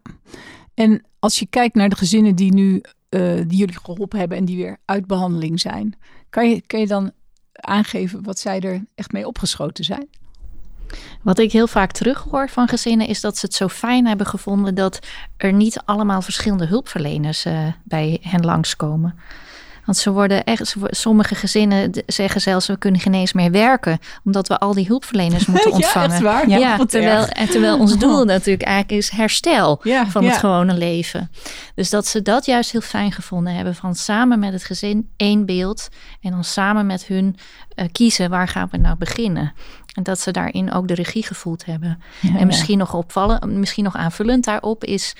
en 0.73 1.03
als 1.19 1.39
je 1.39 1.45
kijkt 1.45 1.75
naar 1.75 1.89
de 1.89 1.95
gezinnen 1.95 2.35
die 2.35 2.53
nu 2.53 2.81
uh, 3.09 3.35
die 3.47 3.57
jullie 3.57 3.79
geholpen 3.79 4.19
hebben 4.19 4.37
en 4.37 4.45
die 4.45 4.57
weer 4.57 4.77
uit 4.85 5.07
behandeling 5.07 5.59
zijn, 5.59 5.95
kan 6.29 6.49
je, 6.49 6.61
kan 6.61 6.79
je 6.79 6.87
dan 6.87 7.11
aangeven 7.51 8.23
wat 8.23 8.39
zij 8.39 8.59
er 8.59 8.85
echt 8.95 9.11
mee 9.11 9.27
opgeschoten 9.27 9.83
zijn? 9.83 10.09
Wat 11.21 11.39
ik 11.39 11.51
heel 11.51 11.67
vaak 11.67 11.91
terughoor 11.91 12.49
van 12.49 12.67
gezinnen 12.67 13.07
is 13.07 13.21
dat 13.21 13.37
ze 13.37 13.45
het 13.45 13.55
zo 13.55 13.67
fijn 13.67 14.07
hebben 14.07 14.27
gevonden 14.27 14.75
dat 14.75 14.99
er 15.37 15.53
niet 15.53 15.81
allemaal 15.85 16.21
verschillende 16.21 16.65
hulpverleners 16.65 17.45
uh, 17.45 17.59
bij 17.83 18.19
hen 18.21 18.45
langskomen. 18.45 19.15
Want 19.87 19.99
ze 19.99 20.11
worden 20.11 20.43
echt, 20.43 20.75
sommige 20.83 21.35
gezinnen 21.35 21.91
zeggen 22.05 22.41
zelfs, 22.41 22.67
we 22.67 22.77
kunnen 22.77 23.01
geen 23.01 23.13
eens 23.13 23.33
meer 23.33 23.51
werken, 23.51 23.99
omdat 24.23 24.47
we 24.47 24.57
al 24.57 24.73
die 24.73 24.85
hulpverleners 24.85 25.45
moeten 25.51 25.71
ontvangen. 25.71 26.09
ja, 26.09 26.13
echt 26.13 26.23
waar? 26.23 26.49
Ja, 26.49 26.57
ja 26.57 26.85
terwijl, 26.85 27.27
en 27.27 27.49
terwijl 27.49 27.79
ons 27.79 27.97
doel 27.97 28.23
natuurlijk 28.23 28.67
eigenlijk 28.67 29.01
is 29.01 29.09
herstel 29.09 29.79
ja, 29.83 30.07
van 30.07 30.23
het 30.23 30.37
gewone 30.37 30.73
leven. 30.73 31.31
Dus 31.75 31.89
dat 31.89 32.07
ze 32.07 32.21
dat 32.21 32.45
juist 32.45 32.71
heel 32.71 32.81
fijn 32.81 33.11
gevonden 33.11 33.53
hebben, 33.53 33.75
van 33.75 33.95
samen 33.95 34.39
met 34.39 34.53
het 34.53 34.63
gezin 34.63 35.09
één 35.17 35.45
beeld 35.45 35.87
en 36.21 36.31
dan 36.31 36.43
samen 36.43 36.85
met 36.85 37.05
hun 37.05 37.35
uh, 37.75 37.85
kiezen 37.91 38.29
waar 38.29 38.47
gaan 38.47 38.67
we 38.71 38.77
nou 38.77 38.97
beginnen. 38.97 39.53
En 39.97 40.03
dat 40.03 40.19
ze 40.19 40.31
daarin 40.31 40.71
ook 40.71 40.87
de 40.87 40.93
regie 40.93 41.23
gevoeld 41.23 41.65
hebben. 41.65 42.01
Ja, 42.21 42.37
en 42.37 42.47
misschien 42.47 42.77
nog 42.77 42.93
opvallen, 42.93 43.59
misschien 43.59 43.83
nog 43.83 43.95
aanvullend 43.95 44.43
daarop 44.43 44.83
is 44.83 45.15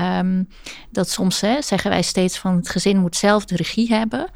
um, 0.00 0.48
dat 0.90 1.10
soms 1.10 1.40
hè, 1.40 1.62
zeggen 1.62 1.90
wij 1.90 2.02
steeds 2.02 2.38
van 2.38 2.56
het 2.56 2.68
gezin 2.68 2.98
moet 2.98 3.16
zelf 3.16 3.44
de 3.44 3.56
regie 3.56 3.94
hebben. 3.94 4.30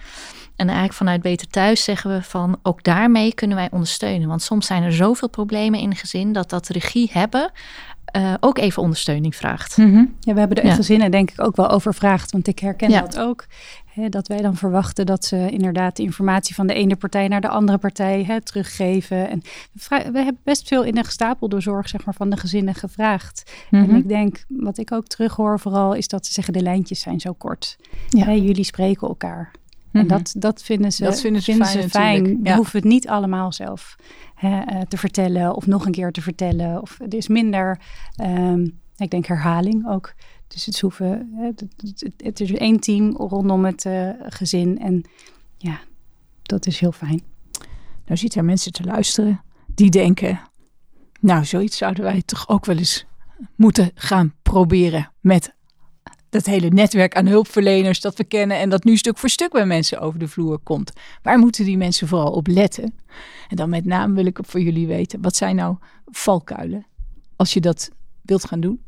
En 0.56 0.66
eigenlijk 0.66 0.96
vanuit 0.96 1.22
Beter 1.22 1.48
Thuis 1.48 1.84
zeggen 1.84 2.10
we 2.10 2.22
van 2.22 2.58
ook 2.62 2.82
daarmee 2.82 3.34
kunnen 3.34 3.56
wij 3.56 3.68
ondersteunen. 3.70 4.28
Want 4.28 4.42
soms 4.42 4.66
zijn 4.66 4.82
er 4.82 4.92
zoveel 4.92 5.28
problemen 5.28 5.80
in 5.80 5.90
een 5.90 5.96
gezin 5.96 6.32
dat 6.32 6.50
dat 6.50 6.68
regie 6.68 7.10
hebben 7.12 7.50
uh, 8.16 8.34
ook 8.40 8.58
even 8.58 8.82
ondersteuning 8.82 9.36
vraagt. 9.36 9.76
Mm 9.76 9.92
-hmm. 9.92 10.14
Ja, 10.20 10.32
we 10.32 10.38
hebben 10.38 10.62
de 10.62 10.68
ja. 10.68 10.74
gezinnen 10.74 11.10
denk 11.10 11.30
ik 11.30 11.40
ook 11.40 11.56
wel 11.56 11.70
overvraagd. 11.70 12.32
Want 12.32 12.46
ik 12.46 12.58
herken 12.58 12.90
ja. 12.90 13.00
dat 13.00 13.18
ook. 13.18 13.46
Hè, 13.84 14.08
dat 14.08 14.28
wij 14.28 14.40
dan 14.40 14.56
verwachten 14.56 15.06
dat 15.06 15.24
ze 15.24 15.50
inderdaad 15.50 15.96
de 15.96 16.02
informatie 16.02 16.54
van 16.54 16.66
de 16.66 16.74
ene 16.74 16.96
partij 16.96 17.28
naar 17.28 17.40
de 17.40 17.48
andere 17.48 17.78
partij 17.78 18.24
hè, 18.24 18.40
teruggeven. 18.40 19.28
En 19.30 19.42
we 19.88 20.18
hebben 20.18 20.38
best 20.42 20.68
veel 20.68 20.82
in 20.82 20.94
de 20.94 21.04
gestapelde 21.04 21.60
zorg 21.60 21.88
zeg 21.88 22.04
maar, 22.04 22.14
van 22.14 22.30
de 22.30 22.36
gezinnen 22.36 22.74
gevraagd. 22.74 23.52
Mm 23.70 23.80
-hmm. 23.80 23.90
En 23.90 23.96
ik 23.96 24.08
denk, 24.08 24.44
wat 24.48 24.78
ik 24.78 24.92
ook 24.92 25.06
terughoor 25.06 25.60
vooral, 25.60 25.94
is 25.94 26.08
dat 26.08 26.26
ze 26.26 26.32
zeggen 26.32 26.52
de 26.52 26.62
lijntjes 26.62 27.00
zijn 27.00 27.20
zo 27.20 27.32
kort. 27.32 27.76
Ja. 28.08 28.24
Hè, 28.24 28.32
jullie 28.32 28.64
spreken 28.64 29.08
elkaar. 29.08 29.50
En 29.94 30.06
mhm. 30.06 30.08
dat, 30.08 30.34
dat 30.38 30.62
vinden 30.62 30.92
ze, 30.92 31.04
dat 31.04 31.20
vinden 31.20 31.42
ze 31.42 31.50
vinden 31.50 31.66
fijn. 31.66 31.82
Ze 31.82 31.88
fijn. 31.88 32.26
Ja. 32.26 32.50
We 32.50 32.56
hoeven 32.56 32.78
het 32.78 32.88
niet 32.88 33.08
allemaal 33.08 33.52
zelf 33.52 33.96
hè, 34.34 34.62
uh, 34.72 34.80
te 34.80 34.96
vertellen 34.96 35.54
of 35.54 35.66
nog 35.66 35.86
een 35.86 35.92
keer 35.92 36.12
te 36.12 36.22
vertellen. 36.22 36.82
Of 36.82 37.00
er 37.00 37.14
is 37.14 37.28
minder, 37.28 37.80
um, 38.22 38.80
ik 38.96 39.10
denk 39.10 39.26
herhaling 39.26 39.88
ook. 39.88 40.14
Dus 40.46 40.66
het, 40.66 40.80
hoeven, 40.80 41.32
het, 41.36 41.64
het, 41.76 42.12
het 42.16 42.40
is 42.40 42.52
één 42.52 42.80
team 42.80 43.16
rondom 43.16 43.64
het 43.64 43.84
uh, 43.84 44.10
gezin. 44.28 44.78
En 44.78 45.04
ja, 45.58 45.80
dat 46.42 46.66
is 46.66 46.80
heel 46.80 46.92
fijn. 46.92 47.22
Nou 48.06 48.18
zitten 48.18 48.40
er 48.40 48.46
mensen 48.46 48.72
te 48.72 48.84
luisteren 48.84 49.40
die 49.74 49.90
denken... 49.90 50.40
nou, 51.20 51.44
zoiets 51.44 51.76
zouden 51.76 52.04
wij 52.04 52.22
toch 52.22 52.48
ook 52.48 52.64
wel 52.64 52.76
eens 52.76 53.06
moeten 53.56 53.90
gaan 53.94 54.34
proberen 54.42 55.12
met 55.20 55.53
dat 56.34 56.46
hele 56.46 56.68
netwerk 56.68 57.16
aan 57.16 57.26
hulpverleners 57.26 58.00
dat 58.00 58.16
we 58.16 58.24
kennen 58.24 58.58
en 58.58 58.68
dat 58.68 58.84
nu 58.84 58.96
stuk 58.96 59.18
voor 59.18 59.28
stuk 59.28 59.52
bij 59.52 59.66
mensen 59.66 60.00
over 60.00 60.18
de 60.18 60.28
vloer 60.28 60.58
komt. 60.58 60.92
Waar 61.22 61.38
moeten 61.38 61.64
die 61.64 61.76
mensen 61.76 62.08
vooral 62.08 62.32
op 62.32 62.46
letten? 62.46 62.94
En 63.48 63.56
dan 63.56 63.68
met 63.68 63.84
name 63.84 64.14
wil 64.14 64.26
ik 64.26 64.38
voor 64.42 64.60
jullie 64.60 64.86
weten, 64.86 65.22
wat 65.22 65.36
zijn 65.36 65.56
nou 65.56 65.76
valkuilen 66.06 66.86
als 67.36 67.52
je 67.52 67.60
dat 67.60 67.90
wilt 68.22 68.44
gaan 68.44 68.60
doen? 68.60 68.80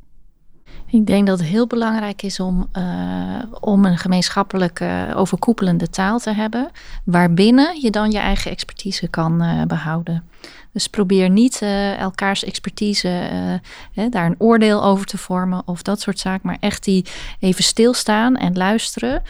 Ik 0.86 1.06
denk 1.06 1.26
dat 1.26 1.38
het 1.38 1.48
heel 1.48 1.66
belangrijk 1.66 2.22
is 2.22 2.40
om, 2.40 2.68
uh, 2.72 3.42
om 3.60 3.84
een 3.84 3.98
gemeenschappelijke 3.98 5.12
overkoepelende 5.14 5.90
taal 5.90 6.18
te 6.18 6.30
hebben, 6.30 6.70
waarbinnen 7.04 7.80
je 7.80 7.90
dan 7.90 8.10
je 8.10 8.18
eigen 8.18 8.50
expertise 8.50 9.08
kan 9.08 9.42
uh, 9.42 9.62
behouden. 9.62 10.24
Dus 10.72 10.88
probeer 10.88 11.30
niet 11.30 11.60
uh, 11.62 11.98
elkaars 11.98 12.44
expertise 12.44 13.08
hè, 13.92 14.08
daar 14.08 14.26
een 14.26 14.34
oordeel 14.38 14.84
over 14.84 15.06
te 15.06 15.18
vormen 15.18 15.62
of 15.64 15.82
dat 15.82 16.00
soort 16.00 16.18
zaken, 16.18 16.46
maar 16.46 16.56
echt 16.60 16.84
die 16.84 17.04
even 17.40 17.64
stilstaan 17.64 18.36
en 18.36 18.56
luisteren 18.56 19.22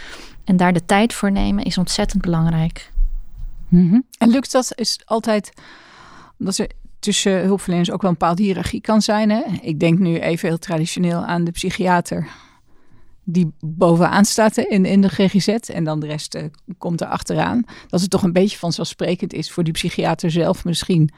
en 0.45 0.57
daar 0.57 0.73
de 0.73 0.85
tijd 0.85 1.15
voor 1.15 1.33
nemen 1.33 1.65
is 1.65 1.79
ontzettend 1.79 2.23
belangrijk. 2.23 2.93
Mm 3.69 3.91
-hmm. 3.91 4.05
En 4.19 4.29
lukt 4.29 4.53
dat 4.53 4.73
is 4.75 5.01
altijd 5.05 5.53
omdat 6.39 6.59
er 6.59 6.71
tussen 7.07 7.45
hulpverleners 7.45 7.91
ook 7.91 8.03
wel 8.03 8.11
een 8.11 8.17
bepaalde 8.19 8.43
hiërarchie 8.43 8.81
kan 8.81 9.03
zijn. 9.03 9.31
Hè? 9.31 9.43
Ik 9.61 9.81
denk 9.81 9.99
nu 9.99 10.19
even 10.19 10.49
heel 10.49 10.59
traditioneel 10.59 11.25
aan 11.25 11.45
de 11.45 11.51
psychiater 11.51 12.29
die 13.25 13.53
bovenaan 13.61 14.25
staat 14.25 14.57
in, 14.57 14.85
in 14.85 15.01
de 15.01 15.09
GGZ 15.09 15.49
en 15.49 15.85
dan 15.85 16.01
de 16.01 16.07
rest 16.07 16.35
uh, 16.35 16.43
komt 16.79 17.01
er 17.01 17.07
achteraan. 17.07 17.65
Dat 17.87 18.01
het 18.01 18.11
toch 18.11 18.23
een 18.23 18.33
beetje 18.33 18.59
vanzelfsprekend 18.59 19.33
is 19.33 19.51
voor 19.51 19.65
die 19.65 19.73
psychiater 19.73 20.31
zelf 20.31 20.65
misschien 20.65 21.11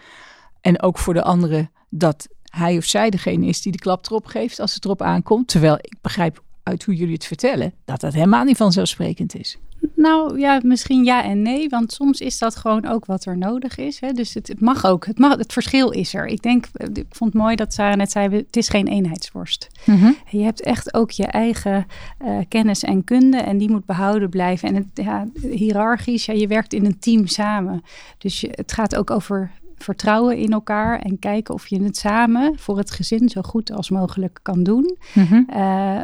en 0.61 0.83
ook 0.83 0.99
voor 0.99 1.15
de 1.15 1.23
anderen 1.23 1.71
dat 1.91 2.29
hij 2.43 2.77
of 2.77 2.85
zij 2.85 3.11
degene 3.11 3.47
is 3.47 3.63
die 3.63 3.73
de 3.73 3.79
klap 3.79 4.07
erop 4.07 4.27
geeft 4.27 4.61
als 4.61 4.75
het 4.75 4.85
erop 4.85 5.03
aankomt. 5.03 5.49
Terwijl 5.49 5.75
ik 5.75 5.97
begrijp 6.01 6.43
uit 6.69 6.85
hoe 6.85 6.95
jullie 6.95 7.15
het 7.15 7.25
vertellen 7.25 7.73
dat 7.85 8.01
dat 8.01 8.13
helemaal 8.13 8.45
niet 8.45 8.57
vanzelfsprekend 8.57 9.35
is. 9.35 9.59
Nou 9.95 10.39
ja, 10.39 10.61
misschien 10.63 11.05
ja 11.05 11.25
en 11.25 11.43
nee. 11.43 11.69
Want 11.69 11.93
soms 11.93 12.21
is 12.21 12.39
dat 12.39 12.57
gewoon 12.57 12.87
ook 12.87 13.07
wat 13.07 13.25
er 13.25 13.39
nodig 13.39 13.77
is. 13.77 14.01
Hè? 14.01 14.13
Dus 14.13 14.35
het, 14.35 14.49
het, 14.49 14.61
mag 14.61 14.85
ook. 14.85 15.07
Het, 15.07 15.19
mag, 15.19 15.37
het 15.37 15.53
verschil 15.53 15.91
is 15.91 16.15
er. 16.15 16.27
Ik 16.27 16.43
denk, 16.43 16.67
ik 16.93 17.07
vond 17.11 17.33
het 17.33 17.43
mooi 17.43 17.57
dat 17.57 17.75
Sarah 17.75 17.97
net 17.97 18.11
zei: 18.11 18.37
het 18.37 18.57
is 18.57 18.69
geen 18.69 18.87
eenheidsworst. 18.87 19.69
Mm 19.85 20.17
Je 20.31 20.43
hebt 20.43 20.63
echt 20.63 20.95
ook 20.95 21.11
je 21.11 21.27
eigen 21.27 21.87
uh, 22.25 22.39
kennis 22.49 22.83
en 22.83 23.05
kunde. 23.05 23.37
En 23.37 23.59
die 23.59 23.71
moet 23.71 23.85
behouden 23.85 24.31
blijven. 24.31 24.69
En 24.69 24.75
het, 24.75 24.87
ja, 24.95 25.27
hiërarchisch, 25.51 26.25
ja, 26.25 26.33
je 26.33 26.47
werkt 26.47 26.73
in 26.73 26.85
een 26.85 26.99
team 26.99 27.27
samen. 27.27 27.83
Dus 28.19 28.41
je, 28.41 28.49
het 28.53 28.73
gaat 28.73 28.97
ook 28.97 29.11
over 29.11 29.51
vertrouwen 29.79 30.37
in 30.37 30.53
elkaar 30.53 30.99
en 31.01 31.19
kijken 31.19 31.55
of 31.55 31.67
je 31.67 31.83
het 31.83 31.97
samen 31.97 32.59
voor 32.59 32.79
het 32.79 32.91
gezin 32.91 33.29
zo 33.29 33.43
goed 33.43 33.73
als 33.73 33.91
mogelijk 33.91 34.39
kan 34.43 34.63
doen. 34.63 34.97
Mm 35.15 35.25
-hmm. 35.25 35.47
uh, 35.51 35.57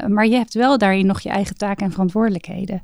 maar 0.07 0.27
je 0.27 0.37
hebt 0.37 0.55
wel 0.55 0.79
daarin 0.79 1.07
nog 1.07 1.21
je 1.21 1.29
eigen 1.29 1.57
taken 1.57 1.85
en 1.85 1.91
verantwoordelijkheden. 1.91 2.83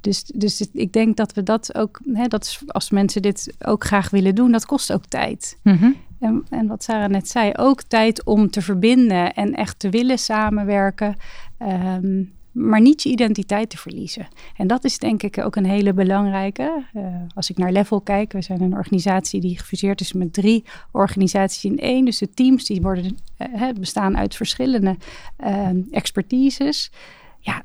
Dus, 0.00 0.24
dus 0.24 0.68
ik 0.72 0.92
denk 0.92 1.16
dat 1.16 1.32
we 1.32 1.42
dat 1.42 1.74
ook, 1.74 2.00
hè, 2.12 2.26
dat 2.26 2.44
is, 2.44 2.62
als 2.66 2.90
mensen 2.90 3.22
dit 3.22 3.54
ook 3.58 3.84
graag 3.84 4.10
willen 4.10 4.34
doen, 4.34 4.52
dat 4.52 4.66
kost 4.66 4.92
ook 4.92 5.06
tijd. 5.06 5.58
Mm 5.62 5.76
-hmm. 5.76 5.96
en, 6.20 6.44
en, 6.48 6.66
wat 6.66 6.82
Sarah 6.82 7.10
net 7.10 7.28
zei, 7.28 7.52
ook 7.54 7.82
tijd 7.82 8.24
om 8.24 8.50
te 8.50 8.62
verbinden 8.62 9.34
en 9.34 9.54
echt 9.54 9.78
te 9.78 9.90
willen 9.90 10.18
samenwerken. 10.18 11.16
Um, 11.58 12.32
maar 12.52 12.80
niet 12.80 13.02
je 13.02 13.08
identiteit 13.08 13.70
te 13.70 13.78
verliezen. 13.78 14.28
En 14.56 14.66
dat 14.66 14.84
is 14.84 14.98
denk 14.98 15.22
ik 15.22 15.38
ook 15.38 15.56
een 15.56 15.66
hele 15.66 15.92
belangrijke. 15.92 16.84
Uh, 16.96 17.06
als 17.34 17.50
ik 17.50 17.56
naar 17.56 17.72
Level 17.72 18.00
kijk, 18.00 18.32
we 18.32 18.42
zijn 18.42 18.60
een 18.60 18.74
organisatie 18.74 19.40
die 19.40 19.58
gefuseerd 19.58 20.00
is 20.00 20.12
met 20.12 20.32
drie 20.32 20.64
organisaties 20.90 21.64
in 21.64 21.78
één. 21.78 22.04
Dus 22.04 22.18
de 22.18 22.30
teams 22.30 22.64
die 22.64 22.80
worden, 22.80 23.16
uh, 23.38 23.68
bestaan 23.78 24.16
uit 24.16 24.34
verschillende 24.34 24.96
uh, 25.44 25.68
expertises. 25.90 26.90
Ja, 27.38 27.62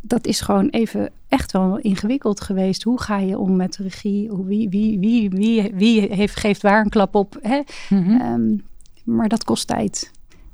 dat 0.00 0.26
is 0.26 0.40
gewoon 0.40 0.68
even 0.68 1.10
echt 1.28 1.52
wel 1.52 1.78
ingewikkeld 1.78 2.40
geweest. 2.40 2.82
Hoe 2.82 3.00
ga 3.00 3.18
je 3.18 3.38
om 3.38 3.56
met 3.56 3.72
de 3.72 3.82
regie? 3.82 4.30
Wie, 4.32 4.68
wie, 4.68 4.98
wie, 4.98 5.30
wie, 5.30 5.72
wie 5.74 6.00
heeft, 6.00 6.36
geeft 6.36 6.62
waar 6.62 6.80
een 6.80 6.90
klap 6.90 7.14
op? 7.14 7.38
Hè? 7.42 7.60
Mm 7.88 8.04
-hmm. 8.04 8.20
um, 8.20 8.62
maar 9.04 9.28
dat 9.28 9.44
kost 9.44 9.66
tijd. 9.66 10.10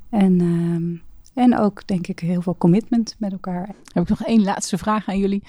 En, 0.09 0.41
um, 0.41 1.01
en 1.37 1.57
ook, 1.57 1.87
denk 1.87 2.07
ik, 2.07 2.19
heel 2.19 2.41
veel 2.41 2.55
commitment 2.57 3.15
met 3.19 3.31
elkaar. 3.31 3.69
Heb 3.93 4.03
ik 4.03 4.09
nog 4.09 4.23
één 4.23 4.43
laatste 4.43 4.77
vraag 4.77 5.07
aan 5.07 5.17
jullie. 5.17 5.43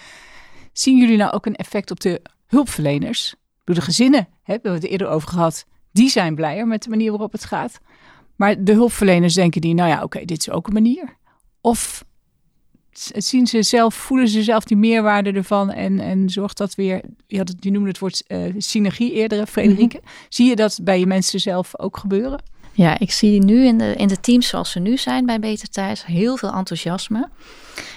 Zien 0.72 0.98
jullie 0.98 1.16
nou 1.16 1.32
ook 1.32 1.46
een 1.46 1.56
effect 1.56 1.90
op 1.90 2.00
de 2.00 2.22
hulpverleners? 2.46 3.34
Door 3.64 3.74
de 3.74 3.80
gezinnen, 3.80 4.28
hebben 4.42 4.72
we 4.72 4.78
het 4.78 4.86
eerder 4.86 5.08
over 5.08 5.28
gehad. 5.28 5.66
Die 5.92 6.08
zijn 6.08 6.34
blijer 6.34 6.66
met 6.66 6.82
de 6.82 6.90
manier 6.90 7.10
waarop 7.10 7.32
het 7.32 7.44
gaat. 7.44 7.80
Maar 8.36 8.64
de 8.64 8.72
hulpverleners 8.72 9.34
denken 9.34 9.60
die, 9.60 9.74
nou 9.74 9.88
ja, 9.88 9.94
oké, 9.94 10.04
okay, 10.04 10.24
dit 10.24 10.38
is 10.38 10.50
ook 10.50 10.66
een 10.66 10.72
manier. 10.72 11.16
Of 11.60 12.04
zien 13.16 13.46
ze 13.46 13.62
zelf, 13.62 13.94
voelen 13.94 14.28
ze 14.28 14.42
zelf 14.42 14.64
die 14.64 14.76
meerwaarde 14.76 15.32
ervan 15.32 15.70
en, 15.70 16.00
en 16.00 16.30
zorgt 16.30 16.56
dat 16.56 16.74
weer, 16.74 17.00
je, 17.26 17.38
had 17.38 17.48
het, 17.48 17.64
je 17.64 17.70
noemde 17.70 17.88
het 17.88 17.98
woord 17.98 18.24
uh, 18.28 18.54
synergie 18.58 19.12
eerder, 19.12 19.46
Frederike. 19.46 19.96
Mm 19.96 20.02
-hmm. 20.04 20.26
Zie 20.28 20.48
je 20.48 20.56
dat 20.56 20.78
bij 20.82 20.98
je 20.98 21.06
mensen 21.06 21.40
zelf 21.40 21.78
ook 21.78 21.96
gebeuren? 21.96 22.42
Ja, 22.78 22.98
ik 22.98 23.10
zie 23.10 23.44
nu 23.44 23.66
in 23.66 23.78
de, 23.78 23.94
in 23.94 24.08
de 24.08 24.20
teams 24.20 24.48
zoals 24.48 24.70
ze 24.70 24.78
nu 24.78 24.96
zijn 24.96 25.26
bij 25.26 25.38
Beter 25.38 25.68
Thuis 25.68 26.06
heel 26.06 26.36
veel 26.36 26.52
enthousiasme. 26.52 27.28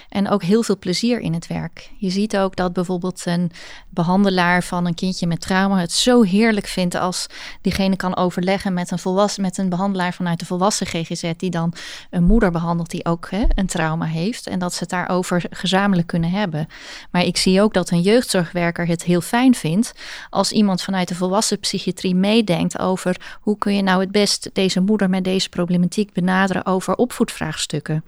En 0.10 0.30
ook 0.30 0.44
heel 0.44 0.64
veel 0.64 0.78
plezier 0.78 1.20
in 1.20 1.34
het 1.34 1.48
werk. 1.48 1.92
Je 1.98 2.10
ziet 2.10 2.38
ook 2.38 2.56
dat 2.56 2.74
bijvoorbeeld 2.74 3.26
een 3.26 3.52
behandelaar 3.94 4.64
van 4.64 4.86
een 4.86 4.94
kindje 4.94 5.28
met 5.28 5.42
trauma 5.42 5.80
het 5.80 5.92
zo 5.92 6.22
heerlijk 6.22 6.68
vindt 6.68 6.96
als 6.96 7.28
diegene 7.62 7.96
kan 7.96 8.16
overleggen 8.16 8.74
met 8.74 8.92
een, 8.92 9.00
volwassen, 9.00 9.42
met 9.42 9.58
een 9.58 9.70
behandelaar 9.70 10.14
vanuit 10.14 10.40
de 10.40 10.46
volwassen 10.46 10.88
GGZ, 10.88 11.32
die 11.38 11.50
dan 11.50 11.74
een 12.10 12.24
moeder 12.24 12.52
behandelt 12.52 12.90
die 12.90 13.06
ook 13.06 13.28
hè, 13.30 13.44
een 13.56 13.68
trauma 13.68 14.06
heeft. 14.06 14.48
En 14.48 14.60
dat 14.60 14.74
ze 14.74 14.80
het 14.80 14.90
daarover 14.90 15.44
gezamenlijk 15.50 16.08
kunnen 16.08 16.30
hebben. 16.30 16.68
Maar 17.12 17.24
ik 17.24 17.38
zie 17.38 17.62
ook 17.62 17.74
dat 17.74 17.90
een 17.90 18.02
jeugdzorgwerker 18.02 18.88
het 18.88 19.04
heel 19.04 19.22
fijn 19.22 19.56
vindt 19.56 19.94
als 20.30 20.52
iemand 20.52 20.82
vanuit 20.82 21.08
de 21.08 21.16
volwassen 21.16 21.60
psychiatrie 21.60 22.16
meedenkt 22.16 22.80
over 22.80 23.38
hoe 23.42 23.58
kun 23.58 23.76
je 23.76 23.82
nou 23.82 24.02
het 24.02 24.12
best 24.12 24.50
deze 24.54 24.82
moeder 24.82 25.10
met 25.10 25.24
deze 25.24 25.50
problematiek 25.50 26.14
benaderen 26.14 26.66
over 26.66 26.96
opvoedvraagstukken. 26.96 28.04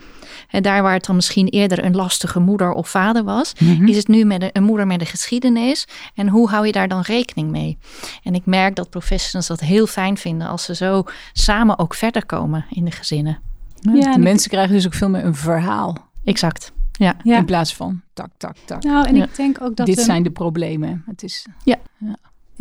En 0.50 0.63
daar 0.63 0.82
waar 0.82 0.93
het 0.93 1.06
dan 1.06 1.15
misschien 1.15 1.48
eerder 1.48 1.84
een 1.84 1.96
lastige 1.96 2.39
moeder 2.39 2.72
of 2.72 2.89
vader 2.89 3.24
was, 3.24 3.54
mm 3.60 3.76
-hmm. 3.76 3.88
is 3.88 3.98
het 3.98 4.08
nu 4.08 4.26
met 4.26 4.41
een, 4.41 4.50
een, 4.54 4.63
moeder 4.63 4.88
met 4.88 5.02
een 5.02 5.08
geschiedenis. 5.08 5.72
En 6.15 6.27
hoe 6.27 6.49
hou 6.49 6.65
je 6.65 6.71
daar 6.71 6.88
dan 6.88 7.01
rekening 7.01 7.49
mee? 7.49 7.77
En 8.23 8.36
ik 8.36 8.45
merk 8.45 8.75
dat 8.75 8.89
professionals 8.89 9.47
dat 9.47 9.59
heel 9.59 9.88
fijn 9.88 10.17
vinden 10.17 10.47
als 10.47 10.63
ze 10.63 10.75
zo 10.75 11.03
samen 11.33 11.79
ook 11.79 11.93
verder 11.93 12.25
komen 12.25 12.65
in 12.69 12.86
de 12.86 12.91
gezinnen. 12.91 13.39
Ja, 13.93 14.13
de 14.13 14.19
mensen 14.19 14.49
krijgen 14.49 14.73
dus 14.73 14.86
ook 14.86 14.93
veel 14.93 15.09
meer 15.09 15.25
een 15.25 15.36
verhaal. 15.36 15.97
Exact. 16.23 16.71
Ja. 16.91 17.15
ja. 17.23 17.38
In 17.38 17.45
plaats 17.45 17.75
van 17.75 18.01
tak, 18.13 18.29
tak, 18.38 18.55
tak. 18.65 18.83
Nou, 18.83 19.07
en 19.07 19.15
ja. 19.15 19.23
ik 19.23 19.36
denk 19.36 19.62
ook 19.62 19.75
dat. 19.75 19.86
Dit 19.86 19.99
zijn 19.99 20.23
de 20.23 20.31
problemen. 20.31 21.03
Het 21.05 21.23
is. 21.23 21.45
Ja. 21.63 21.77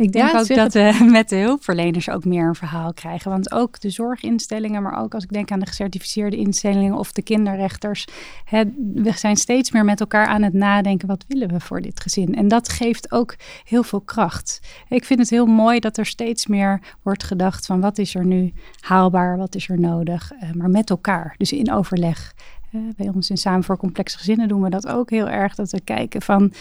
Ik 0.03 0.11
denk 0.11 0.31
ja, 0.31 0.39
ook 0.39 0.47
dat 0.47 0.73
we 0.73 1.07
met 1.11 1.29
de 1.29 1.35
hulpverleners 1.35 2.09
ook 2.09 2.25
meer 2.25 2.47
een 2.47 2.55
verhaal 2.55 2.93
krijgen. 2.93 3.31
Want 3.31 3.51
ook 3.51 3.79
de 3.79 3.89
zorginstellingen, 3.89 4.83
maar 4.83 5.01
ook 5.01 5.13
als 5.13 5.23
ik 5.23 5.31
denk 5.31 5.51
aan 5.51 5.59
de 5.59 5.65
gecertificeerde 5.65 6.37
instellingen 6.37 6.93
of 6.93 7.11
de 7.11 7.21
kinderrechters. 7.21 8.05
Hè, 8.45 8.63
we 8.93 9.11
zijn 9.11 9.35
steeds 9.35 9.71
meer 9.71 9.85
met 9.85 9.99
elkaar 9.99 10.27
aan 10.27 10.41
het 10.41 10.53
nadenken: 10.53 11.07
wat 11.07 11.25
willen 11.27 11.47
we 11.47 11.59
voor 11.59 11.81
dit 11.81 11.99
gezin? 11.99 12.35
En 12.35 12.47
dat 12.47 12.69
geeft 12.69 13.11
ook 13.11 13.35
heel 13.63 13.83
veel 13.83 14.01
kracht. 14.01 14.59
Ik 14.89 15.05
vind 15.05 15.19
het 15.19 15.29
heel 15.29 15.45
mooi 15.45 15.79
dat 15.79 15.97
er 15.97 16.05
steeds 16.05 16.47
meer 16.47 16.81
wordt 17.01 17.23
gedacht 17.23 17.65
van 17.65 17.81
wat 17.81 17.97
is 17.97 18.15
er 18.15 18.25
nu 18.25 18.53
haalbaar, 18.79 19.37
wat 19.37 19.55
is 19.55 19.69
er 19.69 19.79
nodig, 19.79 20.31
uh, 20.33 20.51
maar 20.51 20.69
met 20.69 20.89
elkaar. 20.89 21.35
Dus 21.37 21.51
in 21.51 21.71
overleg. 21.71 22.33
Uh, 22.71 22.81
bij 22.97 23.11
ons 23.13 23.29
in 23.29 23.37
Samen 23.37 23.63
voor 23.63 23.77
Complexe 23.77 24.17
Gezinnen 24.17 24.47
doen 24.47 24.61
we 24.61 24.69
dat 24.69 24.87
ook 24.87 25.09
heel 25.09 25.29
erg. 25.29 25.55
Dat 25.55 25.71
we 25.71 25.81
kijken 25.81 26.21
van, 26.21 26.53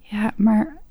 ja, 0.00 0.32
maar 0.36 0.82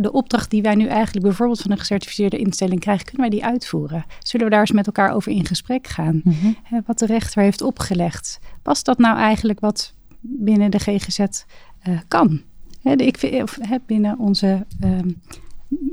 de 0.00 0.12
opdracht 0.12 0.50
die 0.50 0.62
wij 0.62 0.74
nu 0.74 0.86
eigenlijk 0.86 1.26
bijvoorbeeld 1.26 1.60
van 1.60 1.70
een 1.70 1.78
gecertificeerde 1.78 2.38
instelling 2.38 2.80
krijgen, 2.80 3.04
kunnen 3.04 3.30
wij 3.30 3.38
die 3.38 3.48
uitvoeren? 3.48 4.04
Zullen 4.18 4.46
we 4.46 4.52
daar 4.52 4.60
eens 4.60 4.72
met 4.72 4.86
elkaar 4.86 5.14
over 5.14 5.32
in 5.32 5.46
gesprek 5.46 5.86
gaan? 5.86 6.20
Mm 6.24 6.34
-hmm. 6.40 6.82
wat 6.86 6.98
de 6.98 7.06
rechter 7.06 7.42
heeft 7.42 7.62
opgelegd. 7.62 8.38
Past 8.62 8.84
dat 8.84 8.98
nou 8.98 9.18
eigenlijk 9.18 9.60
wat 9.60 9.94
binnen 10.20 10.70
de 10.70 10.78
GGZ 10.78 11.18
uh, 11.18 11.98
kan? 12.08 12.42
He, 12.82 12.92
ik 12.92 13.18
vind, 13.18 13.42
of, 13.42 13.58
he, 13.60 13.76
binnen 13.86 14.18
onze 14.18 14.66
um, 14.84 15.20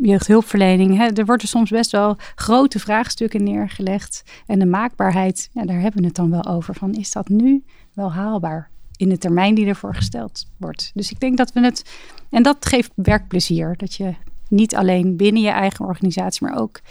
jeugdhulpverlening. 0.02 0.98
He, 0.98 1.06
er 1.06 1.26
worden 1.26 1.48
soms 1.48 1.70
best 1.70 1.92
wel 1.92 2.18
grote 2.36 2.80
vraagstukken 2.80 3.44
neergelegd. 3.44 4.24
En 4.46 4.60
de 4.60 4.66
maakbaarheid, 4.66 5.50
ja, 5.52 5.66
daar 5.66 5.80
hebben 5.80 6.02
we 6.02 6.08
het 6.08 6.16
dan 6.16 6.32
wel 6.32 6.46
over. 6.46 6.76
Van, 6.76 6.94
is 6.94 7.12
dat 7.12 7.30
nu 7.30 7.64
wel 7.94 8.14
haalbaar? 8.14 8.70
In 8.98 9.10
de 9.10 9.18
termijn 9.18 9.56
die 9.56 9.66
ervoor 9.66 9.96
gesteld 9.96 10.46
wordt. 10.58 10.92
Dus 10.94 11.12
ik 11.12 11.20
denk 11.20 11.38
dat 11.38 11.52
we 11.52 11.60
het. 11.60 11.84
En 12.30 12.44
dat 12.44 12.66
geeft 12.66 12.92
werkplezier. 12.96 13.74
Dat 13.78 13.94
je 13.94 14.14
niet 14.50 14.76
alleen 14.76 15.16
binnen 15.16 15.42
je 15.42 15.50
eigen 15.50 15.86
organisatie, 15.86 16.48
maar 16.48 16.60
ook 16.60 16.82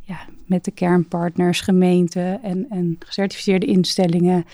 ja, 0.00 0.18
met 0.46 0.64
de 0.64 0.70
kernpartners, 0.70 1.60
gemeenten 1.60 2.42
en, 2.42 2.66
en 2.70 2.96
gecertificeerde 2.98 3.66
instellingen 3.66 4.44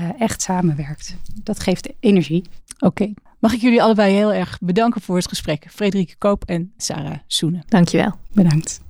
uh, 0.00 0.20
echt 0.20 0.42
samenwerkt. 0.42 1.16
Dat 1.42 1.60
geeft 1.60 1.88
energie. 2.00 2.44
Oké. 2.78 2.86
Okay. 2.86 3.14
Mag 3.38 3.52
ik 3.52 3.60
jullie 3.60 3.82
allebei 3.82 4.14
heel 4.14 4.32
erg 4.32 4.58
bedanken 4.60 5.00
voor 5.00 5.16
het 5.16 5.28
gesprek. 5.28 5.66
Frederike 5.70 6.14
Koop 6.18 6.44
en 6.44 6.72
Sarah 6.76 7.18
Soenen. 7.26 7.62
Dankjewel. 7.68 8.12
Bedankt. 8.32 8.80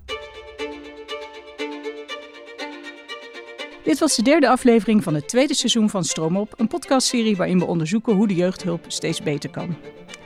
Dit 3.84 3.98
was 3.98 4.16
de 4.16 4.22
derde 4.22 4.48
aflevering 4.48 5.02
van 5.02 5.14
het 5.14 5.28
tweede 5.28 5.54
seizoen 5.54 5.90
van 5.90 6.04
Stroomop, 6.04 6.54
een 6.56 6.68
podcastserie 6.68 7.36
waarin 7.36 7.58
we 7.58 7.64
onderzoeken 7.64 8.14
hoe 8.14 8.28
de 8.28 8.34
jeugdhulp 8.34 8.84
steeds 8.88 9.22
beter 9.22 9.50
kan. 9.50 9.76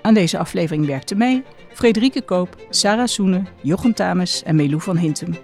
Aan 0.02 0.14
deze 0.14 0.38
aflevering 0.38 0.86
werkten 0.86 1.16
mee 1.16 1.42
Frederike 1.72 2.22
Koop, 2.22 2.56
Sarah 2.70 3.06
Soene, 3.06 3.42
Jochem 3.62 3.94
Tames 3.94 4.42
en 4.42 4.56
Melou 4.56 4.80
van 4.80 4.96
Hintem. 4.96 5.34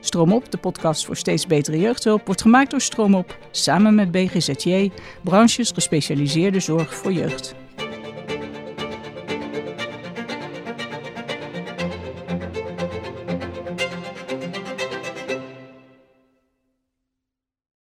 Stroomop, 0.00 0.50
de 0.50 0.58
podcast 0.58 1.04
voor 1.04 1.16
steeds 1.16 1.46
betere 1.46 1.80
jeugdhulp, 1.80 2.26
wordt 2.26 2.42
gemaakt 2.42 2.70
door 2.70 2.80
Stroomop 2.80 3.38
samen 3.50 3.94
met 3.94 4.10
BGZJ, 4.10 4.90
branches 5.22 5.70
gespecialiseerde 5.70 6.60
zorg 6.60 6.94
voor 6.94 7.12
jeugd. 7.12 7.54